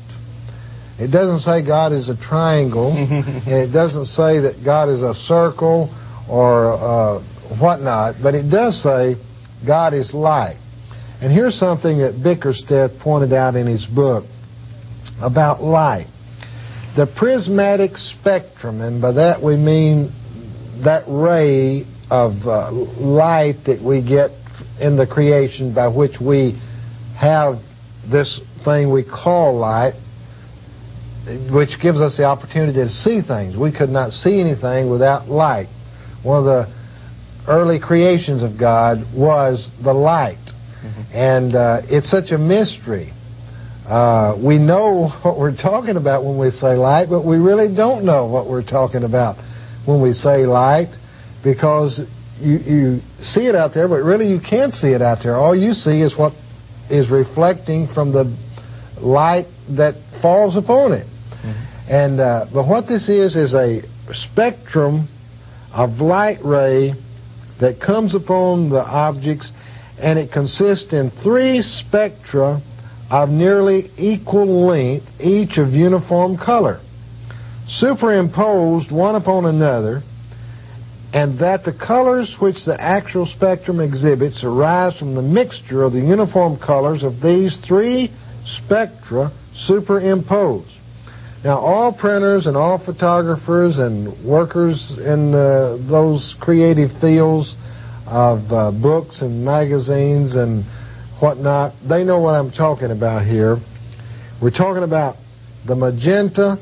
[1.00, 5.14] It doesn't say God is a triangle, and it doesn't say that God is a
[5.14, 5.90] circle
[6.28, 7.20] or uh,
[7.60, 9.16] whatnot, but it does say
[9.66, 10.58] God is light.
[11.22, 14.26] And here's something that Bickersteth pointed out in his book
[15.22, 16.08] about light.
[16.96, 20.12] The prismatic spectrum, and by that we mean
[20.82, 24.32] that ray of uh, light that we get
[24.80, 26.56] in the creation by which we
[27.16, 27.62] have
[28.06, 29.94] this thing we call light,
[31.50, 33.56] which gives us the opportunity to see things.
[33.56, 35.68] We could not see anything without light.
[36.24, 36.70] One of the
[37.48, 40.38] early creations of God was the light.
[40.38, 41.02] Mm-hmm.
[41.14, 43.14] And uh, it's such a mystery.
[43.88, 48.04] Uh, we know what we're talking about when we say light, but we really don't
[48.04, 49.38] know what we're talking about
[49.86, 50.90] when we say light
[51.44, 52.00] because
[52.40, 55.36] you, you see it out there, but really you can't see it out there.
[55.36, 56.34] All you see is what
[56.90, 58.32] is reflecting from the
[59.00, 61.06] light that falls upon it.
[61.06, 61.92] Mm-hmm.
[61.92, 63.82] And uh, but what this is is a
[64.12, 65.08] spectrum
[65.74, 66.96] of light ray
[67.60, 69.52] that comes upon the objects,
[70.00, 72.60] and it consists in three spectra
[73.10, 76.80] of nearly equal length, each of uniform color,
[77.72, 80.04] superimposed one upon another
[81.14, 86.00] and that the colors which the actual spectrum exhibits arise from the mixture of the
[86.00, 88.12] uniform colors of these three
[88.44, 90.70] spectra superimposed.
[91.46, 97.56] Now, all printers and all photographers and workers in uh, those creative fields
[98.06, 100.66] of uh, books and magazines and
[101.20, 103.58] whatnot, they know what I'm talking about here.
[104.42, 105.16] We're talking about
[105.66, 106.60] the magenta,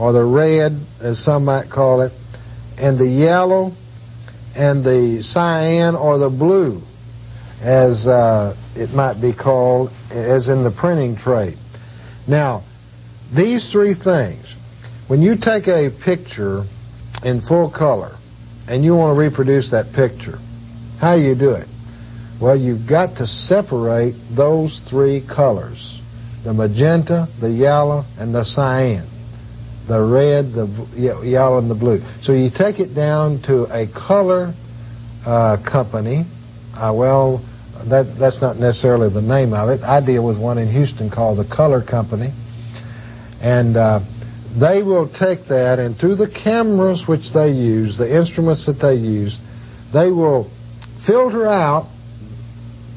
[0.00, 2.10] or the red, as some might call it,
[2.78, 3.70] and the yellow,
[4.56, 6.80] and the cyan or the blue,
[7.60, 11.58] as uh, it might be called, as in the printing trade.
[12.26, 12.62] Now,
[13.30, 14.56] these three things,
[15.06, 16.64] when you take a picture
[17.22, 18.12] in full color
[18.68, 20.38] and you want to reproduce that picture,
[20.98, 21.68] how do you do it?
[22.40, 26.00] Well, you've got to separate those three colors
[26.42, 29.09] the magenta, the yellow, and the cyan
[29.90, 30.68] the red, the
[31.24, 32.00] yellow, and the blue.
[32.22, 34.54] So you take it down to a color
[35.26, 36.24] uh, company.
[36.76, 37.42] Uh, well,
[37.84, 39.82] that that's not necessarily the name of it.
[39.82, 42.30] I deal with one in Houston called the Color Company,
[43.40, 44.00] and uh,
[44.56, 48.94] they will take that and through the cameras which they use, the instruments that they
[48.94, 49.38] use,
[49.92, 50.50] they will
[51.00, 51.86] filter out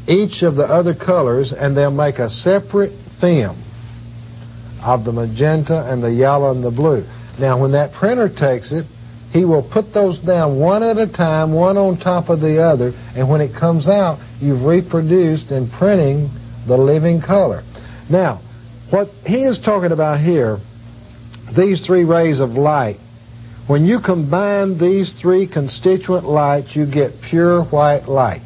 [0.07, 3.62] each of the other colors, and they'll make a separate film
[4.84, 7.03] of the magenta and the yellow and the blue.
[7.39, 8.85] Now, when that printer takes it,
[9.31, 12.93] he will put those down one at a time, one on top of the other,
[13.15, 16.30] and when it comes out, you've reproduced in printing
[16.68, 17.64] the living color.
[18.10, 18.41] Now,
[18.91, 20.60] what he is talking about here,
[21.51, 22.99] these three rays of light,
[23.65, 28.41] when you combine these three constituent lights, you get pure white light.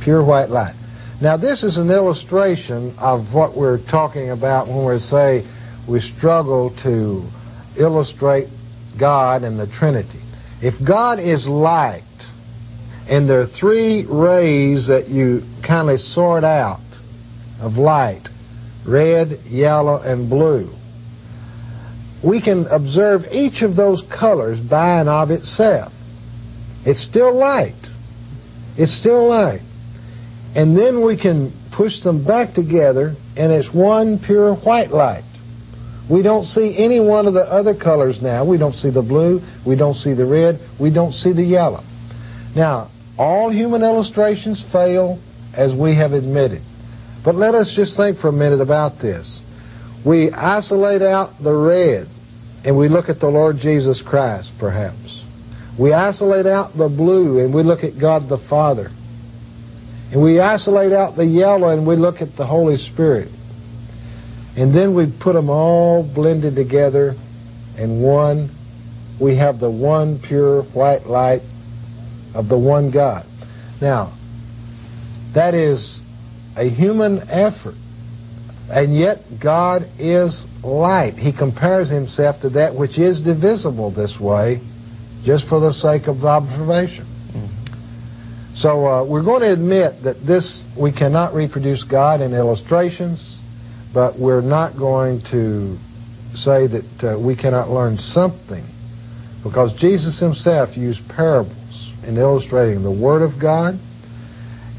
[0.00, 0.74] Pure white light.
[1.18, 5.44] Now, this is an illustration of what we're talking about when we say
[5.86, 7.24] we struggle to
[7.76, 8.48] illustrate
[8.98, 10.20] God and the Trinity.
[10.60, 12.02] If God is light,
[13.08, 16.80] and there are three rays that you kind of sort out
[17.60, 18.28] of light
[18.84, 20.70] red, yellow, and blue.
[22.22, 25.92] We can observe each of those colors by and of itself.
[26.84, 27.74] It's still light.
[28.76, 29.62] It's still light
[30.56, 35.22] and then we can push them back together and it's one pure white light.
[36.08, 38.44] We don't see any one of the other colors now.
[38.44, 41.84] We don't see the blue, we don't see the red, we don't see the yellow.
[42.54, 42.88] Now,
[43.18, 45.18] all human illustrations fail,
[45.54, 46.62] as we have admitted.
[47.22, 49.42] But let us just think for a minute about this.
[50.04, 52.06] We isolate out the red
[52.64, 55.24] and we look at the Lord Jesus Christ, perhaps.
[55.76, 58.90] We isolate out the blue and we look at God the Father.
[60.12, 63.28] And we isolate out the yellow and we look at the Holy Spirit.
[64.56, 67.14] And then we put them all blended together
[67.76, 68.50] in one.
[69.18, 71.42] We have the one pure white light
[72.34, 73.26] of the one God.
[73.80, 74.12] Now,
[75.32, 76.00] that is
[76.56, 77.74] a human effort.
[78.70, 81.16] And yet God is light.
[81.16, 84.60] He compares himself to that which is divisible this way,
[85.24, 87.06] just for the sake of observation.
[88.56, 93.38] So uh, we're going to admit that this, we cannot reproduce God in illustrations,
[93.92, 95.78] but we're not going to
[96.34, 98.64] say that uh, we cannot learn something
[99.42, 103.78] because Jesus himself used parables in illustrating the Word of God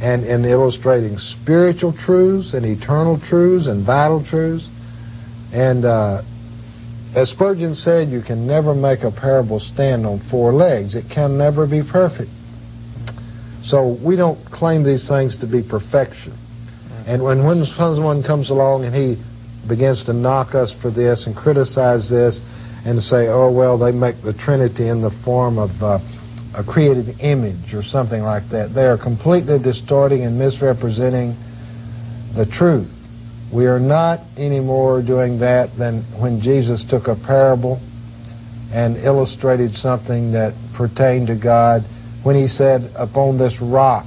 [0.02, 4.68] and in illustrating spiritual truths and eternal truths and vital truths.
[5.54, 6.24] And uh,
[7.14, 10.96] as Spurgeon said, you can never make a parable stand on four legs.
[10.96, 12.32] It can never be perfect.
[13.68, 16.32] So we don't claim these things to be perfection.
[17.06, 19.18] And when, when someone comes along and he
[19.68, 22.40] begins to knock us for this and criticize this
[22.86, 26.00] and say, oh, well, they make the Trinity in the form of uh,
[26.56, 31.36] a created image or something like that, they are completely distorting and misrepresenting
[32.36, 32.94] the truth.
[33.52, 37.82] We are not anymore doing that than when Jesus took a parable
[38.72, 41.84] and illustrated something that pertained to God
[42.24, 44.06] when he said, Upon this rock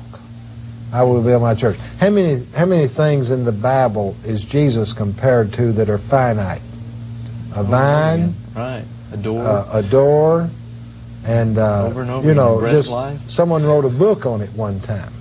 [0.93, 1.77] I will build my church.
[1.99, 6.62] How many how many things in the Bible is Jesus compared to that are finite?
[7.55, 8.85] A vine, right?
[9.12, 10.51] A door, uh, a door,
[11.24, 13.20] and, uh, over and over you know, just life.
[13.28, 15.12] someone wrote a book on it one time.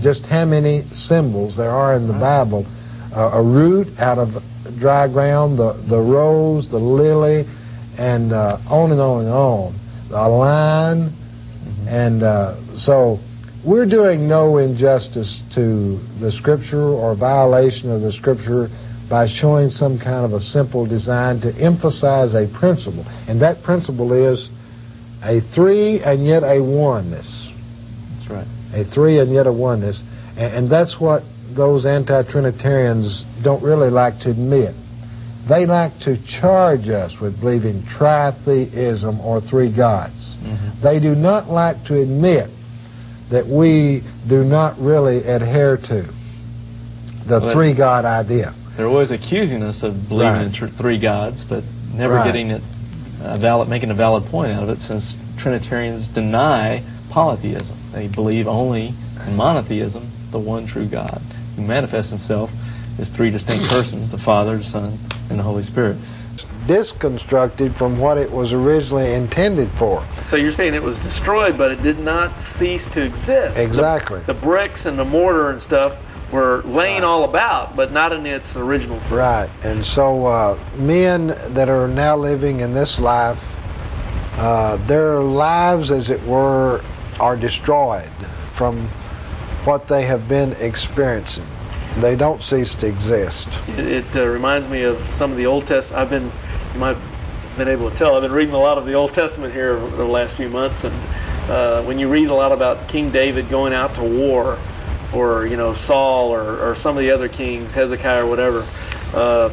[0.00, 2.66] Just how many symbols there are in the Bible?
[3.14, 4.42] Uh, a root out of
[4.78, 7.46] dry ground, the the rose, the lily,
[7.98, 9.74] and uh, on and on and on.
[10.12, 11.10] A line,
[11.88, 13.18] and uh, so
[13.64, 18.70] we're doing no injustice to the Scripture or violation of the Scripture
[19.08, 24.12] by showing some kind of a simple design to emphasize a principle, and that principle
[24.12, 24.50] is
[25.24, 27.52] a three and yet a oneness.
[28.10, 28.46] That's right.
[28.74, 30.02] A three and yet a oneness,
[30.36, 31.22] and, and that's what
[31.52, 34.74] those anti-Trinitarians don't really like to admit.
[35.46, 40.36] They like to charge us with believing tritheism or three gods.
[40.36, 40.80] Mm-hmm.
[40.82, 42.50] They do not like to admit
[43.30, 46.02] that we do not really adhere to
[47.26, 48.52] the Well, three God idea.
[48.76, 50.44] They're always accusing us of believing Right.
[50.46, 51.62] in tr- three gods, but
[51.94, 52.24] never Right.
[52.26, 52.62] getting it
[53.24, 54.80] a valid, making a valid point out of it.
[54.80, 58.94] Since Trinitarians deny polytheism, they believe only
[59.26, 61.20] in monotheism, the one true God,
[61.56, 62.50] who manifests Himself
[62.98, 64.98] as three distinct persons: the Father, the Son,
[65.30, 65.96] and the Holy Spirit.
[66.66, 70.04] Disconstructed from what it was originally intended for.
[70.26, 73.56] So you're saying it was destroyed, but it did not cease to exist.
[73.56, 74.18] Exactly.
[74.20, 75.96] The, the bricks and the mortar and stuff
[76.32, 79.20] were laying all about, but not in its original form.
[79.20, 83.42] Right, and so uh, men that are now living in this life,
[84.36, 86.82] uh, their lives, as it were,
[87.20, 88.10] are destroyed
[88.54, 88.88] from
[89.64, 91.46] what they have been experiencing.
[91.98, 93.48] They don't cease to exist.
[93.68, 96.02] It, it uh, reminds me of some of the Old Testament.
[96.02, 96.30] I've been,
[96.74, 99.14] you might have been able to tell, I've been reading a lot of the Old
[99.14, 100.94] Testament here over the last few months, and
[101.50, 104.58] uh, when you read a lot about King David going out to war,
[105.14, 108.66] or you know Saul, or, or some of the other kings, Hezekiah or whatever,
[109.14, 109.50] uh,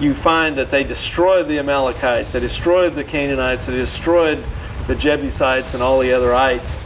[0.00, 4.42] you find that they destroyed the Amalekites, they destroyed the Canaanites, they destroyed
[4.86, 6.81] the Jebusites and all the other ites.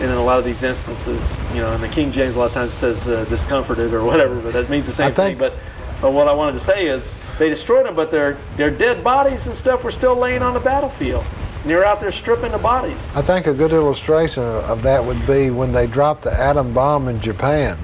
[0.00, 2.46] And in a lot of these instances, you know, in the King James, a lot
[2.46, 5.38] of times it says uh, discomforted or whatever, but that means the same thing.
[5.38, 5.54] But,
[6.00, 9.46] but what I wanted to say is they destroyed them, but their their dead bodies
[9.46, 11.24] and stuff were still laying on the battlefield.
[11.62, 12.98] And they were out there stripping the bodies.
[13.14, 17.08] I think a good illustration of that would be when they dropped the atom bomb
[17.08, 17.78] in Japan.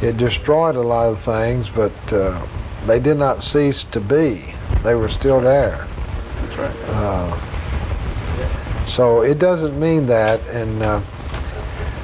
[0.00, 2.44] It destroyed a lot of things, but uh,
[2.86, 4.54] they did not cease to be.
[4.82, 5.86] They were still there.
[6.40, 6.76] That's right.
[6.88, 7.51] Uh,
[8.86, 11.00] so it doesn't mean that, and uh,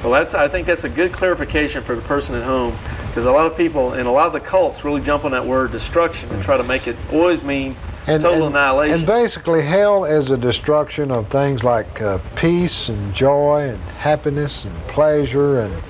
[0.03, 2.75] Well, that's I think that's a good clarification for the person at home,
[3.07, 5.45] because a lot of people and a lot of the cults really jump on that
[5.45, 7.75] word destruction and try to make it always mean
[8.07, 8.99] and, total and- annihilation.
[8.99, 14.63] and basically, hell is a destruction of things like uh, peace and joy and happiness
[14.63, 15.83] and pleasure and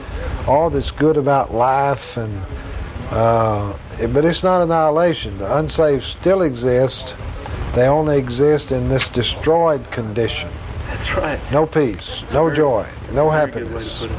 [0.47, 2.17] all that's good about life.
[2.17, 2.41] And
[3.11, 5.37] uh, but it's not annihilation.
[5.37, 7.15] The unsaved still exist.
[7.73, 10.49] They only exist in this destroyed condition.
[10.99, 11.39] That's right.
[11.49, 14.11] No peace, That's no very- joy, no a very good way to happiness.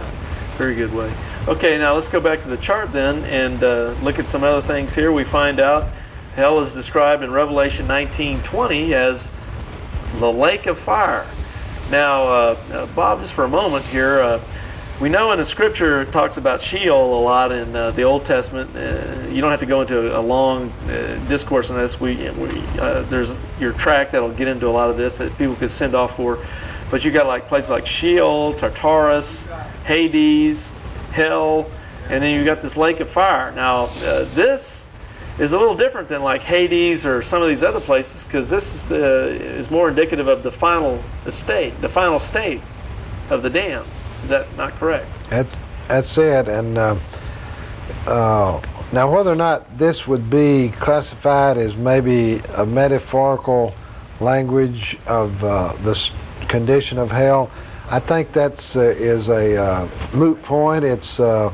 [0.56, 1.12] Very good way.
[1.46, 4.66] Okay, now let's go back to the chart then and uh, look at some other
[4.66, 5.12] things here.
[5.12, 5.88] We find out
[6.34, 9.28] hell is described in Revelation 19:20 as
[10.18, 11.26] the lake of fire.
[11.90, 14.40] Now, uh, uh, Bob, just for a moment here, uh,
[15.00, 18.26] we know in the Scripture it talks about Sheol a lot in uh, the Old
[18.26, 18.74] Testament.
[18.76, 21.98] Uh, you don't have to go into a, long uh, discourse on this.
[21.98, 25.56] We, we uh, there's your track that'll get into a lot of this that people
[25.56, 26.38] could send off for.
[26.90, 29.44] But you got like places like Sheol, Tartarus,
[29.84, 30.70] Hades,
[31.12, 31.70] Hell,
[32.08, 33.52] and then you got this lake of fire.
[33.52, 34.84] Now, uh, this
[35.38, 38.74] is a little different than like Hades or some of these other places because this
[38.74, 42.60] is the is more indicative of the final state, the final state
[43.30, 43.86] of the dam.
[44.24, 45.06] Is that not correct?
[45.30, 45.46] That,
[45.88, 46.48] that's it.
[46.48, 46.96] And uh,
[48.06, 48.60] uh,
[48.92, 53.74] now, whether or not this would be classified as maybe a metaphorical
[54.20, 55.94] language of uh, the
[56.50, 57.50] condition of hell,
[57.88, 60.84] I think that's uh, is a uh, moot point.
[60.84, 61.52] It's uh,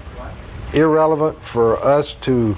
[0.73, 2.57] irrelevant for us to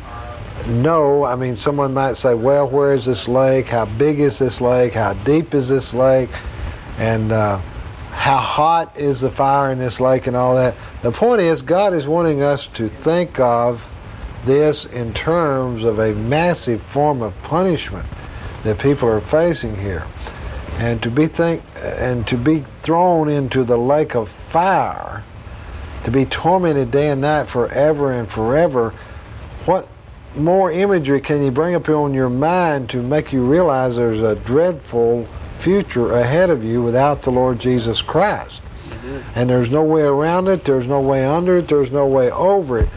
[0.67, 1.25] know.
[1.25, 3.67] I mean, someone might say, "Well, where is this lake?
[3.67, 4.95] How big is this lake?
[4.95, 6.31] How deep is this lake?"
[6.99, 7.59] and uh,
[8.11, 10.75] how hot is the fire in this lake and all that.
[11.03, 13.83] The point is, God is wanting us to think of
[14.45, 18.07] this in terms of a massive form of punishment
[18.65, 20.05] that people are facing here,
[20.79, 25.25] and to be think and to be thrown into the lake of fire,
[26.05, 28.95] to be tormented day and night forever and forever.
[29.67, 29.89] What
[30.37, 34.37] more imagery can you bring up on your mind to make you realize there's a
[34.37, 35.27] dreadful
[35.59, 38.61] future ahead of you without the Lord Jesus Christ?
[39.35, 42.79] And there's no way around it, there's no way under it, there's no way over
[42.79, 42.89] it.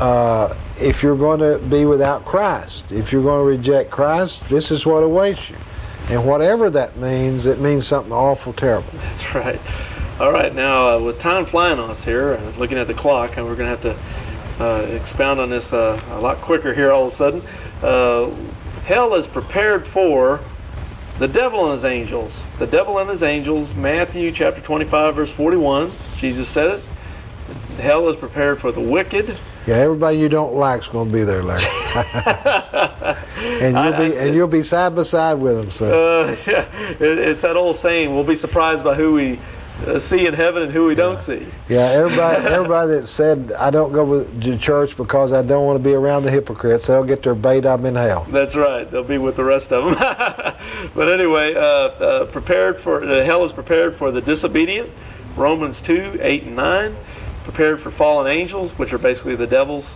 [0.00, 4.70] Uh, if you're going to be without Christ, if you're going to reject Christ, this
[4.70, 5.56] is what awaits you.
[6.10, 8.90] And whatever that means, it means something awful terrible.
[8.94, 9.60] That's right.
[10.18, 13.46] All right, now uh, with time flying us here, and looking at the clock, and
[13.46, 17.06] we're going to have to uh, expound on this uh, a lot quicker here all
[17.06, 17.42] of a sudden.
[17.80, 18.30] Uh,
[18.84, 20.40] hell is prepared for
[21.20, 22.32] the devil and his angels.
[22.58, 25.92] The devil and his angels, Matthew chapter 25, verse 41.
[26.16, 26.84] Jesus said it.
[27.80, 29.36] Hell is prepared for the wicked.
[29.66, 31.62] Yeah, everybody you don't like's going to be there, Larry.
[33.36, 35.70] and you'll be and you'll be side by side with them.
[35.70, 35.86] So
[36.22, 36.66] Uh, yeah,
[37.00, 39.38] it- it's that old saying: "We'll be surprised by who we
[39.86, 43.70] uh, see in heaven and who we don't see." yeah, everybody everybody that said I
[43.70, 47.04] don't go with, to church because I don't want to be around the hypocrites, they'll
[47.04, 48.26] get their bait up in hell.
[48.30, 48.90] That's right.
[48.90, 49.94] They'll be with the rest of them.
[50.94, 54.90] but anyway, uh, uh, prepared for uh, hell is prepared for the disobedient.
[55.36, 56.96] Romans two eight and nine.
[57.44, 59.86] Prepared for fallen angels, which are basically the devils,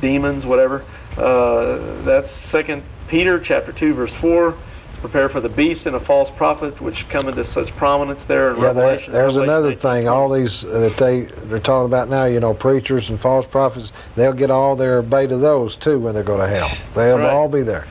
[0.00, 0.84] demons, whatever.
[1.16, 4.56] Uh, that's Second Peter chapter two verse four.
[5.00, 8.60] Prepare for the beast and a false prophet, which come into such prominence there in
[8.60, 9.80] Yeah, there, there's Revelation another 18.
[9.80, 10.08] thing.
[10.08, 13.92] All these uh, that they they're talking about now, you know, preachers and false prophets,
[14.16, 16.68] they'll get all their bait of those too when they go to hell.
[16.96, 17.30] They'll right.
[17.30, 17.86] all be there.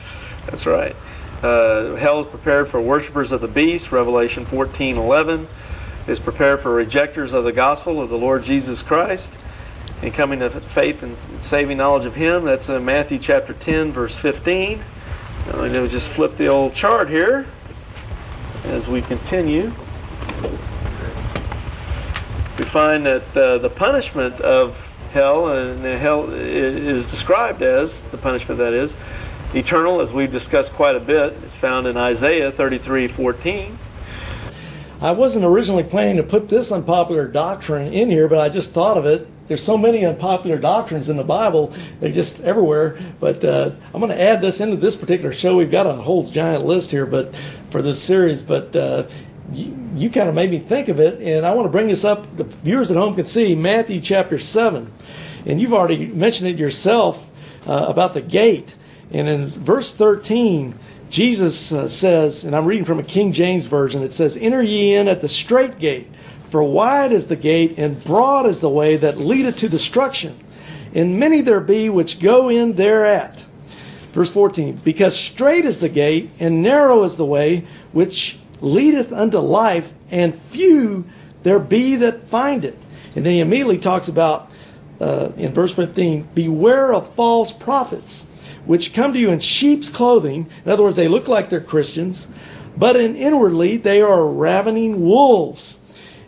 [0.46, 0.94] That's right.
[1.42, 3.90] Uh, hell is prepared for worshippers of the beast.
[3.90, 5.46] Revelation 14:11
[6.08, 9.28] is prepared for rejectors of the gospel of the Lord Jesus Christ
[10.02, 12.44] and coming to faith and saving knowledge of Him.
[12.44, 14.82] That's in Matthew chapter 10, verse 15.
[15.46, 17.46] I'm going to just flip the old chart here
[18.64, 19.72] as we continue.
[22.58, 24.76] We find that uh, the punishment of
[25.12, 28.92] hell, and hell is described as the punishment that is
[29.54, 31.34] eternal, as we've discussed quite a bit.
[31.44, 33.76] It's found in Isaiah 33:14.
[35.00, 38.98] I wasn't originally planning to put this unpopular doctrine in here, but I just thought
[38.98, 39.28] of it.
[39.46, 42.98] There's so many unpopular doctrines in the Bible; they're just everywhere.
[43.20, 45.56] But uh, I'm going to add this into this particular show.
[45.56, 47.34] We've got a whole giant list here, but
[47.70, 48.74] for this series, but.
[48.74, 49.08] Uh,
[49.50, 52.04] you, you kind of made me think of it, and I want to bring this
[52.04, 52.36] up.
[52.36, 54.92] The viewers at home can see Matthew chapter 7.
[55.46, 57.26] And you've already mentioned it yourself
[57.66, 58.74] uh, about the gate.
[59.10, 60.78] And in verse 13,
[61.10, 64.94] Jesus uh, says, and I'm reading from a King James version, it says, Enter ye
[64.94, 66.08] in at the strait gate,
[66.50, 70.38] for wide is the gate, and broad is the way that leadeth to destruction.
[70.94, 73.44] And many there be which go in thereat.
[74.12, 79.38] Verse 14, Because strait is the gate, and narrow is the way which leadeth unto
[79.38, 81.04] life, and few
[81.42, 82.76] there be that find it.
[83.14, 84.50] And then he immediately talks about,
[85.00, 88.26] uh, in verse 15, Beware of false prophets,
[88.68, 90.46] which come to you in sheep's clothing.
[90.64, 92.28] In other words, they look like they're Christians,
[92.76, 95.78] but in inwardly they are ravening wolves.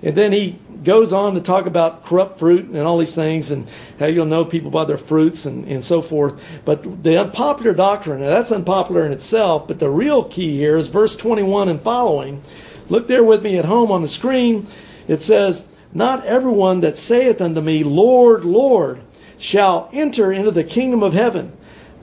[0.02, 3.68] And then he goes on to talk about corrupt fruit and all these things and
[3.98, 6.40] how you'll know people by their fruits and, and so forth.
[6.64, 10.88] But the unpopular doctrine, now that's unpopular in itself, but the real key here is
[10.88, 12.40] verse 21 and following.
[12.88, 14.66] Look there with me at home on the screen.
[15.06, 19.02] It says, Not everyone that saith unto me, Lord, Lord,
[19.36, 21.52] shall enter into the kingdom of heaven,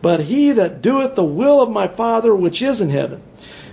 [0.02, 3.22] but he that doeth the will of my Father which is in heaven.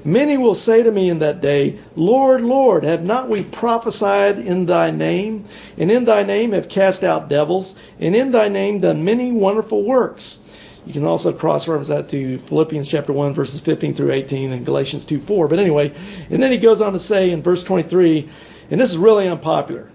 [0.05, 4.66] Many will say to me in that day, Lord, Lord, have not we prophesied in
[4.66, 5.46] thy name?
[5.78, 9.82] And in thy name have cast out devils, and in thy name done many wonderful
[9.82, 10.40] works.
[10.84, 15.06] You can also cross-reference that to Philippians chapter 1, verses 15 through 18, and Galatians
[15.06, 15.48] 2, 4.
[15.48, 15.94] But anyway,
[16.28, 18.28] and then he goes on to say in verse 23,
[18.70, 19.90] and this is really unpopular.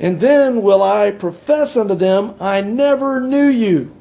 [0.00, 3.94] And then will I profess unto them, I never knew you.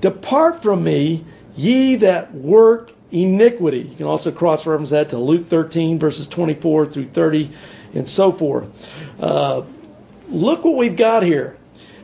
[0.00, 1.24] Depart from me,
[1.56, 3.80] ye that work iniquity.
[3.80, 7.50] You can also cross reference that to Luke 13, verses 24 through 30,
[7.94, 8.68] and so forth.
[9.18, 9.62] Uh,
[10.28, 11.56] look what we've got here.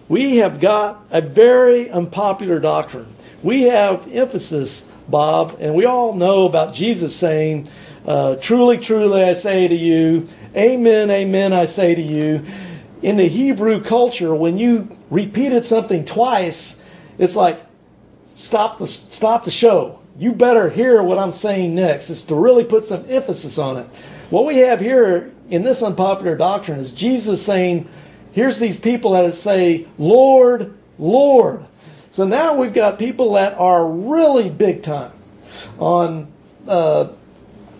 [0.08, 3.06] We have got a very unpopular doctrine.
[3.42, 7.68] we have emphasis, Bob, and we all know about Jesus saying,
[8.06, 12.44] uh, Truly, truly, I say to you, Amen, amen, I say to you.
[13.02, 16.80] In the Hebrew culture, when you repeated something twice,
[17.18, 17.60] it's like,
[18.34, 20.00] stop the, stop the show.
[20.16, 22.10] You better hear what I'm saying next.
[22.10, 23.88] It's to really put some emphasis on it.
[24.30, 27.88] What we have here in this unpopular doctrine is Jesus saying,
[28.32, 31.64] here's these people that say, Lord, Lord.
[32.12, 35.12] So now we've got people that are really big time
[35.78, 36.32] on
[36.68, 37.08] uh,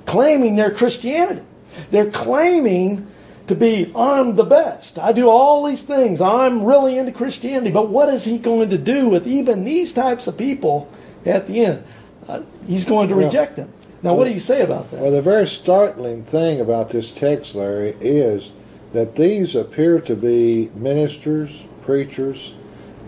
[0.06, 1.42] claiming their Christianity.
[1.90, 3.08] They're claiming
[3.46, 4.98] to be, I'm the best.
[4.98, 6.20] I do all these things.
[6.20, 7.70] I'm really into Christianity.
[7.70, 10.88] But what is he going to do with even these types of people
[11.26, 11.84] at the end?
[12.26, 13.72] Uh, he's going to reject them.
[14.02, 15.00] Now, what do you say about that?
[15.00, 18.52] Well, the very startling thing about this text, Larry, is
[18.92, 22.54] that these appear to be ministers, preachers,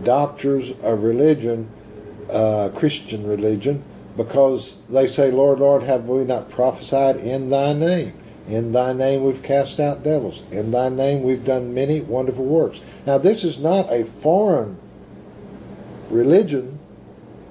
[0.04, 1.68] doctors of religion,
[2.30, 3.82] uh, Christian religion,
[4.16, 8.14] because they say, Lord, Lord, have we not prophesied in thy name?
[8.48, 10.42] In thy name we've cast out devils.
[10.52, 12.80] In thy name we've done many wonderful works.
[13.06, 14.76] Now, this is not a foreign
[16.10, 16.78] religion.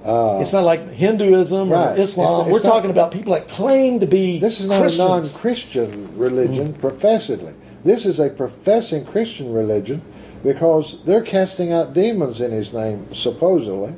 [0.04, 1.98] Uh, it's not like Hinduism right.
[1.98, 2.26] or Islam.
[2.28, 5.00] It's- it's We're not- talking about people that claim to be This is not Christians.
[5.00, 7.52] a non-Christian religion, professedly.
[7.84, 10.00] This is a professing Christian religion
[10.44, 13.92] because they're casting out demons in His name, supposedly.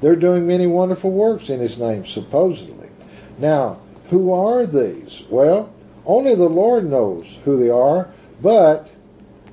[0.00, 2.88] They're doing many wonderful works in His name, supposedly.
[3.38, 3.76] Now,
[4.08, 5.22] who are these?
[5.30, 5.68] Well,
[6.04, 8.08] only the Lord knows who they are,
[8.40, 8.90] but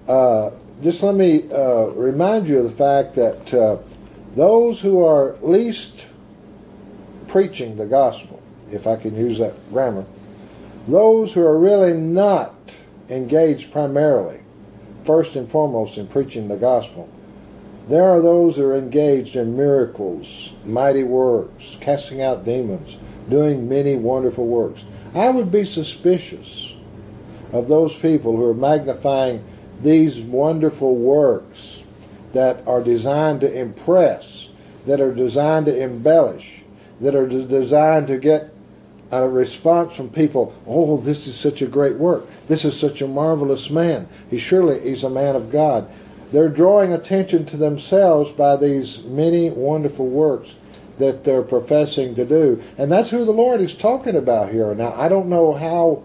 [0.08, 0.52] uh,
[0.82, 3.78] just let me uh, remind you of the fact that uh,
[4.36, 6.06] those who are least
[7.28, 10.06] preaching the gospel, if I can use that grammar,
[10.88, 12.56] those who are really not
[13.10, 14.40] engaged primarily,
[15.04, 17.10] first and foremost, in preaching the gospel,
[17.88, 22.98] there are those who are engaged in miracles, mighty works, casting out demons,
[23.30, 24.86] doing many wonderful works.
[25.14, 26.74] I would be suspicious
[27.52, 29.44] of those people who are magnifying
[29.82, 31.84] these wonderful works
[32.34, 34.50] that are designed to impress,
[34.86, 36.64] that are designed to embellish,
[37.02, 38.52] that are designed to get
[39.12, 40.54] a response from people.
[40.68, 42.28] Oh, this is such a great work.
[42.48, 44.08] This is such a marvelous man.
[44.30, 45.90] He surely is a man of God.
[46.32, 50.54] They're drawing attention to themselves by these many wonderful works
[51.00, 52.62] that they're professing to do.
[52.78, 54.74] And that's who the Lord is talking about here.
[54.76, 56.04] Now, I don't know how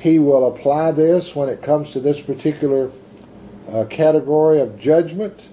[0.00, 2.90] he will apply this when it comes to this particular
[3.70, 5.48] uh, category of judgment.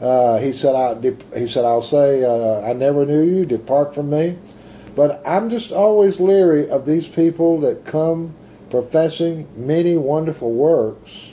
[0.00, 0.94] Uh, he said, I,
[1.38, 3.44] he said, I'll say, uh, I never knew you.
[3.44, 4.38] Depart from me.
[4.94, 8.34] But I'm just always leery of these people that come
[8.70, 11.32] professing many wonderful works,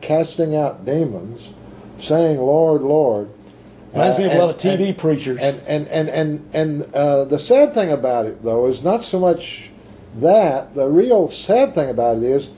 [0.00, 1.52] casting out demons,
[1.98, 3.28] saying, Lord, Lord.
[3.92, 5.38] Reminds me of a Uh, lot of and- TV preachers.
[5.40, 9.18] And and and and and uh, the sad thing about it, though, is not so
[9.18, 9.70] much
[10.20, 10.74] that.
[10.74, 12.48] The real sad thing about it is,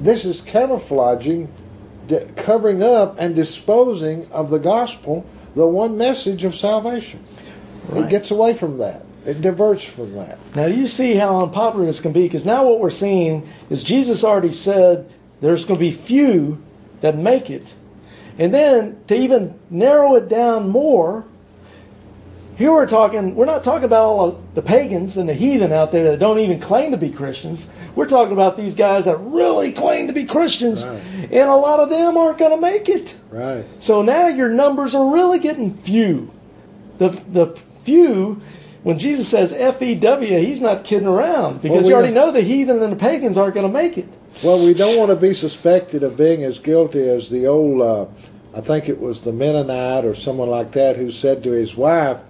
[0.00, 1.48] this is camouflaging,
[2.36, 7.20] covering up, and disposing of the gospel, the one message of salvation.
[7.94, 9.02] It gets away from that.
[9.24, 10.38] It diverts from that.
[10.54, 12.22] Now, you see how unpopular this can be?
[12.22, 15.08] Because now what we're seeing is Jesus already said
[15.40, 16.62] there's going to be few
[17.00, 17.74] that make it.
[18.38, 21.24] And then to even narrow it down more,
[22.56, 26.04] here we're talking, we're not talking about all the pagans and the heathen out there
[26.10, 27.68] that don't even claim to be Christians.
[27.94, 31.90] We're talking about these guys that really claim to be Christians, and a lot of
[31.90, 33.14] them aren't going to make it.
[33.30, 33.64] Right.
[33.78, 36.30] So now your numbers are really getting few.
[36.98, 38.40] The the few,
[38.82, 42.14] when Jesus says F E W, he's not kidding around because Well, we you already
[42.14, 44.08] know the heathen and the pagans aren't going to make it.
[44.44, 48.06] Well, we don't want to be suspected of being as guilty as the old, uh,
[48.54, 52.20] I think it was the Mennonite or someone like that, who said to his wife,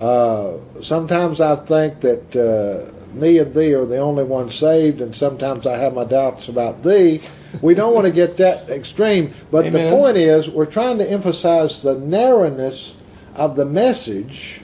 [0.00, 5.12] uh, Sometimes I think that uh, me and thee are the only ones saved, and
[5.12, 7.22] sometimes I have my doubts about thee.
[7.60, 11.82] We don't want to get that extreme, but the point is, we're trying to emphasize
[11.82, 12.94] the narrowness
[13.34, 14.60] of the message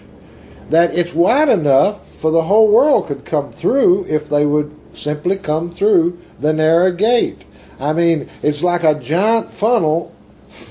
[0.70, 5.36] that it's wide enough for the whole world could come through if they would simply
[5.36, 7.42] come through the narrow gate.
[7.80, 10.14] I mean, it's like a giant funnel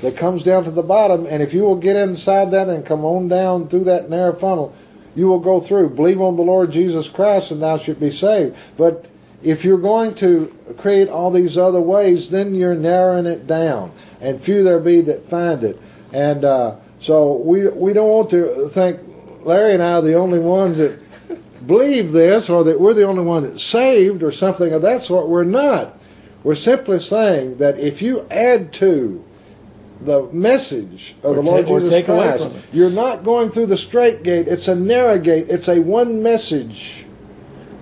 [0.01, 3.03] that comes down to the bottom, and if you will get inside that and come
[3.03, 4.71] on down through that narrow funnel,
[5.15, 5.89] you will go through.
[5.89, 8.55] Believe on the Lord Jesus Christ, and thou shalt be saved.
[8.77, 9.07] But
[9.41, 13.91] if you're going to create all these other ways, then you're narrowing it down,
[14.21, 15.81] and few there be that find it.
[16.11, 18.99] And uh, so we we don't want to think
[19.43, 20.99] Larry and I are the only ones that
[21.65, 25.27] believe this, or that we're the only one that's saved, or something of that sort.
[25.27, 25.97] We're not.
[26.43, 29.23] We're simply saying that if you add to
[30.01, 32.49] the message of Or the Lord take- Jesus Christ.
[32.73, 34.47] You're not going through the straight gate.
[34.47, 35.45] It's a narrow gate.
[35.49, 37.05] It's a one message.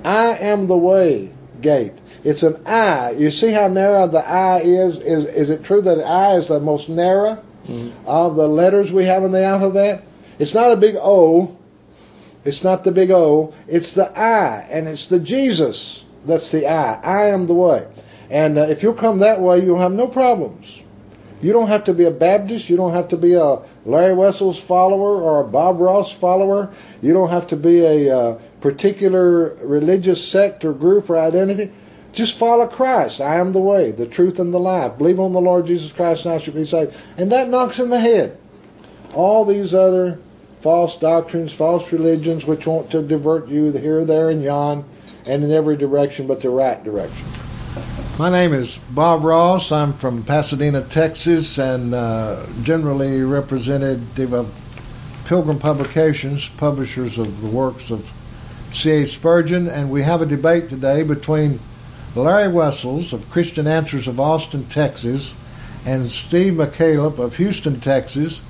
[0.03, 1.31] I am the way
[1.61, 1.93] gate.
[2.23, 3.11] It's an I.
[3.11, 4.97] You see how narrow the I is?
[4.97, 7.39] Is is it true that I is the most narrow
[8.05, 10.03] of the letters we have in the alphabet?
[10.37, 11.55] It's not a big O.
[12.43, 13.53] It's not the big O.
[13.67, 16.03] It's the I, and it's the Jesus.
[16.25, 16.93] That's the I.
[17.01, 17.87] I am the way.
[18.29, 20.81] And uh, if you'll come that way, you'll have no problems.
[21.41, 22.69] You don't have to be a Baptist.
[22.69, 26.71] You don't have to be a Larry Wessels follower or a Bob Ross follower.
[27.01, 31.71] You don't have to be a uh, particular religious sect or group or identity.
[32.13, 33.21] Just follow Christ.
[33.21, 34.97] I am the way, the truth, and the life.
[34.97, 36.95] Believe on the Lord Jesus Christ, and I shalt be saved.
[37.17, 38.37] And that knocks in the head.
[39.13, 40.19] All these other
[40.61, 44.85] false doctrines, false religions, which want to divert you here, there, and yon,
[45.25, 47.25] and in every direction but the right direction.
[48.19, 49.71] My name is Bob Ross.
[49.71, 54.53] I'm from Pasadena, Texas, and uh, generally representative of
[55.25, 58.11] Pilgrim Publications, publishers of the works of
[58.73, 59.15] C.H.
[59.15, 59.67] Spurgeon.
[59.67, 61.59] And we have a debate today between
[62.15, 65.33] Larry Wessels of Christian Answers of Austin, Texas,
[65.85, 68.43] and Steve McCaleb of Houston, Texas.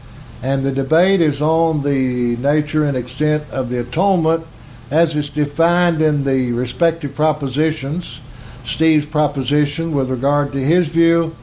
[0.43, 4.45] And the debate is on the nature and extent of the atonement
[4.89, 8.19] as it's defined in the respective propositions.
[8.63, 11.35] Steve's proposition with regard to his view,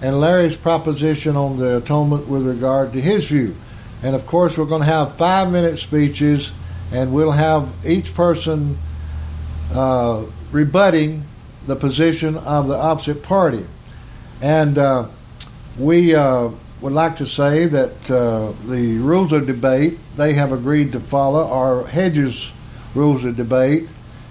[0.00, 3.54] and Larry's proposition on the atonement with regard to his view.
[4.02, 6.52] And of course, we're going to have five minute speeches,
[6.92, 8.76] and we'll have each person
[9.72, 11.24] uh, rebutting
[11.66, 13.64] the position of the opposite party.
[14.40, 15.08] And uh,
[15.78, 16.50] we uh,
[16.84, 21.48] would like to say that uh, the rules of debate they have agreed to follow
[21.48, 22.52] are Hedges'
[22.94, 23.88] rules of debate.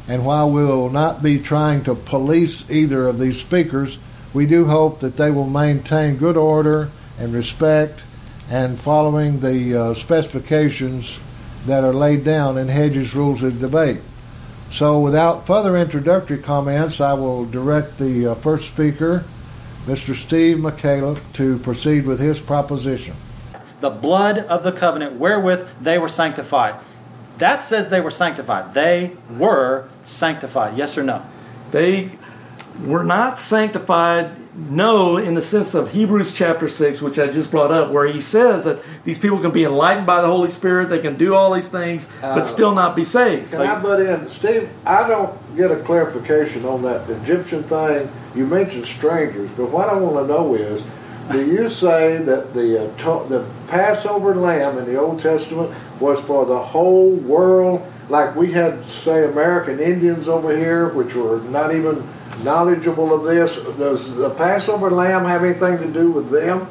[0.07, 3.97] And while we will not be trying to police either of these speakers,
[4.35, 8.03] we do hope that they will maintain good order and respect
[8.51, 11.17] and following the uh, specifications
[11.65, 14.01] that are laid down in Hedges' rules of debate.
[14.69, 19.23] So, without further introductory comments, I will direct the uh, first speaker,
[19.85, 20.15] Mr.
[20.15, 23.15] Steve McCaleb, to proceed with his proposition.
[23.81, 26.73] the blood of the covenant wherewith they were sanctified.
[27.39, 28.73] That says they were sanctified.
[28.73, 30.77] They were sanctified.
[30.77, 31.21] Yes or no?
[31.71, 32.11] They
[32.85, 37.71] were not sanctified, no, in the sense of Hebrews chapter 6, which I just brought
[37.71, 40.99] up, where he says that these people can be enlightened by the Holy Spirit, they
[40.99, 43.51] can do all these things, Uh, but still not be saved.
[43.51, 44.29] Can I butt in?
[44.29, 48.09] Steve, I don't get a clarification on that Egyptian thing.
[48.35, 50.83] You mentioned strangers, but what I want to know is
[51.31, 56.19] do you say that the, uh, to- the Passover lamb in the Old Testament was
[56.19, 57.81] for the whole world?
[58.09, 62.03] Like we had, say, American Indians over here, which were not even
[62.43, 63.55] knowledgeable of this.
[63.77, 66.67] Does the Passover lamb have anything to do with them?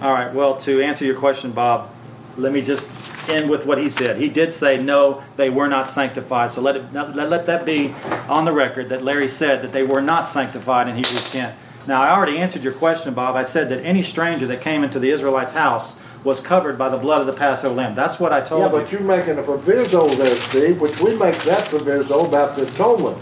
[0.00, 0.32] All right.
[0.32, 1.90] Well, to answer your question, Bob,
[2.36, 2.86] let me just
[3.28, 4.16] end with what he said.
[4.16, 6.50] He did say no, they were not sanctified.
[6.50, 7.94] So let it let, let that be
[8.28, 11.54] on the record that Larry said that they were not sanctified in Hebrews 10.
[11.88, 13.34] Now, I already answered your question, Bob.
[13.36, 16.96] I said that any stranger that came into the Israelites' house was covered by the
[16.96, 17.94] blood of the Passover lamb.
[17.96, 18.72] That's what I told Yeah, you.
[18.72, 23.18] but you're making a proviso there, Steve, which we make that proviso about the atonement.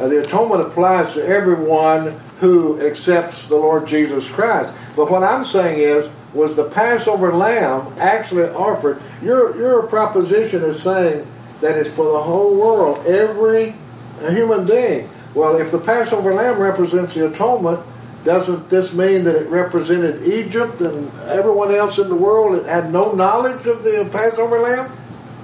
[0.00, 4.74] Uh, the atonement applies to everyone who accepts the Lord Jesus Christ.
[4.96, 9.02] But what I'm saying is, was the Passover lamb actually offered?
[9.22, 11.26] Your your proposition is saying
[11.60, 13.74] that it's for the whole world, every
[14.20, 15.08] human being.
[15.34, 17.80] Well, if the Passover lamb represents the atonement,
[18.24, 22.92] doesn't this mean that it represented Egypt and everyone else in the world that had
[22.92, 24.92] no knowledge of the Passover lamb?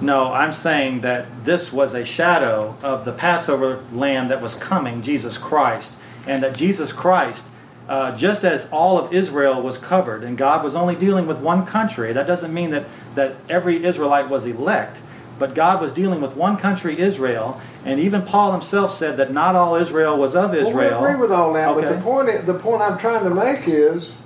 [0.01, 5.01] No, I'm saying that this was a shadow of the Passover lamb that was coming,
[5.01, 5.93] Jesus Christ,
[6.27, 7.45] and that Jesus Christ,
[7.89, 11.65] uh, just as all of Israel was covered, and God was only dealing with one
[11.65, 14.97] country, that doesn't mean that, that every Israelite was elect,
[15.39, 19.55] but God was dealing with one country, Israel, and even Paul himself said that not
[19.55, 20.75] all Israel was of Israel.
[20.75, 23.67] Well, we agree with all that, but the point the point I'm trying to make
[23.67, 24.17] is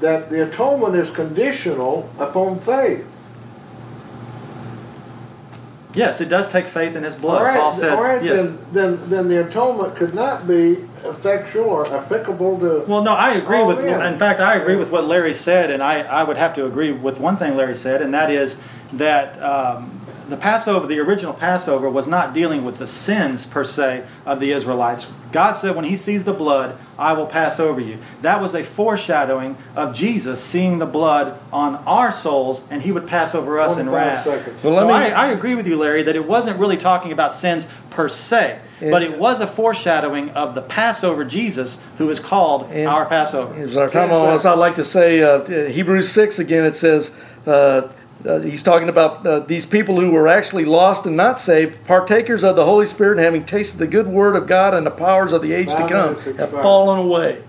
[0.00, 3.15] that the atonement is conditional upon faith.
[5.96, 7.38] Yes, it does take faith in His blood.
[7.38, 8.46] all right, Paul said, all right yes.
[8.46, 12.84] then, then then the atonement could not be effectual or applicable to.
[12.86, 13.78] Well, no, I agree with.
[13.78, 14.12] men.
[14.12, 16.92] In fact, I agree with what Larry said, and I, I would have to agree
[16.92, 18.60] with one thing Larry said, and that is
[18.94, 19.95] that um,
[20.28, 24.52] the Passover, the original Passover, was not dealing with the sins per se of the
[24.52, 25.06] Israelites.
[25.32, 27.98] God said, when He sees the blood, I will pass over you.
[28.22, 33.06] That was a foreshadowing of Jesus seeing the blood on our souls, and He would
[33.06, 34.24] pass over us in wrath.
[34.26, 37.12] Well, so let me- I, I agree with you, Larry, that it wasn't really talking
[37.12, 42.18] about sins per se, but it was a foreshadowing of the Passover Jesus, who is
[42.20, 43.54] called our Passover.
[43.62, 47.12] As our time on I'd like to say uh, Hebrews 6 again, it says,
[47.46, 47.88] uh,
[48.24, 52.44] uh, he's talking about uh, these people who were actually lost and not saved, partakers
[52.44, 55.32] of the Holy Spirit, and having tasted the good word of God and the powers
[55.32, 57.42] of the age to come, have fallen away.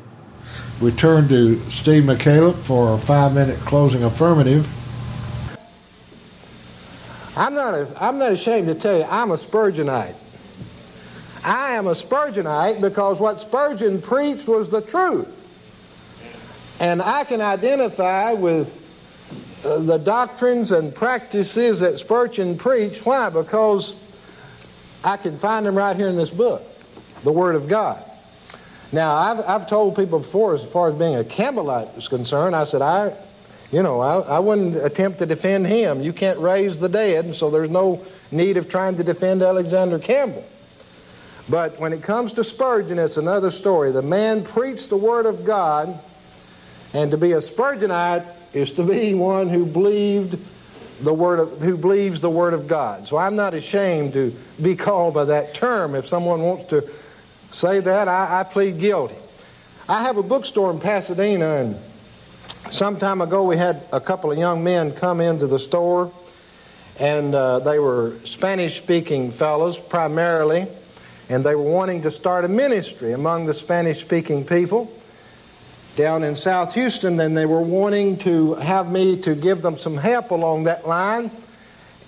[0.82, 4.68] We turn to Steve McCaleb for a five minute closing affirmative.
[7.36, 10.16] I'm not, a, I'm not ashamed to tell you, I'm a Spurgeonite.
[11.44, 15.34] I am a Spurgeonite because what Spurgeon preached was the truth.
[16.80, 18.87] And I can identify with
[19.66, 23.06] uh, the doctrines and practices that Spurgeon preached.
[23.06, 23.30] Why?
[23.30, 23.96] Because
[25.04, 26.64] I can find them right here in this book,
[27.24, 28.04] the Word of God.
[28.92, 32.66] Now, I've, I've told people before, as far as being a Campbellite is concerned, I
[32.66, 33.14] said, I,
[33.72, 36.02] you know, I, I wouldn't attempt to defend him.
[36.02, 40.46] You can't raise the dead, so there's no need of trying to defend Alexander Campbell.
[41.50, 43.92] But when it comes to Spurgeon, it's another story.
[43.92, 45.98] The man preached the Word of God,
[46.94, 50.40] and to be a Spurgeonite is to be one who believed
[51.04, 53.08] the word of, who believes the Word of God.
[53.08, 55.96] So I'm not ashamed to be called by that term.
[55.96, 56.90] If someone wants to
[57.52, 59.16] say that, I, I plead guilty.
[59.88, 61.76] I have a bookstore in Pasadena, and
[62.72, 66.12] some time ago we had a couple of young men come into the store,
[67.00, 70.66] and uh, they were Spanish-speaking fellows primarily,
[71.30, 74.92] and they were wanting to start a ministry among the Spanish-speaking people
[75.98, 77.18] down in South Houston.
[77.18, 81.30] Then they were wanting to have me to give them some help along that line.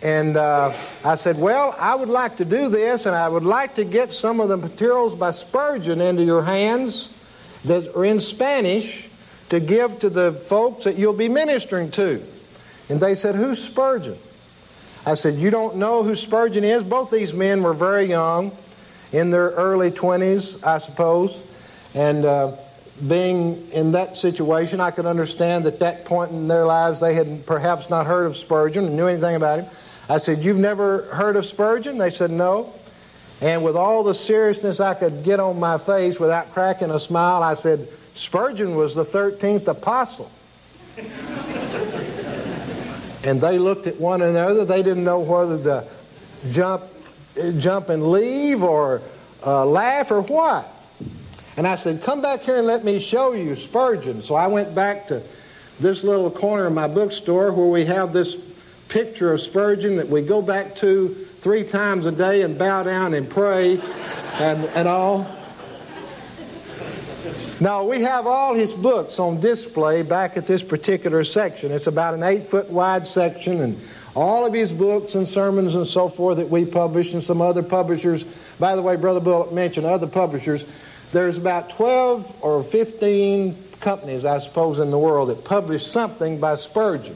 [0.02, 3.76] And uh, I said, Well, I would like to do this, and I would like
[3.76, 7.10] to get some of the materials by Spurgeon into your hands
[7.66, 9.10] that are in Spanish
[9.49, 12.24] to give to the folks that you'll be ministering to.
[12.88, 14.18] And they said, Who's Spurgeon?
[15.06, 16.84] I said, You don't know who Spurgeon is?
[16.84, 18.56] Both these men were very young,
[19.11, 21.36] in their early 20s, I suppose.
[21.95, 22.52] And uh,
[23.07, 27.45] being in that situation, I could understand that that point in their lives they had
[27.45, 29.67] perhaps not heard of Spurgeon and knew anything about him.
[30.09, 31.97] I said, You've never heard of Spurgeon?
[31.97, 32.73] They said, No.
[33.41, 37.41] And with all the seriousness I could get on my face without cracking a smile,
[37.41, 40.30] I said, Spurgeon was the 13th apostle.
[43.23, 44.65] and they looked at one another.
[44.65, 45.88] They didn't know whether to
[46.51, 46.84] jump,
[47.59, 49.01] jump and leave or
[49.45, 50.69] uh, laugh or what.
[51.60, 54.23] And I said, Come back here and let me show you Spurgeon.
[54.23, 55.22] So I went back to
[55.77, 58.38] this little corner of my bookstore where we have this
[58.88, 61.10] picture of Spurgeon that we go back to
[61.41, 63.77] three times a day and bow down and pray
[64.36, 65.27] and, and all.
[67.60, 71.73] Now, we have all his books on display back at this particular section.
[71.73, 73.77] It's about an eight foot wide section, and
[74.15, 77.64] all of his books and sermons and so forth that we publish, and some other
[77.64, 78.23] publishers.
[78.60, 80.64] By the way, Brother Bullock mentioned other publishers.
[81.11, 86.56] There's about 12 or 15 companies, I suppose, in the world that publish something by
[86.56, 87.15] Spurgeon.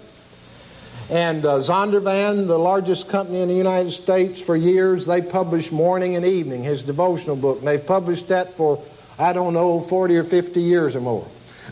[1.10, 6.16] And uh, Zondervan, the largest company in the United States for years, they publish morning
[6.16, 7.60] and evening, his devotional book.
[7.60, 8.82] And they've published that for,
[9.20, 11.28] I don't know, 40 or 50 years or more.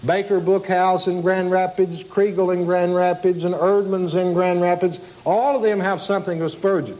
[0.06, 5.56] Baker Bookhouse in Grand Rapids, Kregel in Grand Rapids, and Eerdmans in Grand Rapids, all
[5.56, 6.98] of them have something of Spurgeon.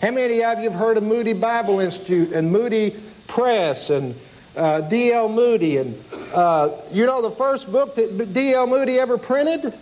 [0.00, 2.94] How many of you have heard of Moody Bible Institute and Moody
[3.26, 4.14] Press and
[4.56, 5.28] uh, D.L.
[5.28, 5.76] Moody?
[5.78, 6.02] And
[6.32, 8.66] uh, you know the first book that D.L.
[8.66, 9.72] Moody ever printed?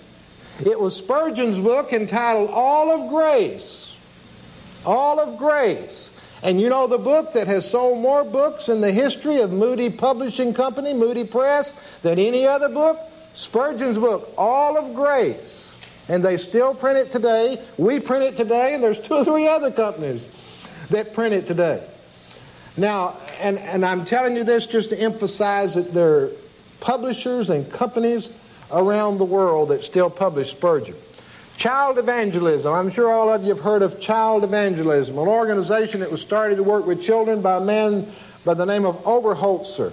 [0.65, 3.97] It was Spurgeon's book entitled All of Grace.
[4.87, 6.11] All of Grace.
[6.43, 9.91] And you know the book that has sold more books in the history of Moody
[9.91, 11.73] Publishing Company, Moody Press,
[12.03, 12.99] than any other book?
[13.35, 15.63] Spurgeon's book, All of Grace.
[16.09, 17.61] And they still print it today.
[17.79, 20.27] We print it today, and there's two or three other companies
[20.91, 21.83] that print it today.
[22.77, 26.31] Now, and, and I'm telling you this just to emphasize that there are
[26.81, 28.31] publishers and companies
[28.71, 30.95] around the world that still publish Spurgeon.
[31.57, 32.73] Child evangelism.
[32.73, 36.57] I'm sure all of you have heard of child evangelism, an organization that was started
[36.57, 38.11] to work with children by a man
[38.45, 39.93] by the name of Overholtzer.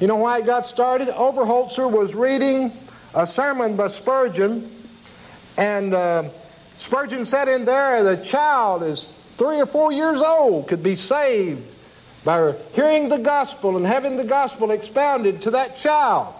[0.00, 1.08] You know why it got started?
[1.08, 2.72] Overholtzer was reading
[3.14, 4.68] a sermon by Spurgeon,
[5.56, 6.28] and uh,
[6.78, 11.71] Spurgeon said in there the child is three or four years old, could be saved
[12.24, 16.34] by hearing the gospel and having the gospel expounded to that child.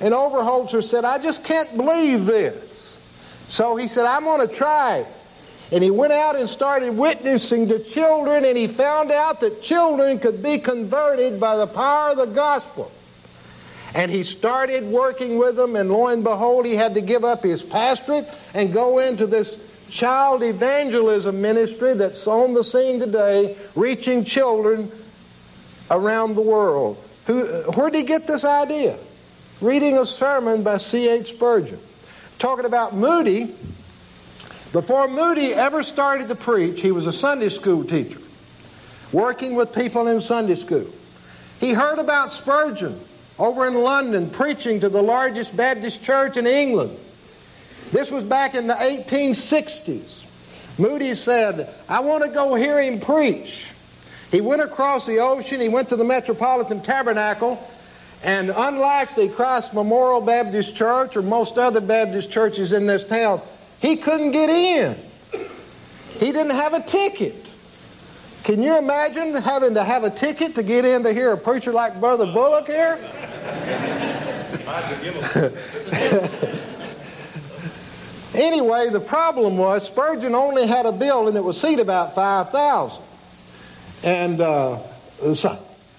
[0.00, 2.96] And Overholtzer said, I just can't believe this.
[3.48, 5.06] So he said, I'm going to try it.
[5.70, 10.18] And he went out and started witnessing to children, and he found out that children
[10.18, 12.90] could be converted by the power of the gospel.
[13.94, 17.42] And he started working with them, and lo and behold, he had to give up
[17.42, 19.56] his pastorate and go into this
[19.90, 24.90] child evangelism ministry that's on the scene today, reaching children
[25.90, 27.02] around the world.
[27.26, 28.96] Who, where did he get this idea?
[29.60, 31.34] Reading a sermon by C.H.
[31.34, 31.78] Spurgeon.
[32.38, 33.54] Talking about Moody,
[34.72, 38.20] before Moody ever started to preach, he was a Sunday school teacher,
[39.12, 40.86] working with people in Sunday school.
[41.58, 43.00] He heard about Spurgeon
[43.38, 46.96] over in London preaching to the largest Baptist church in England.
[47.90, 50.24] This was back in the 1860s.
[50.78, 53.66] Moody said, I want to go hear him preach.
[54.30, 57.58] He went across the ocean, he went to the Metropolitan Tabernacle,
[58.22, 63.40] and unlike the Christ Memorial Baptist Church or most other Baptist churches in this town,
[63.80, 64.96] he couldn't get in.
[66.18, 67.46] He didn't have a ticket.
[68.44, 71.72] Can you imagine having to have a ticket to get in to hear a preacher
[71.72, 72.98] like Brother Bullock here?
[78.34, 83.02] anyway, the problem was Spurgeon only had a building that would seat about 5,000.
[84.04, 84.78] And uh,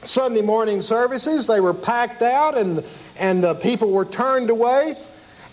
[0.04, 2.84] Sunday morning services, they were packed out and,
[3.18, 4.96] and uh, people were turned away.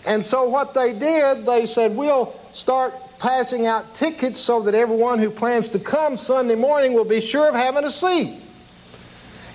[0.05, 5.19] And so what they did, they said, we'll start passing out tickets so that everyone
[5.19, 8.39] who plans to come Sunday morning will be sure of having a seat.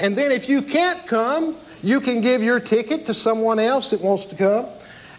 [0.01, 4.01] And then if you can't come, you can give your ticket to someone else that
[4.01, 4.67] wants to come.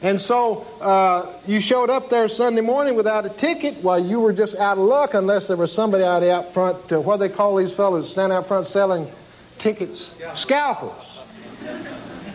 [0.03, 3.81] And so uh, you showed up there Sunday morning without a ticket.
[3.81, 6.99] Well, you were just out of luck unless there was somebody out, out front, uh,
[6.99, 9.07] what they call these fellows, stand out front selling
[9.59, 11.19] tickets, scalpers.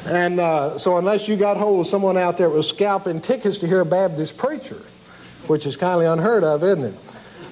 [0.06, 3.58] And uh, so unless you got hold of someone out there that was scalping tickets
[3.58, 4.80] to hear a Baptist preacher,
[5.46, 6.94] which is kind of unheard of, isn't it?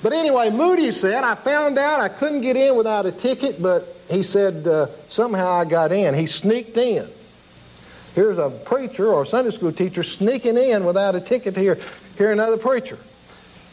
[0.03, 3.87] But anyway, Moody said, I found out I couldn't get in without a ticket, but
[4.09, 6.15] he said uh, somehow I got in.
[6.15, 7.07] He sneaked in.
[8.17, 11.79] Here's a preacher or Sunday school teacher sneaking in without a ticket to hear,
[12.17, 12.97] hear another preacher.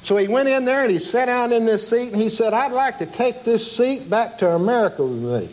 [0.04, 2.54] So he went in there and he sat down in this seat and he said,
[2.54, 5.50] I'd like to take this seat back to America with me.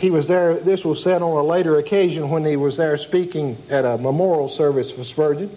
[0.00, 3.56] He was there, this was said on a later occasion when he was there speaking
[3.70, 5.48] at a memorial service for Spurgeon.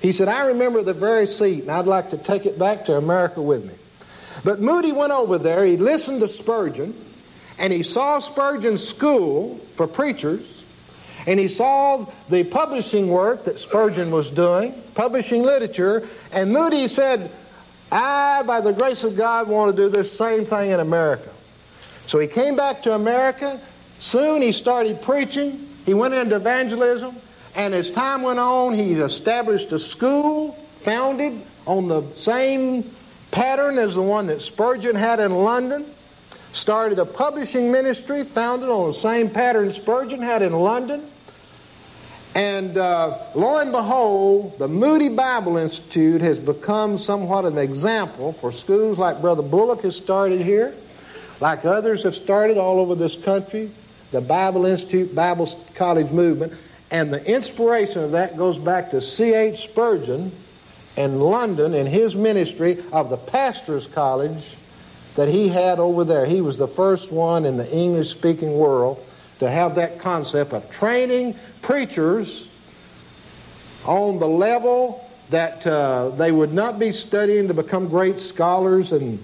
[0.00, 2.96] He said, I remember the very seat and I'd like to take it back to
[2.96, 3.74] America with me.
[4.44, 6.94] But Moody went over there, he listened to Spurgeon,
[7.58, 10.49] and he saw Spurgeon's school for preachers,
[11.30, 17.30] and he saw the publishing work that Spurgeon was doing, publishing literature, and Moody said,
[17.92, 21.30] I, by the grace of God, want to do this same thing in America.
[22.08, 23.60] So he came back to America.
[24.00, 25.64] Soon he started preaching.
[25.86, 27.14] He went into evangelism.
[27.54, 32.84] And as time went on, he established a school founded on the same
[33.30, 35.86] pattern as the one that Spurgeon had in London.
[36.52, 41.04] Started a publishing ministry founded on the same pattern Spurgeon had in London.
[42.34, 48.52] And uh, lo and behold, the Moody Bible Institute has become somewhat an example for
[48.52, 50.72] schools like Brother Bullock has started here,
[51.40, 53.70] like others have started all over this country,
[54.12, 56.52] the Bible Institute, Bible College movement.
[56.92, 59.64] And the inspiration of that goes back to C.H.
[59.64, 60.30] Spurgeon
[60.96, 64.56] in London in his ministry of the Pastor's College
[65.16, 66.26] that he had over there.
[66.26, 69.04] He was the first one in the English speaking world
[69.40, 72.48] to have that concept of training preachers
[73.86, 79.18] on the level that uh, they would not be studying to become great scholars and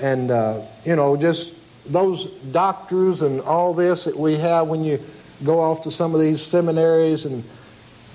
[0.00, 1.54] and uh, you know just
[1.86, 5.00] those doctors and all this that we have when you
[5.44, 7.42] go off to some of these seminaries and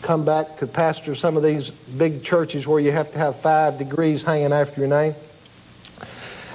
[0.02, 3.78] come back to pastor some of these big churches where you have to have five
[3.78, 5.14] degrees hanging after your name.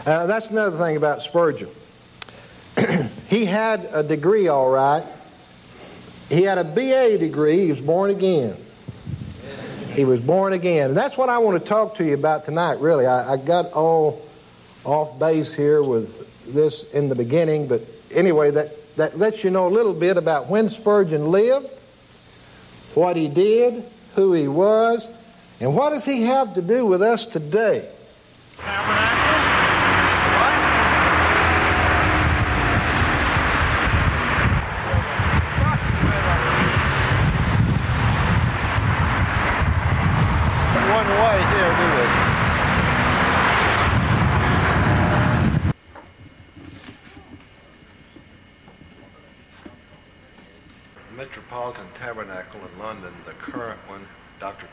[0.07, 1.69] Uh, that's another thing about Spurgeon.
[3.29, 5.05] he had a degree, all right.
[6.33, 7.65] He had a BA degree.
[7.65, 8.57] He was born again.
[9.91, 10.89] He was born again.
[10.89, 13.05] And that's what I want to talk to you about tonight, really.
[13.05, 14.27] I, I got all
[14.83, 19.67] off base here with this in the beginning, but anyway, that, that lets you know
[19.67, 21.69] a little bit about when Spurgeon lived,
[22.95, 23.85] what he did,
[24.15, 25.07] who he was,
[25.61, 27.87] and what does he have to do with us today.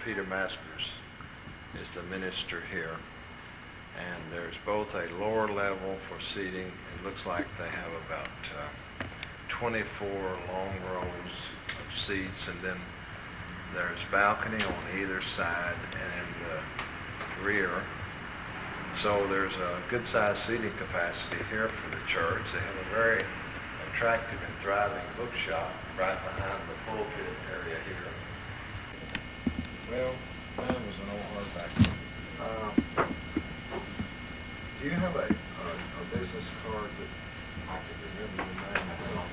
[0.10, 0.90] Peter Masters
[1.80, 2.98] is the minister here.
[3.98, 6.72] and there's both a lower level for seating.
[6.96, 9.04] It looks like they have about uh,
[9.50, 10.08] 24
[10.54, 11.36] long rows
[11.68, 12.78] of seats, and then
[13.74, 17.84] there's balcony on either side and in the rear.
[19.02, 22.44] So there's a good sized seating capacity here for the church.
[22.54, 23.26] They have a very
[23.92, 28.12] attractive and thriving bookshop right behind the pulpit area here.
[29.92, 30.14] Well,
[30.56, 31.89] mine was an old hardback.
[34.82, 37.12] Do you have a, a, a business card that
[37.68, 39.30] I can remember the name of?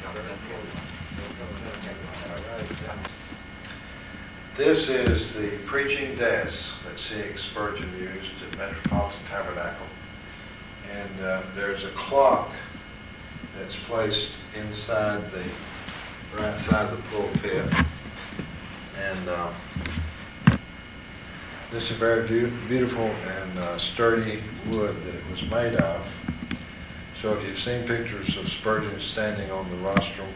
[4.56, 7.38] This is the preaching desk that C.H.
[7.38, 9.86] Spurgeon used at Metropolitan Tabernacle.
[10.92, 12.50] And uh, there's a clock
[13.56, 15.44] that's placed inside the
[16.36, 17.72] right side of the pulpit.
[18.98, 19.52] And uh,
[21.72, 22.26] this is a very
[22.68, 26.06] beautiful and uh, sturdy wood that it was made of.
[27.20, 30.28] So if you've seen pictures of Spurgeon standing on the rostrum,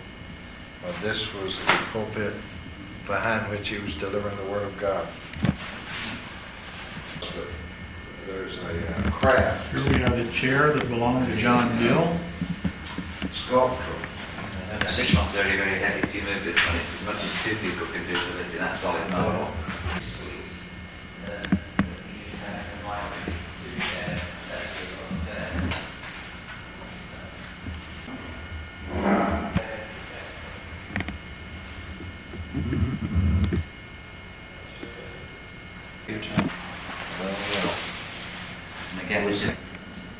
[0.85, 2.35] uh, this was the pulpit
[3.07, 5.07] behind which he was delivering the Word of God.
[8.27, 9.73] There's a uh, craft.
[9.73, 12.16] Here we have the chair that belonged to John Gill.
[13.32, 13.97] Sculpture.
[14.73, 16.01] I think not very, very heavy.
[16.01, 18.52] If you move this one, it's as much as two people can do with it
[18.52, 19.09] in that solid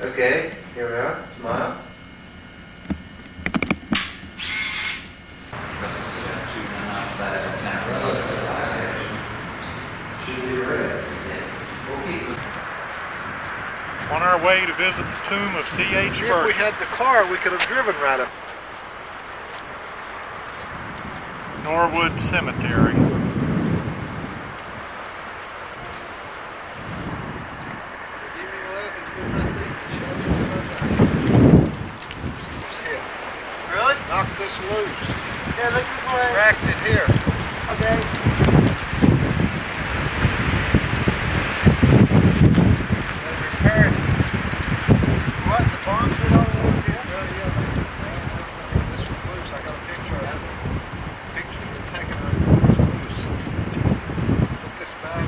[0.01, 1.25] Okay, here we are.
[1.39, 1.79] Smile.
[14.11, 16.21] On our way to visit the tomb of C.H.
[16.23, 18.29] If we had the car, we could have driven right up.
[21.63, 22.95] Norwood Cemetery.
[33.71, 33.95] Really?
[34.09, 34.99] Knock this loose.
[35.57, 36.27] Yeah, look this way.
[36.35, 37.07] Cracked it here.
[37.71, 38.03] Okay.
[45.51, 45.63] What?
[45.67, 46.95] The bombs hit all over here?
[46.95, 47.51] Yeah, yeah.
[48.95, 49.51] This was loose.
[49.51, 50.43] I got a picture of it.
[51.35, 52.39] Pictures were taken of it.
[52.39, 53.59] It was loose.
[54.63, 55.27] Put this back.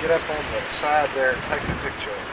[0.00, 2.32] Get up on the side there and take the picture of it.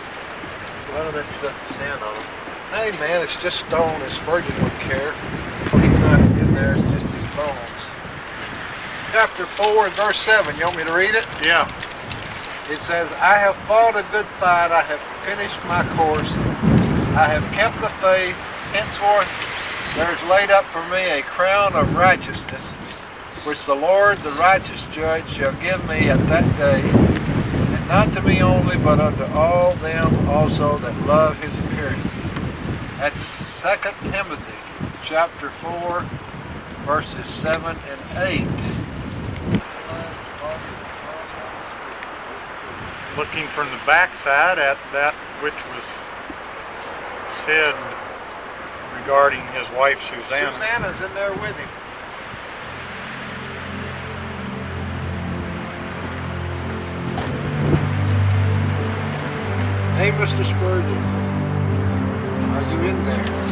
[0.96, 2.28] Well, that doesn't stand on it.
[2.72, 5.14] Hey man, it's just stone and Spurgeon wouldn't care.
[5.64, 7.82] He's not in there is just his bones.
[9.14, 10.58] Chapter 4 and verse 7.
[10.58, 11.26] You want me to read it?
[11.42, 11.72] Yeah.
[12.70, 16.30] It says, I have fought a good fight, I have finished my course,
[17.16, 18.36] I have kept the faith,
[18.72, 19.28] henceforth
[19.96, 22.64] there is laid up for me a crown of righteousness,
[23.44, 28.22] which the Lord, the righteous judge, shall give me at that day, and not to
[28.22, 31.58] me only, but unto all them also that love his
[33.62, 33.68] 2
[34.10, 34.58] Timothy
[35.06, 36.04] chapter 4,
[36.84, 38.42] verses 7 and 8.
[43.16, 45.14] Looking from the backside at that
[45.44, 45.84] which was
[47.46, 47.76] said
[49.00, 50.54] regarding his wife Susanna.
[50.54, 51.70] Susanna's in there with him.
[59.98, 60.44] Hey, Mr.
[60.44, 60.98] Spurgeon,
[62.56, 63.51] are you in there?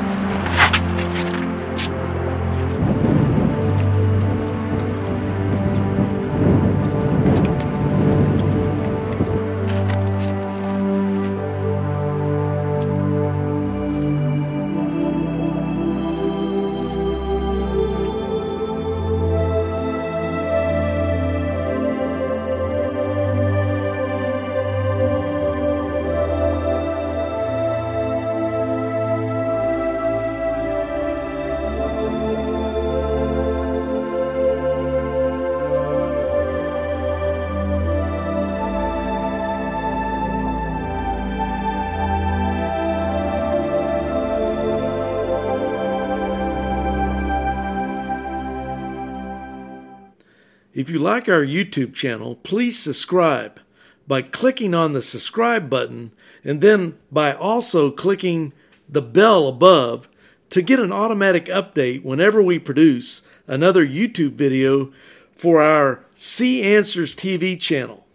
[50.80, 53.60] If you like our YouTube channel, please subscribe
[54.08, 58.54] by clicking on the subscribe button and then by also clicking
[58.88, 60.08] the bell above
[60.52, 64.94] to get an automatic update whenever we produce another YouTube video
[65.34, 68.08] for our CAnswers TV channel.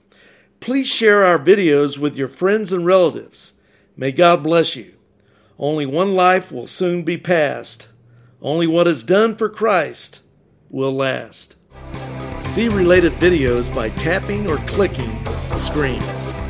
[0.60, 3.52] Please share our videos with your friends and relatives.
[3.94, 4.94] May God bless you.
[5.58, 7.88] Only one life will soon be passed.
[8.40, 10.22] Only what is done for Christ
[10.70, 11.56] will last.
[12.46, 15.18] See related videos by tapping or clicking
[15.56, 16.43] screens.